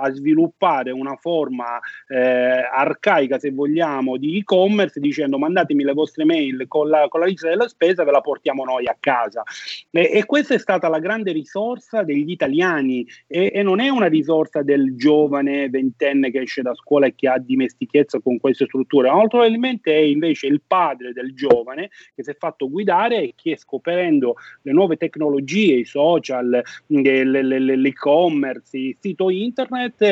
a 0.00 0.12
sviluppare 0.12 0.90
una 0.90 1.16
forma 1.16 1.78
eh, 2.08 2.18
arcaica, 2.18 3.38
se 3.38 3.50
vogliamo, 3.50 4.16
di 4.16 4.38
e-commerce 4.38 5.00
dicendo 5.00 5.38
mandatemi 5.38 5.84
le 5.84 5.92
vostre 5.92 6.24
mail 6.24 6.66
con 6.68 6.88
la, 6.88 7.06
con 7.08 7.20
la 7.20 7.26
lista 7.26 7.48
della 7.48 7.68
spesa, 7.68 8.04
ve 8.04 8.10
la 8.10 8.20
portiamo 8.20 8.64
noi 8.64 8.86
a 8.86 8.96
casa. 8.98 9.42
E, 9.90 10.10
e 10.12 10.24
questa 10.24 10.54
è 10.54 10.58
stata 10.58 10.88
la 10.88 10.98
grande 10.98 11.32
risorsa 11.32 12.02
degli 12.02 12.30
italiani 12.30 13.06
e, 13.26 13.50
e, 13.54 13.62
non 13.62 13.80
è 13.80 13.88
una 13.88 14.06
risorsa 14.06 14.62
del 14.62 14.96
giovane 14.96 15.68
ventenne 15.68 16.30
che 16.30 16.40
esce 16.40 16.62
da 16.62 16.74
scuola 16.74 17.06
e 17.06 17.14
che 17.14 17.28
ha 17.28 17.38
dimestichezza 17.38 18.20
con 18.20 18.38
queste 18.38 18.64
strutture, 18.66 19.10
molto 19.10 19.38
probabilmente 19.44 19.92
è 19.92 19.98
invece 19.98 20.46
il 20.46 20.62
padre 20.66 21.12
del 21.12 21.34
giovane 21.34 21.90
che 22.14 22.22
si 22.22 22.30
è 22.30 22.36
fatto 22.38 22.70
guidare 22.70 23.22
e 23.22 23.34
che 23.36 23.56
scoprendo 23.56 24.36
le 24.62 24.72
nuove 24.72 24.96
tecnologie, 24.96 25.74
i 25.74 25.84
social, 25.84 26.62
l'e-commerce, 26.86 28.78
il 28.78 28.96
sito 28.98 29.28
internet, 29.30 29.63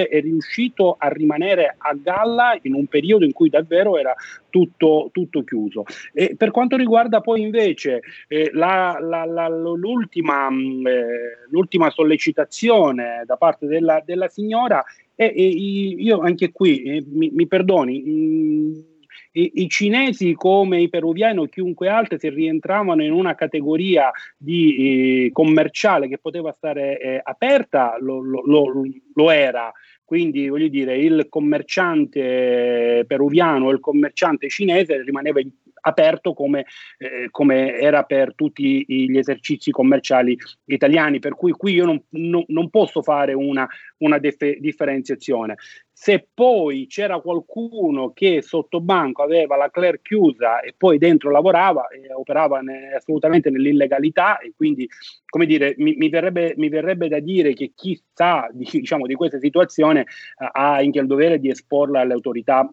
è 0.09 0.20
riuscito 0.20 0.96
a 0.98 1.09
rimanere 1.09 1.74
a 1.78 1.94
galla 1.94 2.59
in 2.62 2.74
un 2.74 2.86
periodo 2.86 3.24
in 3.24 3.32
cui 3.32 3.48
davvero 3.48 3.98
era 3.98 4.14
tutto, 4.50 5.09
tutto 5.12 5.42
chiuso. 5.42 5.84
E 6.12 6.34
per 6.36 6.50
quanto 6.50 6.76
riguarda 6.76 7.20
poi 7.20 7.42
invece 7.42 8.03
eh, 8.28 8.50
la, 8.53 8.98
la, 9.00 9.24
la, 9.24 9.48
l'ultima, 9.48 10.50
mh, 10.50 10.86
eh, 10.86 11.03
l'ultima, 11.50 11.90
sollecitazione 11.90 13.22
da 13.26 13.36
parte 13.36 13.66
della, 13.66 14.03
della 14.05 14.28
signora, 14.28 14.84
eh, 15.14 15.26
io 15.26 16.20
anche 16.20 16.53
qui, 16.53 16.82
eh, 16.82 17.05
mi, 17.07 17.30
mi, 17.32 17.46
perdoni, 17.46 18.00
mh, 18.00 18.84
i, 19.33 19.62
i, 19.62 19.68
cinesi 19.68 20.35
come 20.35 20.80
i 20.80 20.89
peruviani 20.89 21.39
o 21.39 21.47
chiunque 21.47 21.89
altro 21.89 22.18
se 22.18 22.30
rientravano 22.30 23.03
in 23.03 23.12
una 23.12 23.35
categoria 23.35 24.11
di, 24.37 25.26
eh, 25.26 25.33
commerciale 25.33 26.09
che 26.09 26.18
poteva 26.18 26.55
stare 26.57 26.99
eh, 26.99 27.20
aperta, 27.22 27.97
lo, 27.99 28.20
lo, 28.20 28.43
lo, 28.45 28.83
lo 29.14 29.30
era. 29.30 29.72
Quindi 30.05 30.49
voglio 30.49 30.68
dire, 30.68 30.99
il 30.99 31.26
commerciante 31.30 33.05
peruviano 33.07 33.70
e 33.70 33.72
il 33.72 33.80
commerciante 33.80 34.49
cinese 34.51 35.03
rimaneva 35.03 35.41
aperto 35.83 36.35
come, 36.35 36.66
eh, 36.99 37.28
come, 37.30 37.78
era 37.78 38.03
per 38.03 38.35
tutti 38.35 38.85
gli 38.87 39.16
esercizi 39.16 39.70
commerciali 39.70 40.37
italiani, 40.66 41.18
per 41.18 41.35
cui 41.35 41.53
qui 41.53 41.74
io 41.74 41.87
non, 41.87 42.03
non, 42.11 42.45
non 42.49 42.70
posso 42.70 43.03
fare 43.03 43.33
una, 43.33 43.66
una 43.99 44.18
def- 44.18 44.59
differenziazione. 44.59 45.57
Se 46.03 46.26
poi 46.34 46.88
c'era 46.88 47.20
qualcuno 47.20 48.11
che 48.12 48.42
sotto 48.42 48.80
banco 48.80 49.22
aveva 49.22 49.55
la 49.55 49.70
Claire 49.70 50.00
chiusa 50.03 50.59
e 50.59 50.74
poi 50.76 50.98
dentro 50.98 51.30
lavorava 51.30 51.86
e 51.86 52.12
operava 52.12 52.59
ne- 52.59 52.92
assolutamente 52.92 53.50
nell'illegalità 53.50 54.38
e 54.38 54.53
quindi, 54.57 54.88
come 55.24 55.46
dire, 55.46 55.76
mi, 55.78 55.94
mi, 55.94 56.09
verrebbe, 56.09 56.55
mi 56.57 56.68
verrebbe, 56.68 57.07
da 57.07 57.20
dire 57.20 57.55
che 57.55 57.70
chi 57.72 58.03
sa 58.12 58.48
di, 58.50 58.66
diciamo, 58.80 59.07
di 59.07 59.14
questa 59.14 59.38
situazione 59.38 60.00
eh, 60.00 60.05
ha 60.50 60.74
anche 60.74 60.98
il 60.98 61.07
dovere 61.07 61.38
di 61.38 61.50
esporla 61.50 62.00
alle 62.00 62.14
autorità 62.14 62.68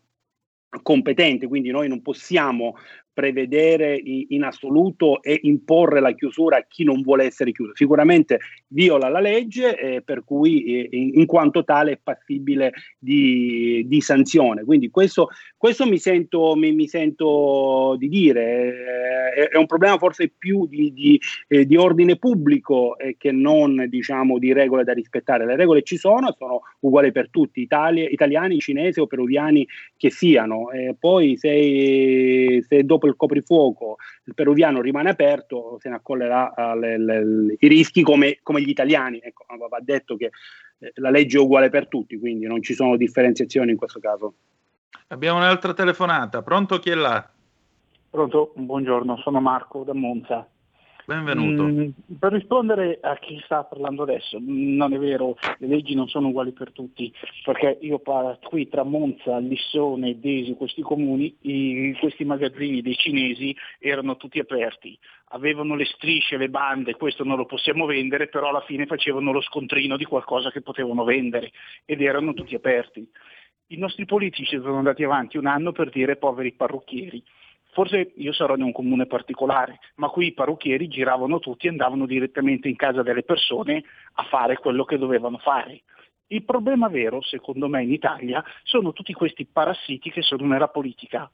competente, 0.81 1.47
quindi 1.47 1.69
noi 1.69 1.87
non 1.87 2.01
possiamo 2.01 2.77
prevedere 3.19 4.01
in 4.01 4.43
assoluto 4.43 5.21
e 5.21 5.41
imporre 5.43 5.99
la 5.99 6.13
chiusura 6.13 6.55
a 6.55 6.65
chi 6.65 6.85
non 6.85 7.01
vuole 7.01 7.25
essere 7.25 7.51
chiuso. 7.51 7.75
Sicuramente 7.75 8.39
viola 8.67 9.09
la 9.09 9.19
legge, 9.19 9.77
eh, 9.77 10.01
per 10.01 10.23
cui 10.23 10.63
eh, 10.63 10.87
in, 10.89 11.25
quanto 11.25 11.65
tale 11.65 11.91
è 11.91 11.99
passibile 12.01 12.71
di, 12.97 13.83
di 13.87 13.99
sanzione. 13.99 14.63
Quindi 14.63 14.89
questo, 14.89 15.27
questo 15.57 15.85
mi, 15.85 15.97
sento, 15.97 16.55
mi, 16.55 16.71
mi, 16.71 16.87
sento, 16.87 17.97
di 17.97 18.07
dire, 18.07 19.33
eh, 19.35 19.49
è, 19.49 19.57
un 19.57 19.65
problema 19.65 19.97
forse 19.97 20.31
più 20.37 20.65
di, 20.65 20.93
di, 20.93 21.19
eh, 21.49 21.65
di 21.65 21.75
ordine 21.75 22.15
pubblico 22.15 22.97
eh, 22.97 23.17
che 23.17 23.33
non 23.33 23.85
diciamo, 23.89 24.39
di 24.39 24.53
regole 24.53 24.85
da 24.85 24.93
rispettare. 24.93 25.45
Le 25.45 25.57
regole 25.57 25.83
ci 25.83 25.97
sono, 25.97 26.33
sono 26.37 26.61
uguali 26.79 27.11
per 27.11 27.29
tutti, 27.29 27.59
Italia, 27.59 28.07
italiani, 28.07 28.59
cinesi 28.59 29.01
o 29.01 29.07
peruviani 29.07 29.67
che 29.97 30.09
siano. 30.09 30.67
poi 30.97 31.35
se, 31.35 32.63
se 32.65 32.83
dopo 32.85 33.08
il 33.09 33.15
coprifuoco 33.15 33.97
il 34.25 34.33
peruviano 34.33 34.81
rimane 34.81 35.09
aperto, 35.09 35.77
se 35.79 35.89
ne 35.89 35.95
accollerà 35.95 36.53
uh, 36.55 36.77
le, 36.77 36.97
le, 36.97 37.55
i 37.59 37.67
rischi 37.67 38.01
come, 38.01 38.39
come, 38.41 38.61
gli 38.61 38.69
italiani. 38.69 39.19
Ecco, 39.21 39.45
va 39.69 39.79
detto 39.81 40.15
che 40.15 40.31
eh, 40.79 40.91
la 40.95 41.09
legge 41.09 41.37
è 41.37 41.41
uguale 41.41 41.69
per 41.69 41.87
tutti, 41.87 42.17
quindi 42.17 42.45
non 42.45 42.61
ci 42.61 42.73
sono 42.73 42.95
differenziazioni 42.95 43.71
in 43.71 43.77
questo 43.77 43.99
caso. 43.99 44.33
Abbiamo 45.07 45.39
un'altra 45.39 45.73
telefonata. 45.73 46.41
Pronto 46.41 46.79
chi 46.79 46.91
è 46.91 46.95
là? 46.95 47.27
Pronto, 48.09 48.53
buongiorno, 48.55 49.17
sono 49.17 49.39
Marco 49.39 49.83
da 49.83 49.93
Monza. 49.93 50.47
Benvenuto. 51.09 51.63
Mm, 51.63 51.89
per 52.19 52.33
rispondere 52.33 52.99
a 53.01 53.17
chi 53.17 53.41
sta 53.43 53.63
parlando 53.63 54.03
adesso, 54.03 54.37
non 54.39 54.93
è 54.93 54.99
vero, 54.99 55.37
le 55.57 55.65
leggi 55.65 55.95
non 55.95 56.07
sono 56.07 56.27
uguali 56.27 56.51
per 56.51 56.71
tutti, 56.71 57.11
perché 57.43 57.79
io 57.81 57.99
qui 58.43 58.69
tra 58.69 58.83
Monza, 58.83 59.39
Lissone, 59.39 60.19
Desi, 60.19 60.53
questi 60.53 60.83
comuni, 60.83 61.35
i, 61.41 61.97
questi 61.99 62.25
magazzini 62.25 62.83
dei 62.83 62.93
cinesi 62.93 63.55
erano 63.79 64.17
tutti 64.17 64.37
aperti, 64.37 64.95
avevano 65.29 65.73
le 65.73 65.85
strisce, 65.85 66.37
le 66.37 66.49
bande, 66.49 66.95
questo 66.95 67.23
non 67.23 67.37
lo 67.37 67.47
possiamo 67.47 67.87
vendere, 67.87 68.27
però 68.27 68.49
alla 68.49 68.61
fine 68.67 68.85
facevano 68.85 69.31
lo 69.31 69.41
scontrino 69.41 69.97
di 69.97 70.05
qualcosa 70.05 70.51
che 70.51 70.61
potevano 70.61 71.03
vendere 71.05 71.49
ed 71.85 72.03
erano 72.03 72.35
tutti 72.35 72.53
aperti. 72.53 73.09
I 73.71 73.77
nostri 73.77 74.05
politici 74.05 74.59
sono 74.59 74.77
andati 74.77 75.03
avanti 75.03 75.37
un 75.37 75.47
anno 75.47 75.71
per 75.71 75.89
dire 75.89 76.17
poveri 76.17 76.51
parrucchieri 76.51 77.23
Forse 77.79 78.11
io 78.15 78.33
sarò 78.33 78.55
in 78.55 78.63
un 78.63 78.73
comune 78.73 79.05
particolare, 79.05 79.79
ma 79.95 80.09
qui 80.09 80.25
i 80.25 80.33
parrucchieri 80.33 80.89
giravano 80.89 81.39
tutti 81.39 81.67
e 81.67 81.69
andavano 81.69 82.05
direttamente 82.05 82.67
in 82.67 82.75
casa 82.75 83.03
delle 83.03 83.23
persone 83.23 83.85
a 84.15 84.23
fare 84.23 84.57
quello 84.57 84.83
che 84.83 84.97
dovevano 84.97 85.37
fare. 85.37 85.83
Il 86.27 86.43
problema 86.43 86.89
vero, 86.89 87.21
secondo 87.21 87.69
me, 87.69 87.81
in 87.81 87.93
Italia 87.93 88.43
sono 88.63 88.91
tutti 88.91 89.13
questi 89.13 89.45
parassiti 89.45 90.11
che 90.11 90.21
sono 90.21 90.45
nella 90.45 90.67
politica. 90.67 91.31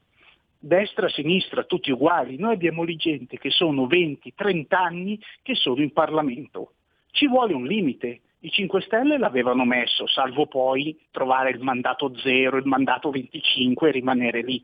Destra, 0.59 1.09
sinistra, 1.09 1.63
tutti 1.63 1.89
uguali. 1.89 2.37
Noi 2.37 2.53
abbiamo 2.53 2.83
lì 2.83 2.95
gente 2.95 3.39
che 3.39 3.49
sono 3.49 3.87
20-30 3.87 4.65
anni 4.69 5.19
che 5.41 5.55
sono 5.55 5.81
in 5.81 5.93
Parlamento. 5.93 6.73
Ci 7.09 7.27
vuole 7.27 7.55
un 7.55 7.65
limite. 7.65 8.21
I 8.45 8.51
5 8.51 8.81
Stelle 8.81 9.17
l'avevano 9.17 9.65
messo, 9.65 10.05
salvo 10.05 10.45
poi 10.45 10.95
trovare 11.09 11.49
il 11.49 11.59
mandato 11.61 12.15
0, 12.15 12.57
il 12.57 12.67
mandato 12.67 13.09
25 13.09 13.89
e 13.89 13.91
rimanere 13.91 14.43
lì. 14.43 14.63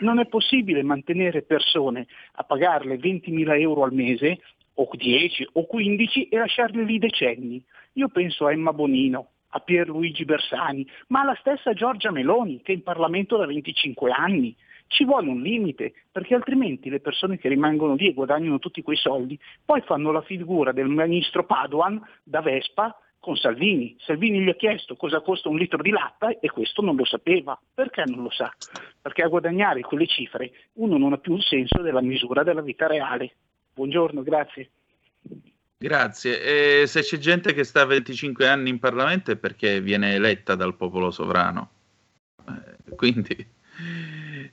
Non 0.00 0.18
è 0.18 0.26
possibile 0.26 0.82
mantenere 0.82 1.40
persone 1.40 2.06
a 2.32 2.44
pagarle 2.44 2.96
20.000 2.96 3.58
euro 3.58 3.84
al 3.84 3.94
mese, 3.94 4.40
o 4.74 4.86
10 4.92 5.48
o 5.52 5.64
15, 5.64 6.28
e 6.28 6.36
lasciarle 6.36 6.84
lì 6.84 6.98
decenni. 6.98 7.64
Io 7.94 8.08
penso 8.08 8.44
a 8.44 8.52
Emma 8.52 8.74
Bonino, 8.74 9.28
a 9.48 9.60
Pierluigi 9.60 10.26
Bersani, 10.26 10.86
ma 11.06 11.22
alla 11.22 11.36
stessa 11.40 11.72
Giorgia 11.72 12.10
Meloni, 12.10 12.60
che 12.60 12.72
è 12.72 12.74
in 12.74 12.82
Parlamento 12.82 13.38
da 13.38 13.46
25 13.46 14.10
anni. 14.10 14.54
Ci 14.88 15.06
vuole 15.06 15.30
un 15.30 15.40
limite, 15.40 15.94
perché 16.12 16.34
altrimenti 16.34 16.90
le 16.90 17.00
persone 17.00 17.38
che 17.38 17.48
rimangono 17.48 17.94
lì 17.94 18.08
e 18.08 18.12
guadagnano 18.12 18.58
tutti 18.58 18.82
quei 18.82 18.98
soldi, 18.98 19.40
poi 19.64 19.80
fanno 19.80 20.12
la 20.12 20.20
figura 20.20 20.72
del 20.72 20.88
ministro 20.88 21.46
Paduan 21.46 21.98
da 22.22 22.42
Vespa 22.42 22.94
con 23.22 23.36
Salvini. 23.36 23.94
Salvini 24.00 24.40
gli 24.40 24.48
ha 24.48 24.56
chiesto 24.56 24.96
cosa 24.96 25.20
costa 25.20 25.48
un 25.48 25.56
litro 25.56 25.80
di 25.80 25.90
latte 25.90 26.38
e 26.40 26.50
questo 26.50 26.82
non 26.82 26.96
lo 26.96 27.04
sapeva. 27.04 27.56
Perché 27.72 28.02
non 28.04 28.24
lo 28.24 28.30
sa? 28.30 28.52
Perché 29.00 29.22
a 29.22 29.28
guadagnare 29.28 29.80
quelle 29.82 30.08
cifre 30.08 30.50
uno 30.72 30.98
non 30.98 31.12
ha 31.12 31.18
più 31.18 31.36
il 31.36 31.42
senso 31.44 31.80
della 31.82 32.00
misura 32.00 32.42
della 32.42 32.62
vita 32.62 32.88
reale. 32.88 33.36
Buongiorno, 33.74 34.24
grazie. 34.24 34.70
Grazie. 35.78 36.80
E 36.82 36.86
se 36.88 37.02
c'è 37.02 37.18
gente 37.18 37.54
che 37.54 37.62
sta 37.62 37.84
25 37.84 38.48
anni 38.48 38.70
in 38.70 38.80
Parlamento 38.80 39.30
è 39.30 39.36
perché 39.36 39.80
viene 39.80 40.14
eletta 40.14 40.56
dal 40.56 40.74
popolo 40.74 41.12
sovrano. 41.12 41.70
Eh, 42.48 42.94
quindi 42.96 43.46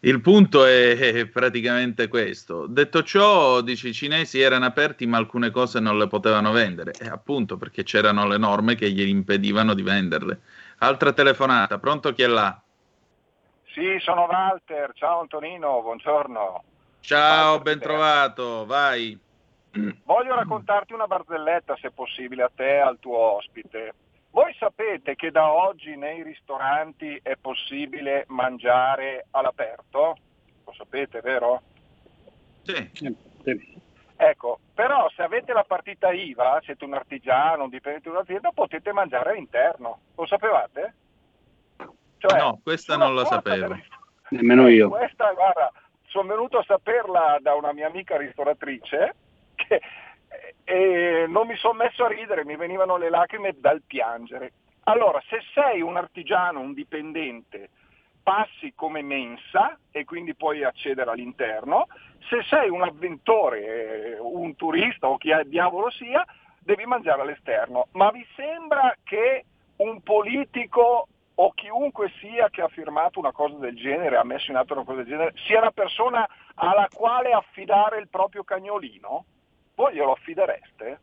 il 0.02 0.22
punto 0.22 0.66
è, 0.66 1.28
praticamente 1.28 2.08
questo. 2.08 2.68
Detto 2.68 3.04
ciò, 3.04 3.62
dice, 3.62 3.90
i 3.90 3.94
cinesi 3.94 4.40
erano 4.40 4.66
aperti 4.66 5.06
ma 5.06 5.18
alcune 5.18 5.52
cose 5.52 5.80
non 5.80 5.98
le 5.98 6.08
potevano 6.08 6.52
vendere, 6.52 6.94
e 7.00 7.08
appunto 7.08 7.58
perché 7.58 7.84
c'erano 7.84 8.28
le 8.28 8.38
norme 8.38 8.76
che 8.76 8.92
gli 8.92 9.02
impedivano 9.02 9.74
di 9.74 9.82
venderle. 9.82 10.42
Altra 10.80 11.14
telefonata, 11.14 11.78
pronto 11.80 12.14
chi 12.14 12.24
è 12.24 12.28
là? 12.28 12.62
Sì, 13.74 13.98
sono 14.00 14.28
Walter, 14.30 14.92
ciao 14.94 15.22
Antonino, 15.22 15.82
buongiorno. 15.82 16.64
Ciao, 17.02 17.60
ben 17.60 17.80
trovato, 17.80 18.66
vai. 18.66 19.18
Voglio 20.04 20.36
raccontarti 20.36 20.94
una 20.94 21.06
barzelletta, 21.06 21.78
se 21.80 21.92
possibile, 21.92 22.44
a 22.44 22.52
te 22.54 22.78
e 22.78 22.80
al 22.80 22.98
tuo 23.00 23.18
ospite. 23.36 23.94
Voi 24.32 24.54
sapete 24.60 25.16
che 25.16 25.32
da 25.32 25.52
oggi 25.52 25.96
nei 25.96 26.24
ristoranti 26.24 27.20
è 27.22 27.36
possibile 27.36 28.26
mangiare 28.28 29.26
all'aperto? 29.32 30.18
Lo 30.66 30.74
sapete, 30.74 31.22
vero? 31.22 31.62
Sì. 32.62 32.92
Ecco, 34.16 34.60
però 34.74 35.10
se 35.16 35.24
avete 35.24 35.54
la 35.54 35.64
partita 35.64 36.12
IVA, 36.12 36.60
siete 36.64 36.86
un 36.86 36.94
artigiano, 36.94 37.64
un 37.64 37.70
dipendente 37.70 38.10
di 38.10 38.16
un'azienda, 38.16 38.52
potete 38.52 38.92
mangiare 38.92 39.32
all'interno. 39.32 40.02
Lo 40.16 40.26
sapevate? 40.28 40.94
Cioè, 42.18 42.38
no, 42.38 42.60
questa 42.62 42.98
non 42.98 43.16
la 43.16 43.26
sapevo. 43.26 43.78
Nemmeno 44.30 44.68
io. 44.68 44.90
Questa, 44.90 45.32
guarda, 45.32 45.72
sono 46.08 46.28
venuto 46.28 46.60
a 46.60 46.64
saperla 46.64 47.38
da 47.40 47.56
una 47.56 47.72
mia 47.72 47.88
amica 47.88 48.18
ristoratrice 48.18 49.16
che 49.56 49.82
e 50.70 51.26
non 51.28 51.48
mi 51.48 51.56
sono 51.56 51.74
messo 51.74 52.06
a 52.06 52.10
ridere, 52.10 52.46
mi 52.46 52.56
venivano 52.56 52.96
le 52.96 53.10
lacrime 53.10 53.56
dal 53.58 53.82
piangere. 53.82 54.52
Allora, 54.84 55.20
se 55.28 55.40
sei 55.56 55.82
un 55.82 55.98
artigiano, 55.98 56.60
un 56.60 56.74
dipendente, 56.74 57.72
passi 58.22 58.74
come 58.76 59.02
mensa 59.02 59.76
e 59.90 60.06
quindi 60.06 60.36
puoi 60.36 60.64
accedere 60.64 61.10
all'interno, 61.10 61.88
se 62.30 62.44
sei 62.44 62.70
un 62.70 62.84
avventore, 62.84 64.16
un 64.22 64.56
turista 64.56 65.08
o 65.08 65.18
chi 65.18 65.32
diavolo 65.46 65.90
sia, 65.90 66.24
devi 66.60 66.86
mangiare 66.86 67.22
all'esterno. 67.22 67.88
Ma 67.94 68.12
vi 68.12 68.24
sembra 68.36 68.96
che 69.04 69.46
un 69.78 70.04
politico 70.04 71.08
o 71.34 71.52
chiunque 71.54 72.12
sia 72.20 72.52
che 72.52 72.62
ha 72.62 72.68
firmato 72.68 73.18
una 73.18 73.32
cosa 73.32 73.56
del 73.56 73.76
genere, 73.76 74.18
ha 74.18 74.24
messo 74.24 74.52
in 74.52 74.58
atto 74.58 74.74
una 74.74 74.84
cosa 74.84 74.98
del 74.98 75.08
genere, 75.08 75.34
sia 75.48 75.62
una 75.62 75.72
persona 75.72 76.30
alla 76.54 76.88
quale 76.94 77.32
affidare 77.32 77.98
il 77.98 78.08
proprio 78.08 78.44
cagnolino? 78.44 79.26
Voi 79.80 79.94
glielo 79.94 80.12
affidereste? 80.12 81.00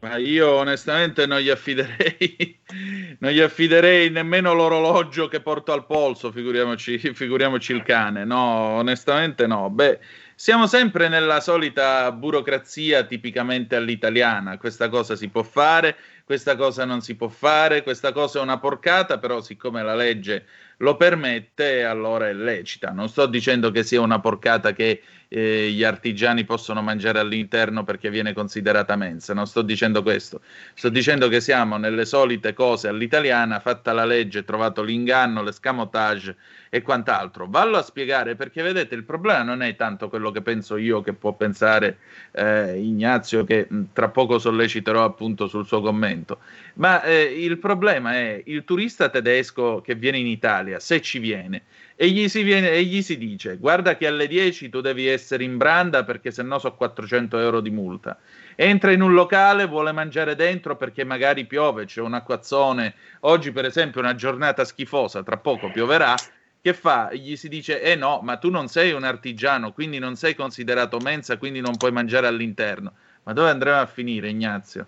Ma 0.00 0.18
io 0.18 0.56
onestamente 0.56 1.24
non 1.24 1.38
gli 1.38 1.48
affiderei, 1.48 2.60
non 3.20 3.32
gli 3.32 3.40
affiderei 3.40 4.10
nemmeno 4.10 4.52
l'orologio 4.52 5.26
che 5.26 5.40
porto 5.40 5.72
al 5.72 5.86
polso, 5.86 6.30
figuriamoci, 6.30 6.98
figuriamoci 6.98 7.72
il 7.72 7.82
cane. 7.82 8.26
No, 8.26 8.76
onestamente 8.76 9.46
no. 9.46 9.70
Beh, 9.70 10.00
siamo 10.34 10.66
sempre 10.66 11.08
nella 11.08 11.40
solita 11.40 12.12
burocrazia 12.12 13.04
tipicamente 13.04 13.74
all'italiana. 13.74 14.58
Questa 14.58 14.90
cosa 14.90 15.16
si 15.16 15.28
può 15.30 15.42
fare, 15.42 15.96
questa 16.24 16.56
cosa 16.56 16.84
non 16.84 17.00
si 17.00 17.16
può 17.16 17.28
fare, 17.28 17.82
questa 17.82 18.12
cosa 18.12 18.38
è 18.38 18.42
una 18.42 18.58
porcata, 18.58 19.18
però 19.18 19.40
siccome 19.40 19.82
la 19.82 19.94
legge 19.94 20.44
lo 20.78 20.96
permette, 20.96 21.84
allora 21.84 22.28
è 22.28 22.34
lecita. 22.34 22.90
Non 22.90 23.08
sto 23.08 23.24
dicendo 23.24 23.70
che 23.70 23.82
sia 23.82 24.02
una 24.02 24.20
porcata 24.20 24.72
che 24.72 25.00
eh, 25.28 25.70
gli 25.70 25.82
artigiani 25.82 26.44
possono 26.44 26.82
mangiare 26.82 27.18
all'interno 27.18 27.84
perché 27.84 28.10
viene 28.10 28.32
considerata 28.32 28.96
mensa, 28.96 29.34
non 29.34 29.46
sto 29.46 29.62
dicendo 29.62 30.02
questo. 30.02 30.40
Sto 30.74 30.88
dicendo 30.88 31.28
che 31.28 31.40
siamo 31.40 31.76
nelle 31.76 32.04
solite 32.04 32.52
cose 32.52 32.88
all'italiana, 32.88 33.60
fatta 33.60 33.92
la 33.92 34.04
legge, 34.04 34.44
trovato 34.44 34.82
l'inganno, 34.82 35.42
l'escamotage 35.42 36.36
e 36.70 36.82
quant'altro. 36.82 37.46
Vallo 37.48 37.76
a 37.76 37.82
spiegare 37.82 38.34
perché 38.36 38.62
vedete 38.62 38.94
il 38.94 39.04
problema 39.04 39.42
non 39.42 39.62
è 39.62 39.76
tanto 39.76 40.08
quello 40.08 40.30
che 40.30 40.42
penso 40.42 40.76
io 40.76 41.00
che 41.00 41.12
può 41.12 41.32
pensare 41.34 41.98
eh, 42.32 42.78
Ignazio 42.78 43.44
che 43.44 43.66
mh, 43.68 43.82
tra 43.92 44.08
poco 44.08 44.38
solleciterò 44.38 45.04
appunto 45.04 45.46
sul 45.46 45.66
suo 45.66 45.80
commento, 45.80 46.38
ma 46.74 47.02
eh, 47.02 47.22
il 47.22 47.58
problema 47.58 48.14
è 48.14 48.42
il 48.46 48.64
turista 48.64 49.08
tedesco 49.08 49.80
che 49.80 49.94
viene 49.94 50.18
in 50.18 50.26
Italia, 50.26 50.78
se 50.80 51.00
ci 51.00 51.18
viene, 51.18 51.62
e 51.96 52.08
gli, 52.10 52.28
si 52.28 52.42
viene, 52.42 52.70
e 52.70 52.84
gli 52.84 53.02
si 53.02 53.16
dice 53.16 53.56
guarda 53.56 53.96
che 53.96 54.06
alle 54.06 54.28
10 54.28 54.68
tu 54.68 54.80
devi 54.80 55.06
essere 55.06 55.42
in 55.44 55.56
branda 55.56 56.04
perché 56.04 56.30
se 56.30 56.42
no 56.42 56.58
so 56.58 56.74
400 56.74 57.38
euro 57.38 57.60
di 57.60 57.70
multa 57.70 58.18
entra 58.56 58.90
in 58.90 59.02
un 59.02 59.12
locale, 59.12 59.66
vuole 59.66 59.92
mangiare 59.92 60.34
dentro 60.34 60.76
perché 60.76 61.04
magari 61.04 61.44
piove, 61.44 61.84
c'è 61.84 62.00
un 62.00 62.14
acquazzone, 62.14 62.94
oggi 63.20 63.52
per 63.52 63.66
esempio 63.66 64.00
è 64.00 64.04
una 64.04 64.14
giornata 64.14 64.64
schifosa, 64.64 65.22
tra 65.22 65.36
poco 65.36 65.70
pioverà, 65.70 66.14
che 66.60 66.72
fa? 66.74 67.10
Gli 67.12 67.36
si 67.36 67.48
dice, 67.48 67.80
eh 67.80 67.94
no, 67.94 68.20
ma 68.22 68.38
tu 68.38 68.50
non 68.50 68.66
sei 68.66 68.92
un 68.92 69.04
artigiano, 69.04 69.72
quindi 69.72 69.98
non 69.98 70.16
sei 70.16 70.34
considerato 70.34 70.98
mensa, 70.98 71.36
quindi 71.36 71.60
non 71.60 71.76
puoi 71.76 71.92
mangiare 71.92 72.26
all'interno. 72.26 72.94
Ma 73.22 73.32
dove 73.32 73.50
andremo 73.50 73.78
a 73.78 73.86
finire, 73.86 74.30
Ignazio? 74.30 74.86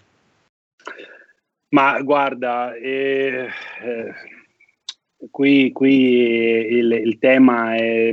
Ma 1.70 2.00
guarda, 2.00 2.74
eh, 2.74 3.48
eh, 3.82 4.14
qui, 5.30 5.72
qui 5.72 5.92
il, 5.92 6.92
il, 6.92 7.18
tema 7.18 7.74
è, 7.74 8.12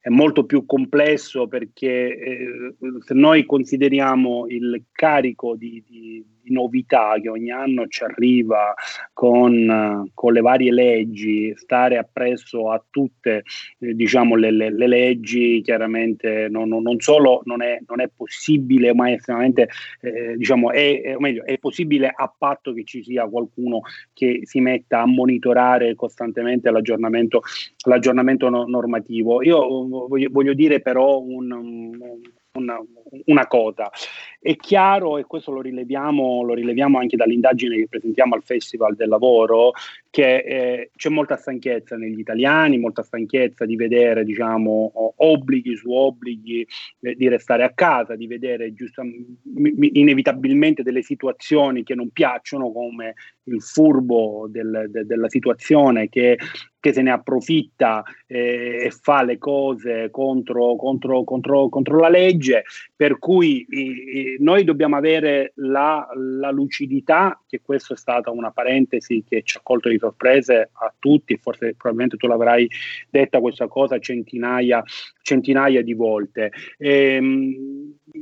è, 0.00 0.08
molto 0.08 0.44
più 0.44 0.66
complesso 0.66 1.48
perché 1.48 2.18
eh, 2.18 2.74
se 3.00 3.14
noi 3.14 3.46
consideriamo 3.46 4.46
il 4.48 4.84
carico 4.92 5.56
di, 5.56 5.82
di 5.86 6.24
novità 6.44 7.14
che 7.20 7.28
ogni 7.28 7.50
anno 7.50 7.86
ci 7.86 8.04
arriva 8.04 8.74
con, 9.12 10.10
con 10.14 10.32
le 10.32 10.40
varie 10.40 10.72
leggi, 10.72 11.52
stare 11.56 11.98
appresso 11.98 12.70
a 12.70 12.82
tutte 12.88 13.44
eh, 13.78 13.94
diciamo, 13.94 14.34
le, 14.34 14.50
le, 14.50 14.70
le, 14.70 14.86
leggi, 14.86 15.60
chiaramente 15.62 16.48
non, 16.48 16.68
non 16.68 17.00
solo 17.00 17.42
non 17.44 17.62
è, 17.62 17.80
non 17.86 18.00
è, 18.00 18.08
possibile, 18.14 18.94
ma 18.94 19.08
è 19.08 19.12
estremamente, 19.12 19.68
eh, 20.00 20.36
diciamo, 20.36 20.70
è, 20.70 21.00
è, 21.02 21.16
meglio, 21.18 21.44
è 21.44 21.58
possibile 21.58 22.12
a 22.14 22.32
patto 22.36 22.72
che 22.72 22.84
ci 22.84 23.02
sia 23.02 23.26
qualcuno 23.26 23.80
che 24.12 24.40
si 24.44 24.60
metta 24.60 25.00
a 25.00 25.06
monitorare 25.06 25.94
costantemente 25.94 26.70
l'aggiornamento, 26.70 27.42
l'aggiornamento 27.86 28.48
no, 28.48 28.64
normativo. 28.66 29.42
Io 29.42 30.06
voglio, 30.08 30.28
voglio 30.30 30.54
dire 30.54 30.80
però 30.80 31.18
un, 31.18 31.50
un 31.52 31.98
una, 32.52 32.78
una, 33.26 33.46
cosa. 33.46 33.90
È 34.40 34.56
chiaro, 34.56 35.18
e 35.18 35.24
questo 35.24 35.50
lo 35.50 35.60
rileviamo, 35.60 36.42
lo 36.42 36.54
rileviamo 36.54 36.98
anche 36.98 37.16
dall'indagine 37.16 37.76
che 37.76 37.88
presentiamo 37.88 38.34
al 38.34 38.42
Festival 38.42 38.94
del 38.94 39.08
Lavoro, 39.08 39.72
che 40.10 40.36
eh, 40.38 40.90
c'è 40.96 41.08
molta 41.08 41.36
stanchezza 41.36 41.96
negli 41.96 42.18
italiani, 42.18 42.78
molta 42.78 43.02
stanchezza 43.02 43.64
di 43.64 43.76
vedere 43.76 44.24
diciamo, 44.24 45.14
obblighi 45.16 45.76
su 45.76 45.92
obblighi 45.92 46.66
eh, 47.00 47.14
di 47.14 47.28
restare 47.28 47.62
a 47.62 47.72
casa, 47.72 48.16
di 48.16 48.26
vedere 48.26 48.74
giusto, 48.74 49.02
inevitabilmente 49.02 50.82
delle 50.82 51.02
situazioni 51.02 51.84
che 51.84 51.94
non 51.94 52.10
piacciono 52.10 52.72
come 52.72 53.14
il 53.44 53.62
furbo 53.62 54.46
del, 54.48 54.86
de, 54.88 55.04
della 55.06 55.28
situazione 55.28 56.08
che, 56.08 56.38
che, 56.78 56.92
se 56.92 57.02
ne 57.02 57.10
approfitta 57.10 58.02
eh, 58.26 58.84
e 58.84 58.90
fa 58.90 59.22
le 59.22 59.38
cose 59.38 60.10
contro, 60.10 60.76
contro, 60.76 61.24
contro, 61.24 61.68
contro 61.68 61.98
la 61.98 62.08
legge, 62.08 62.64
per 63.00 63.18
cui 63.18 63.64
i, 63.66 64.36
noi 64.40 64.62
dobbiamo 64.62 64.94
avere 64.94 65.52
la, 65.54 66.06
la 66.14 66.50
lucidità, 66.50 67.40
che 67.48 67.62
questa 67.62 67.94
è 67.94 67.96
stata 67.96 68.30
una 68.30 68.50
parentesi 68.50 69.24
che 69.26 69.40
ci 69.42 69.56
ha 69.56 69.60
colto 69.62 69.88
di 69.88 69.96
sorprese 69.96 70.68
a 70.70 70.92
tutti, 70.98 71.38
forse 71.38 71.72
probabilmente 71.78 72.18
tu 72.18 72.26
l'avrai 72.26 72.68
detta 73.08 73.40
questa 73.40 73.68
cosa 73.68 73.98
centinaia, 73.98 74.82
centinaia 75.22 75.82
di 75.82 75.94
volte. 75.94 76.52
Ehm, 76.76 77.79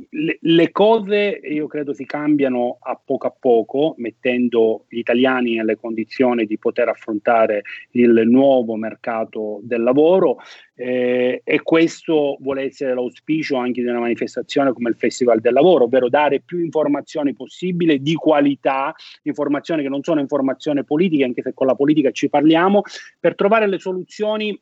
le, 0.09 0.37
le, 0.41 0.71
cose 0.71 1.39
io 1.43 1.67
credo 1.67 1.93
si 1.93 2.05
cambiano 2.05 2.77
a 2.81 2.99
poco 3.03 3.27
a 3.27 3.35
poco, 3.37 3.95
mettendo 3.97 4.85
gli 4.87 4.99
italiani 4.99 5.55
nelle 5.55 5.77
condizioni 5.77 6.45
di 6.45 6.57
poter 6.57 6.89
affrontare 6.89 7.63
il 7.91 8.23
nuovo 8.25 8.75
mercato 8.75 9.59
del 9.63 9.83
lavoro 9.83 10.37
eh, 10.75 11.41
e 11.43 11.61
questo 11.61 12.37
vuole 12.39 12.63
essere 12.63 12.93
l'auspicio 12.93 13.57
anche 13.57 13.81
di 13.81 13.87
una 13.87 13.99
manifestazione 13.99 14.71
come 14.71 14.89
il 14.89 14.95
Festival 14.95 15.41
del 15.41 15.53
Lavoro, 15.53 15.83
ovvero 15.83 16.07
dare 16.07 16.39
più 16.39 16.59
informazioni 16.59 17.33
possibili 17.33 18.01
di 18.01 18.13
qualità, 18.13 18.93
informazioni 19.23 19.83
che 19.83 19.89
non 19.89 20.03
sono 20.03 20.21
informazioni 20.21 20.85
politiche, 20.85 21.25
anche 21.25 21.41
se 21.41 21.53
con 21.53 21.67
la 21.67 21.75
politica 21.75 22.11
ci 22.11 22.29
parliamo, 22.29 22.83
per 23.19 23.35
trovare 23.35 23.67
le 23.67 23.79
soluzioni 23.79 24.57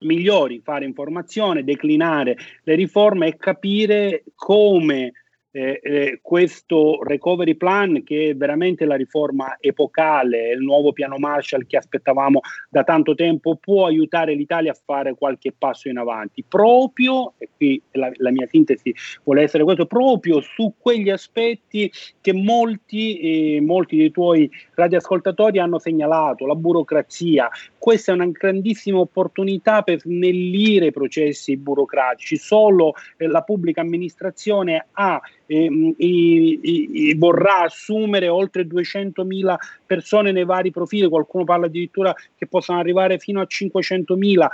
migliori, 0.00 0.60
fare 0.62 0.84
informazione, 0.84 1.64
declinare 1.64 2.36
le 2.62 2.74
riforme 2.74 3.28
e 3.28 3.36
capire 3.36 4.24
come 4.34 5.12
eh, 5.50 5.80
eh, 5.82 6.18
questo 6.22 7.02
recovery 7.02 7.54
plan 7.54 8.02
che 8.04 8.30
è 8.30 8.36
veramente 8.36 8.84
la 8.84 8.96
riforma 8.96 9.56
epocale, 9.58 10.50
il 10.50 10.60
nuovo 10.60 10.92
piano 10.92 11.16
Marshall 11.16 11.66
che 11.66 11.78
aspettavamo 11.78 12.40
da 12.68 12.84
tanto 12.84 13.14
tempo, 13.14 13.56
può 13.56 13.86
aiutare 13.86 14.34
l'Italia 14.34 14.72
a 14.72 14.78
fare 14.84 15.14
qualche 15.14 15.54
passo 15.56 15.88
in 15.88 15.96
avanti, 15.96 16.44
proprio, 16.46 17.32
e 17.38 17.48
qui 17.56 17.80
la, 17.92 18.10
la 18.16 18.30
mia 18.30 18.46
sintesi 18.46 18.94
vuole 19.24 19.42
essere 19.42 19.64
questo, 19.64 19.86
proprio 19.86 20.40
su 20.42 20.74
quegli 20.78 21.10
aspetti 21.10 21.90
che 22.20 22.32
molti, 22.32 23.56
eh, 23.56 23.60
molti 23.60 23.96
dei 23.96 24.10
tuoi 24.10 24.50
radioascoltatori 24.74 25.58
hanno 25.58 25.78
segnalato, 25.78 26.46
la 26.46 26.54
burocrazia, 26.54 27.48
questa 27.78 28.12
è 28.12 28.14
una 28.14 28.26
grandissima 28.26 28.98
opportunità 28.98 29.82
per 29.82 30.00
snellire 30.00 30.86
i 30.86 30.92
processi 30.92 31.56
burocratici, 31.56 32.36
solo 32.36 32.94
eh, 33.16 33.26
la 33.26 33.42
pubblica 33.42 33.80
amministrazione 33.80 34.88
ha 34.92 35.20
eh, 35.46 35.94
i, 35.96 36.60
i, 36.62 37.14
vorrà 37.16 37.62
assumere 37.62 38.28
oltre 38.28 38.66
200.000 38.66 39.54
persone 39.86 40.32
nei 40.32 40.44
vari 40.44 40.70
profili, 40.70 41.08
qualcuno 41.08 41.44
parla 41.44 41.66
addirittura 41.66 42.14
che 42.36 42.46
possano 42.46 42.80
arrivare 42.80 43.18
fino 43.18 43.40
a 43.40 43.46
500.000, 43.48 44.46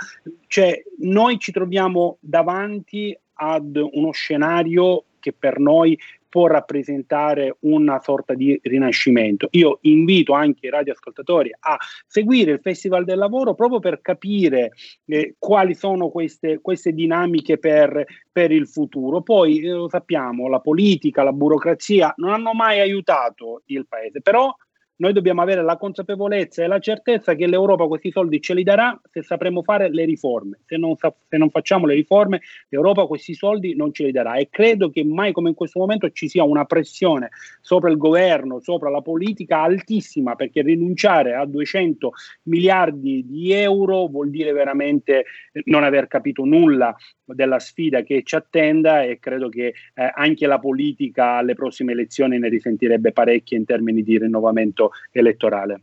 cioè 0.47 0.81
noi 0.99 1.39
ci 1.39 1.51
troviamo 1.51 2.17
davanti 2.19 3.17
ad 3.33 3.75
uno 3.75 4.11
scenario 4.11 5.03
che 5.19 5.33
per 5.33 5.59
noi 5.59 5.97
può 6.35 6.47
rappresentare 6.47 7.55
una 7.61 8.01
sorta 8.01 8.33
di 8.33 8.59
rinascimento. 8.61 9.47
Io 9.51 9.77
invito 9.83 10.33
anche 10.33 10.67
i 10.67 10.69
radioascoltatori 10.69 11.49
a 11.57 11.77
seguire 12.05 12.51
il 12.51 12.59
Festival 12.59 13.05
del 13.05 13.17
Lavoro 13.17 13.53
proprio 13.53 13.79
per 13.79 14.01
capire 14.01 14.73
eh, 15.05 15.35
quali 15.39 15.75
sono 15.75 16.09
queste, 16.09 16.59
queste 16.59 16.91
dinamiche 16.91 17.57
per, 17.57 18.03
per, 18.29 18.51
il 18.51 18.67
futuro. 18.67 19.21
Poi 19.21 19.61
eh, 19.61 19.69
lo 19.69 19.87
sappiamo, 19.87 20.49
la 20.49 20.59
politica, 20.59 21.23
la 21.23 21.31
burocrazia 21.31 22.13
non 22.17 22.33
hanno 22.33 22.51
mai 22.51 22.81
aiutato 22.81 23.61
il 23.67 23.87
Paese, 23.87 24.19
però 24.19 24.53
noi 24.97 25.11
dobbiamo 25.13 25.41
avere 25.41 25.61
la 25.61 25.77
consapevolezza 25.77 26.63
e 26.63 26.67
la 26.67 26.79
certezza 26.79 27.35
che 27.35 27.47
l'Europa 27.47 27.85
questi 27.85 28.11
soldi 28.11 28.39
ce 28.39 28.53
li 28.53 28.63
darà 28.63 28.99
se 29.11 29.23
sapremo 29.23 29.61
fare 29.61 29.89
le 29.89 30.05
riforme. 30.05 30.59
Se 30.65 30.77
non, 30.77 30.95
se 30.95 31.37
non, 31.37 31.49
facciamo 31.49 31.85
le 31.85 31.95
riforme, 31.95 32.41
l'Europa 32.69 33.05
questi 33.05 33.33
soldi 33.33 33.75
non 33.75 33.91
ce 33.91 34.05
li 34.05 34.11
darà. 34.11 34.35
E 34.35 34.47
credo 34.49 34.89
che 34.89 35.03
mai 35.03 35.33
come 35.33 35.49
in 35.49 35.55
questo 35.55 35.79
momento 35.79 36.09
ci 36.11 36.29
sia 36.29 36.43
una 36.43 36.65
pressione 36.65 37.29
sopra 37.61 37.89
il 37.89 37.97
governo, 37.97 38.61
sopra 38.61 38.89
la 38.89 39.01
politica 39.01 39.61
altissima, 39.61 40.35
perché 40.35 40.61
rinunciare 40.61 41.35
a 41.35 41.45
200 41.45 42.11
miliardi 42.43 43.25
di 43.27 43.51
euro 43.51 44.07
vuol 44.07 44.29
dire 44.29 44.53
veramente 44.53 45.25
non 45.65 45.83
aver 45.83 46.07
capito 46.07 46.45
nulla 46.45 46.95
della 47.25 47.59
sfida 47.59 48.01
che 48.03 48.21
ci 48.23 48.35
attenda 48.35 49.03
e 49.03 49.19
credo 49.19 49.49
che 49.49 49.73
eh, 49.93 50.11
anche 50.13 50.45
la 50.45 50.59
politica 50.59 51.37
alle 51.37 51.55
prossime 51.55 51.93
elezioni 51.93 52.37
ne 52.37 52.49
risentirebbe 52.49 53.11
parecchie 53.11 53.57
in 53.57 53.65
termini 53.65 54.03
di 54.03 54.19
rinnovamento 54.19 54.84
elettorale. 55.11 55.81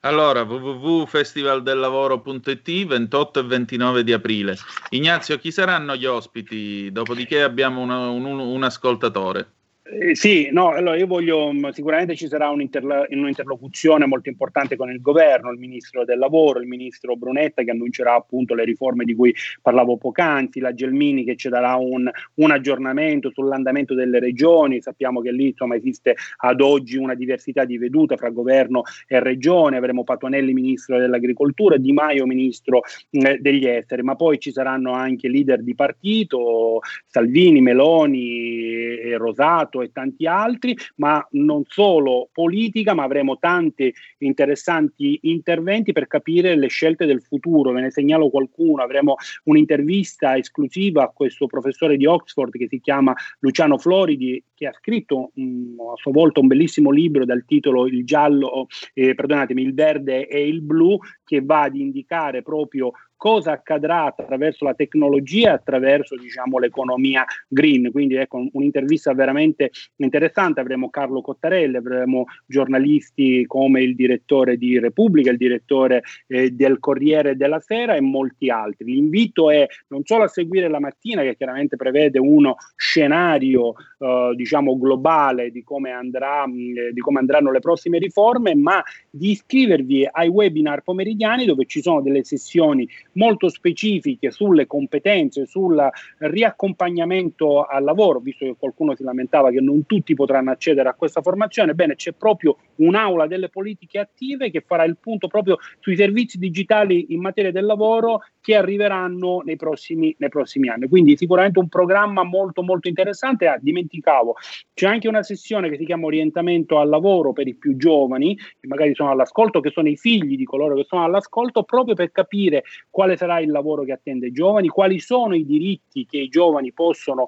Allora, 0.00 0.42
www.festivaldellavoro.it 0.42 2.86
28 2.86 3.40
e 3.40 3.42
29 3.42 4.04
di 4.04 4.12
aprile. 4.12 4.54
Ignazio, 4.90 5.38
chi 5.38 5.50
saranno 5.50 5.96
gli 5.96 6.04
ospiti? 6.04 6.92
Dopodiché 6.92 7.42
abbiamo 7.42 7.80
una, 7.80 8.10
un, 8.10 8.26
un 8.26 8.62
ascoltatore. 8.62 9.48
Eh, 9.86 10.14
sì, 10.14 10.48
no, 10.50 10.70
allora 10.70 10.96
io 10.96 11.06
voglio, 11.06 11.52
mm, 11.52 11.68
sicuramente 11.68 12.16
ci 12.16 12.26
sarà 12.26 12.48
un'interla- 12.48 13.04
un'interlocuzione 13.10 14.06
molto 14.06 14.30
importante 14.30 14.76
con 14.76 14.90
il 14.90 15.02
governo, 15.02 15.50
il 15.50 15.58
ministro 15.58 16.06
del 16.06 16.18
lavoro, 16.18 16.58
il 16.58 16.66
ministro 16.66 17.16
Brunetta 17.16 17.62
che 17.62 17.70
annuncerà 17.70 18.14
appunto 18.14 18.54
le 18.54 18.64
riforme 18.64 19.04
di 19.04 19.14
cui 19.14 19.34
parlavo 19.60 19.98
poc'anzi, 19.98 20.60
la 20.60 20.72
Gelmini 20.72 21.22
che 21.22 21.36
ci 21.36 21.50
darà 21.50 21.74
un, 21.74 22.10
un 22.36 22.50
aggiornamento 22.50 23.30
sull'andamento 23.30 23.92
delle 23.92 24.20
regioni, 24.20 24.80
sappiamo 24.80 25.20
che 25.20 25.32
lì 25.32 25.48
insomma 25.48 25.74
esiste 25.74 26.16
ad 26.38 26.62
oggi 26.62 26.96
una 26.96 27.14
diversità 27.14 27.66
di 27.66 27.76
vedute 27.76 28.16
fra 28.16 28.30
governo 28.30 28.84
e 29.06 29.20
regione, 29.20 29.76
avremo 29.76 30.02
Patuanelli 30.02 30.54
ministro 30.54 30.98
dell'agricoltura, 30.98 31.76
Di 31.76 31.92
Maio 31.92 32.24
ministro 32.24 32.80
eh, 33.10 33.36
degli 33.38 33.66
esteri, 33.66 34.00
ma 34.00 34.16
poi 34.16 34.38
ci 34.38 34.50
saranno 34.50 34.92
anche 34.92 35.28
leader 35.28 35.62
di 35.62 35.74
partito, 35.74 36.80
Salvini, 37.04 37.60
Meloni 37.60 39.12
Rosato 39.16 39.73
Stato 39.74 39.82
e 39.82 39.90
tanti 39.92 40.26
altri, 40.26 40.76
ma 40.96 41.26
non 41.32 41.64
solo 41.66 42.28
politica, 42.32 42.94
ma 42.94 43.02
avremo 43.02 43.38
tanti 43.38 43.92
interessanti 44.18 45.18
interventi 45.22 45.92
per 45.92 46.06
capire 46.06 46.56
le 46.56 46.68
scelte 46.68 47.06
del 47.06 47.22
futuro. 47.22 47.72
Ve 47.72 47.80
ne 47.80 47.90
segnalo 47.90 48.30
qualcuno, 48.30 48.82
avremo 48.82 49.16
un'intervista 49.44 50.36
esclusiva 50.36 51.04
a 51.04 51.08
questo 51.08 51.46
professore 51.46 51.96
di 51.96 52.06
Oxford 52.06 52.52
che 52.52 52.68
si 52.68 52.80
chiama 52.80 53.14
Luciano 53.40 53.78
Floridi, 53.78 54.42
che 54.54 54.66
ha 54.66 54.72
scritto 54.72 55.32
um, 55.34 55.76
a 55.92 55.96
sua 55.96 56.12
volta 56.12 56.40
un 56.40 56.46
bellissimo 56.46 56.90
libro 56.90 57.24
dal 57.24 57.44
titolo 57.44 57.86
Il 57.86 58.04
giallo, 58.04 58.68
eh, 58.92 59.14
perdonatemi, 59.14 59.62
il 59.62 59.74
verde 59.74 60.28
e 60.28 60.46
il 60.46 60.62
blu, 60.62 60.98
che 61.24 61.40
va 61.40 61.62
ad 61.62 61.74
indicare 61.74 62.42
proprio 62.42 62.92
cosa 63.24 63.52
accadrà 63.52 64.04
attraverso 64.04 64.66
la 64.66 64.74
tecnologia 64.74 65.54
attraverso 65.54 66.14
diciamo, 66.14 66.58
l'economia 66.58 67.24
green. 67.48 67.90
Quindi 67.90 68.16
ecco 68.16 68.46
un'intervista 68.52 69.14
veramente 69.14 69.70
interessante. 69.96 70.60
Avremo 70.60 70.90
Carlo 70.90 71.22
Cottarelli, 71.22 71.74
avremo 71.74 72.26
giornalisti 72.44 73.46
come 73.46 73.80
il 73.80 73.94
direttore 73.94 74.58
di 74.58 74.78
Repubblica, 74.78 75.30
il 75.30 75.38
direttore 75.38 76.02
eh, 76.26 76.50
del 76.50 76.78
Corriere 76.78 77.34
della 77.34 77.60
Sera 77.60 77.94
e 77.94 78.02
molti 78.02 78.50
altri. 78.50 78.92
L'invito 78.92 79.50
è 79.50 79.66
non 79.88 80.04
solo 80.04 80.24
a 80.24 80.28
seguire 80.28 80.68
la 80.68 80.80
mattina, 80.80 81.22
che 81.22 81.34
chiaramente 81.34 81.76
prevede 81.76 82.18
uno 82.18 82.56
scenario 82.76 83.72
eh, 84.00 84.32
diciamo 84.36 84.76
globale 84.76 85.50
di 85.50 85.64
come, 85.64 85.92
andrà, 85.92 86.46
mh, 86.46 86.90
di 86.92 87.00
come 87.00 87.20
andranno 87.20 87.50
le 87.50 87.60
prossime 87.60 87.96
riforme, 87.96 88.54
ma 88.54 88.82
di 89.08 89.30
iscrivervi 89.30 90.06
ai 90.12 90.28
webinar 90.28 90.82
pomeridiani 90.82 91.46
dove 91.46 91.64
ci 91.64 91.80
sono 91.80 92.02
delle 92.02 92.22
sessioni 92.22 92.86
molto 93.14 93.48
specifiche 93.48 94.30
sulle 94.30 94.66
competenze, 94.66 95.46
sul 95.46 95.88
riaccompagnamento 96.18 97.64
al 97.64 97.84
lavoro, 97.84 98.20
visto 98.20 98.44
che 98.44 98.56
qualcuno 98.58 98.94
si 98.94 99.02
lamentava 99.02 99.50
che 99.50 99.60
non 99.60 99.86
tutti 99.86 100.14
potranno 100.14 100.50
accedere 100.50 100.88
a 100.88 100.94
questa 100.94 101.22
formazione, 101.22 101.74
bene, 101.74 101.94
c'è 101.96 102.12
proprio 102.12 102.56
un'aula 102.76 103.26
delle 103.26 103.48
politiche 103.48 103.98
attive 103.98 104.50
che 104.50 104.62
farà 104.66 104.84
il 104.84 104.96
punto 104.98 105.28
proprio 105.28 105.58
sui 105.80 105.96
servizi 105.96 106.38
digitali 106.38 107.06
in 107.10 107.20
materia 107.20 107.52
del 107.52 107.64
lavoro 107.64 108.22
che 108.40 108.54
arriveranno 108.54 109.40
nei 109.44 109.56
prossimi, 109.56 110.14
nei 110.18 110.28
prossimi 110.28 110.68
anni. 110.68 110.88
Quindi 110.88 111.16
sicuramente 111.16 111.58
un 111.58 111.68
programma 111.68 112.22
molto 112.24 112.62
molto 112.62 112.88
interessante. 112.88 113.46
Ah, 113.46 113.58
dimenticavo, 113.58 114.36
c'è 114.74 114.86
anche 114.86 115.08
una 115.08 115.22
sessione 115.22 115.70
che 115.70 115.78
si 115.78 115.84
chiama 115.86 116.06
orientamento 116.06 116.78
al 116.78 116.88
lavoro 116.88 117.32
per 117.32 117.46
i 117.46 117.54
più 117.54 117.76
giovani, 117.76 118.36
che 118.36 118.66
magari 118.66 118.94
sono 118.94 119.10
all'ascolto, 119.10 119.60
che 119.60 119.70
sono 119.70 119.88
i 119.88 119.96
figli 119.96 120.36
di 120.36 120.44
coloro 120.44 120.74
che 120.74 120.84
sono 120.86 121.04
all'ascolto, 121.04 121.62
proprio 121.62 121.94
per 121.94 122.12
capire 122.12 122.64
quale 123.04 123.16
sarà 123.18 123.38
il 123.40 123.50
lavoro 123.50 123.84
che 123.84 123.92
attende 123.92 124.28
i 124.28 124.32
giovani, 124.32 124.68
quali 124.68 124.98
sono 124.98 125.34
i 125.34 125.44
diritti 125.44 126.06
che 126.06 126.16
i 126.16 126.28
giovani 126.28 126.72
possono, 126.72 127.26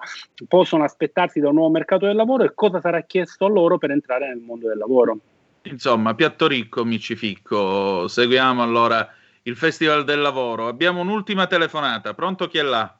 possono 0.48 0.84
aspettarsi 0.84 1.38
da 1.38 1.48
un 1.48 1.56
nuovo 1.56 1.70
mercato 1.70 2.06
del 2.06 2.16
lavoro 2.16 2.44
e 2.44 2.54
cosa 2.54 2.80
sarà 2.80 3.02
chiesto 3.02 3.44
a 3.44 3.48
loro 3.50 3.76
per 3.76 3.90
entrare 3.90 4.26
nel 4.26 4.38
mondo 4.38 4.68
del 4.68 4.78
lavoro. 4.78 5.18
Insomma, 5.64 6.14
piatto 6.14 6.46
ricco, 6.46 6.82
Micificco. 6.84 8.08
Seguiamo 8.08 8.62
allora 8.62 9.06
il 9.42 9.56
Festival 9.56 10.04
del 10.04 10.20
Lavoro. 10.20 10.68
Abbiamo 10.68 11.00
un'ultima 11.00 11.46
telefonata. 11.46 12.14
Pronto 12.14 12.46
chi 12.46 12.58
è 12.58 12.62
là? 12.62 12.96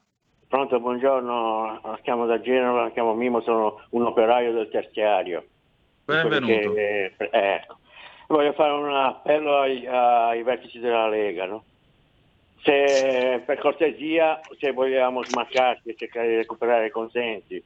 Pronto, 0.48 0.78
buongiorno. 0.78 1.98
Chiamo 2.02 2.26
da 2.26 2.40
Genova, 2.40 2.90
chiamo 2.90 3.14
Mimo, 3.14 3.40
sono 3.40 3.80
un 3.90 4.02
operaio 4.02 4.52
del 4.52 4.68
terziario. 4.68 5.44
Benvenuto. 6.04 6.72
Che, 6.72 7.14
eh, 7.16 7.30
ecco. 7.30 7.78
Voglio 8.26 8.52
fare 8.52 8.72
un 8.72 8.92
appello 8.92 9.60
ai, 9.60 9.86
ai 9.86 10.42
vertici 10.42 10.80
della 10.80 11.08
Lega. 11.08 11.46
No? 11.46 11.62
Se, 12.66 13.42
per 13.46 13.58
cortesia, 13.58 14.40
se 14.58 14.72
vogliamo 14.72 15.22
smarcarci 15.22 15.90
e 15.90 15.94
cercare 15.94 16.30
di 16.30 16.34
recuperare 16.34 16.86
i 16.86 16.90
consensi, 16.90 17.62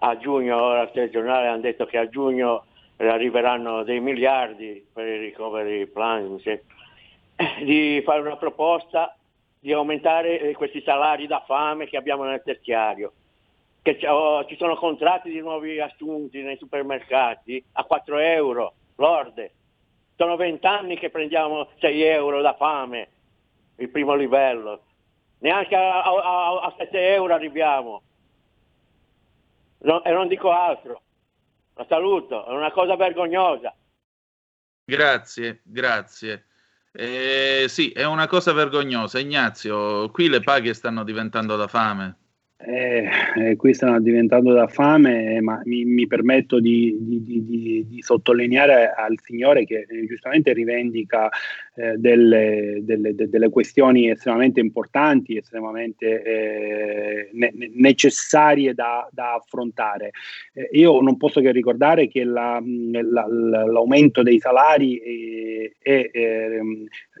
a 0.00 0.18
giugno, 0.18 0.62
ora 0.62 0.80
al 0.80 0.92
telegiornale 0.92 1.46
hanno 1.46 1.62
detto 1.62 1.86
che 1.86 1.96
a 1.96 2.10
giugno 2.10 2.66
arriveranno 2.98 3.84
dei 3.84 4.00
miliardi 4.00 4.86
per 4.92 5.06
i 5.06 5.18
recovery 5.18 5.86
plan, 5.86 6.38
di 7.64 8.02
fare 8.04 8.20
una 8.20 8.36
proposta 8.36 9.16
di 9.58 9.72
aumentare 9.72 10.52
questi 10.52 10.82
salari 10.82 11.26
da 11.26 11.42
fame 11.46 11.86
che 11.86 11.96
abbiamo 11.96 12.24
nel 12.24 12.42
terziario. 12.44 13.12
Che 13.80 13.98
oh, 14.08 14.44
ci 14.44 14.58
sono 14.58 14.76
contratti 14.76 15.30
di 15.30 15.40
nuovi 15.40 15.80
assunti 15.80 16.42
nei 16.42 16.58
supermercati 16.58 17.64
a 17.72 17.84
4 17.84 18.18
euro 18.18 18.74
lorde. 18.96 19.52
Sono 20.16 20.36
vent'anni 20.36 20.98
che 20.98 21.08
prendiamo 21.08 21.68
6 21.78 22.02
euro 22.02 22.42
da 22.42 22.52
fame, 22.52 23.08
il 23.78 23.88
primo 23.90 24.14
livello. 24.14 24.84
Neanche 25.38 25.74
a, 25.74 26.02
a, 26.02 26.60
a 26.60 26.74
7 26.76 27.14
euro 27.14 27.34
arriviamo. 27.34 28.02
No, 29.80 30.04
e 30.04 30.10
non 30.10 30.28
dico 30.28 30.50
altro. 30.50 31.02
La 31.74 31.86
saluto, 31.88 32.44
è 32.46 32.50
una 32.50 32.72
cosa 32.72 32.96
vergognosa. 32.96 33.74
Grazie, 34.84 35.60
grazie. 35.62 36.46
Eh, 36.90 37.66
sì, 37.68 37.90
è 37.90 38.04
una 38.04 38.26
cosa 38.26 38.52
vergognosa. 38.52 39.20
Ignazio, 39.20 40.10
qui 40.10 40.28
le 40.28 40.40
paghe 40.40 40.74
stanno 40.74 41.04
diventando 41.04 41.54
da 41.54 41.68
fame. 41.68 42.16
Eh, 42.60 43.08
eh, 43.36 43.56
qui 43.56 43.72
stanno 43.72 44.00
diventando 44.00 44.52
da 44.52 44.66
fame, 44.66 45.40
ma 45.40 45.60
mi, 45.64 45.84
mi 45.84 46.08
permetto 46.08 46.58
di, 46.58 46.96
di, 46.98 47.22
di, 47.22 47.86
di, 47.88 48.02
sottolineare 48.02 48.92
al 48.92 49.14
Signore 49.22 49.64
che 49.64 49.86
eh, 49.88 50.06
giustamente 50.06 50.52
rivendica 50.52 51.28
eh, 51.76 51.96
delle, 51.98 52.80
delle, 52.82 53.14
de, 53.14 53.28
delle, 53.28 53.48
questioni 53.48 54.10
estremamente 54.10 54.58
importanti, 54.58 55.36
estremamente 55.36 56.22
eh, 56.24 57.30
ne, 57.34 57.52
necessarie 57.74 58.74
da, 58.74 59.08
da 59.12 59.34
affrontare. 59.34 60.10
Eh, 60.52 60.68
io 60.72 61.00
non 61.00 61.16
posso 61.16 61.40
che 61.40 61.52
ricordare 61.52 62.08
che 62.08 62.24
la, 62.24 62.60
la, 62.60 63.24
l'aumento 63.66 64.24
dei 64.24 64.40
salari 64.40 65.72
è, 65.80 66.10
è 66.10 66.58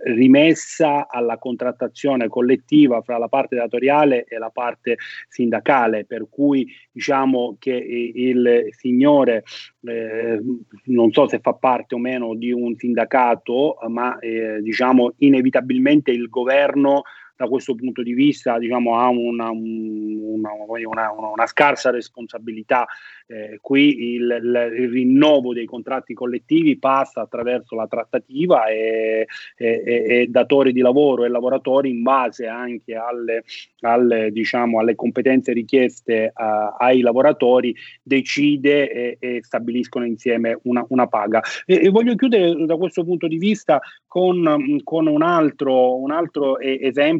rimessa 0.04 1.08
alla 1.08 1.38
contrattazione 1.38 2.28
collettiva 2.28 3.02
fra 3.02 3.18
la 3.18 3.28
parte 3.28 3.56
datoriale 3.56 4.24
e 4.24 4.38
la 4.38 4.50
parte 4.50 4.96
sindacale, 5.28 6.04
per 6.04 6.26
cui 6.30 6.66
diciamo 6.90 7.56
che 7.58 7.72
il 7.72 8.68
signore 8.70 9.44
eh, 9.82 10.40
non 10.84 11.12
so 11.12 11.28
se 11.28 11.38
fa 11.40 11.54
parte 11.54 11.94
o 11.94 11.98
meno 11.98 12.34
di 12.34 12.52
un 12.52 12.74
sindacato, 12.76 13.76
ma 13.88 14.18
eh, 14.18 14.60
diciamo 14.60 15.14
inevitabilmente 15.18 16.10
il 16.10 16.28
governo 16.28 17.02
da 17.38 17.46
questo 17.46 17.76
punto 17.76 18.02
di 18.02 18.14
vista 18.14 18.58
diciamo, 18.58 18.98
ha 18.98 19.08
una, 19.10 19.50
una, 19.50 20.50
una, 20.84 21.10
una 21.12 21.46
scarsa 21.46 21.90
responsabilità. 21.90 22.84
Eh, 23.28 23.58
qui 23.60 24.14
il, 24.14 24.38
il, 24.42 24.72
il, 24.78 24.90
rinnovo 24.90 25.52
dei 25.52 25.66
contratti 25.66 26.14
collettivi 26.14 26.78
passa 26.78 27.20
attraverso 27.20 27.76
la 27.76 27.86
trattativa 27.86 28.64
e, 28.66 29.26
e, 29.54 29.82
e, 29.84 30.26
datori 30.28 30.72
di 30.72 30.80
lavoro 30.80 31.24
e 31.24 31.28
lavoratori 31.28 31.90
in 31.90 32.02
base 32.02 32.46
anche 32.46 32.94
alle, 32.94 33.44
alle, 33.82 34.32
diciamo, 34.32 34.80
alle 34.80 34.94
competenze 34.94 35.52
richieste 35.52 36.32
uh, 36.34 36.74
ai 36.78 37.02
lavoratori 37.02 37.76
decide 38.02 39.18
e, 39.18 39.38
stabiliscono 39.42 40.06
insieme 40.06 40.58
una, 40.62 41.06
paga. 41.06 41.42
E, 41.66 41.88
voglio 41.90 42.14
chiudere 42.14 42.64
da 42.64 42.76
questo 42.76 43.04
punto 43.04 43.28
di 43.28 43.36
vista 43.36 43.78
con, 44.06 44.80
con 44.82 45.06
un 45.06 45.22
altro, 45.22 45.98
un 45.98 46.10
altro 46.10 46.58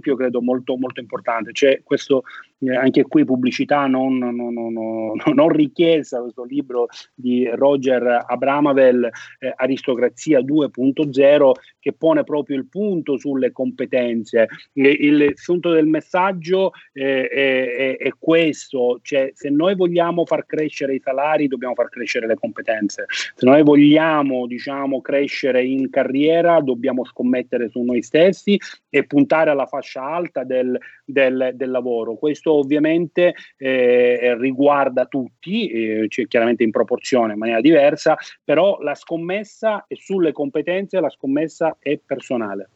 esempio 0.09 0.17
credo 0.17 0.41
molto, 0.41 0.77
molto 0.77 1.01
importante, 1.01 1.53
cioè 1.53 1.83
questo 1.85 2.25
eh, 2.61 2.75
anche 2.75 3.05
qui 3.05 3.25
pubblicità 3.25 3.87
non, 3.87 4.19
non, 4.19 4.35
non, 4.35 5.13
non, 5.35 5.49
richiesta, 5.49 6.21
questo 6.21 6.45
libro 6.45 6.89
di 7.15 7.49
Roger 7.49 8.25
Abramavel, 8.27 9.09
eh, 9.39 9.53
Aristocrazia 9.55 10.41
2.0, 10.41 11.53
che 11.79 11.93
pone 11.93 12.25
proprio 12.25 12.57
il 12.57 12.67
punto 12.69 13.17
sulle 13.17 13.53
competenze. 13.53 14.49
Il, 14.73 15.35
punto 15.45 15.71
del 15.71 15.87
messaggio 15.87 16.73
eh, 16.93 17.29
è, 17.29 17.97
è, 17.97 18.11
questo, 18.19 18.99
cioè 19.03 19.31
se 19.35 19.51
noi 19.51 19.75
vogliamo 19.75 20.25
far 20.27 20.45
crescere 20.45 20.95
i 20.95 21.01
salari 21.01 21.49
dobbiamo 21.49 21.75
far 21.75 21.89
crescere 21.89 22.27
le 22.27 22.35
competenze, 22.35 23.07
se 23.09 23.47
noi 23.47 23.63
vogliamo 23.63 24.47
diciamo, 24.47 25.01
crescere 25.01 25.65
in 25.65 25.91
carriera 25.91 26.61
dobbiamo 26.61 27.05
scommettere 27.05 27.69
su 27.69 27.83
noi 27.83 28.03
stessi 28.03 28.59
e 28.89 29.05
puntare 29.05 29.51
alla 29.51 29.67
fascia 29.67 30.03
alta 30.03 30.45
del, 30.45 30.79
del, 31.05 31.53
del 31.55 31.71
lavoro. 31.71 32.17
Questo 32.17 32.48
questo 32.49 32.55
ovviamente 32.55 33.35
eh, 33.57 34.37
riguarda 34.39 35.07
tutti, 35.07 35.69
eh, 35.69 36.07
cioè 36.09 36.27
chiaramente 36.27 36.65
in 36.65 36.71
proporzione, 36.71 37.35
in 37.35 37.39
maniera 37.39 37.61
diversa, 37.61 38.17
però 38.43 38.79
la 38.81 38.95
scommessa 38.95 39.85
è 39.87 39.95
sulle 39.95 40.33
competenze, 40.33 40.99
la 41.01 41.11
scommessa 41.11 41.77
è 41.79 42.01
personale. 42.05 42.71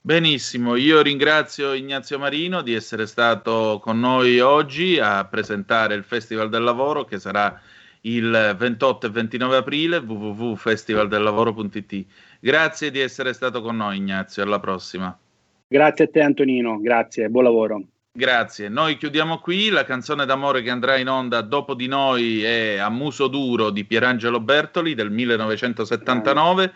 Benissimo, 0.00 0.76
io 0.76 1.00
ringrazio 1.00 1.72
Ignazio 1.72 2.18
Marino 2.18 2.60
di 2.60 2.74
essere 2.74 3.06
stato 3.06 3.78
con 3.80 4.00
noi 4.00 4.38
oggi 4.40 4.98
a 4.98 5.24
presentare 5.24 5.94
il 5.94 6.04
Festival 6.04 6.50
del 6.50 6.62
Lavoro 6.62 7.04
che 7.04 7.18
sarà 7.18 7.58
il 8.02 8.54
28 8.58 9.06
e 9.06 9.10
29 9.10 9.56
aprile 9.56 9.96
www.festivaldellavoro.it. 9.96 12.04
Grazie 12.38 12.90
di 12.90 13.00
essere 13.00 13.32
stato 13.32 13.62
con 13.62 13.76
noi 13.76 13.96
Ignazio, 13.96 14.42
alla 14.42 14.60
prossima. 14.60 15.18
Grazie 15.66 16.04
a 16.04 16.08
te 16.08 16.20
Antonino, 16.20 16.78
grazie, 16.80 17.30
buon 17.30 17.44
lavoro. 17.44 17.82
Grazie, 18.16 18.68
noi 18.68 18.96
chiudiamo 18.96 19.40
qui, 19.40 19.70
la 19.70 19.82
canzone 19.82 20.24
d'amore 20.24 20.62
che 20.62 20.70
andrà 20.70 20.98
in 20.98 21.08
onda 21.08 21.40
dopo 21.40 21.74
di 21.74 21.88
noi 21.88 22.44
è 22.44 22.76
A 22.76 22.88
muso 22.88 23.26
duro 23.26 23.70
di 23.70 23.84
Pierangelo 23.84 24.38
Bertoli 24.38 24.94
del 24.94 25.10
1979. 25.10 26.72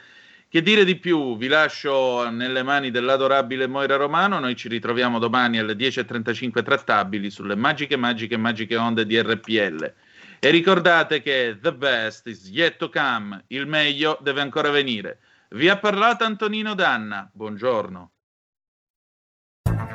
Che 0.48 0.62
dire 0.62 0.84
di 0.84 0.96
più? 0.96 1.36
Vi 1.36 1.46
lascio 1.46 2.28
nelle 2.28 2.64
mani 2.64 2.90
dell'adorabile 2.90 3.68
Moira 3.68 3.94
Romano, 3.94 4.40
noi 4.40 4.56
ci 4.56 4.66
ritroviamo 4.66 5.20
domani 5.20 5.60
alle 5.60 5.74
10.35 5.74 6.64
trattabili 6.64 7.30
sulle 7.30 7.54
magiche, 7.54 7.94
magiche, 7.94 8.36
magiche 8.36 8.74
onde 8.74 9.06
di 9.06 9.22
RPL. 9.22 9.94
E 10.40 10.50
ricordate 10.50 11.22
che 11.22 11.56
the 11.62 11.72
best 11.72 12.26
is 12.26 12.48
yet 12.50 12.78
to 12.78 12.90
come, 12.90 13.44
il 13.46 13.68
meglio 13.68 14.18
deve 14.20 14.40
ancora 14.40 14.70
venire. 14.70 15.20
Vi 15.50 15.68
ha 15.68 15.78
parlato 15.78 16.24
Antonino 16.24 16.74
Danna, 16.74 17.30
buongiorno. 17.32 18.10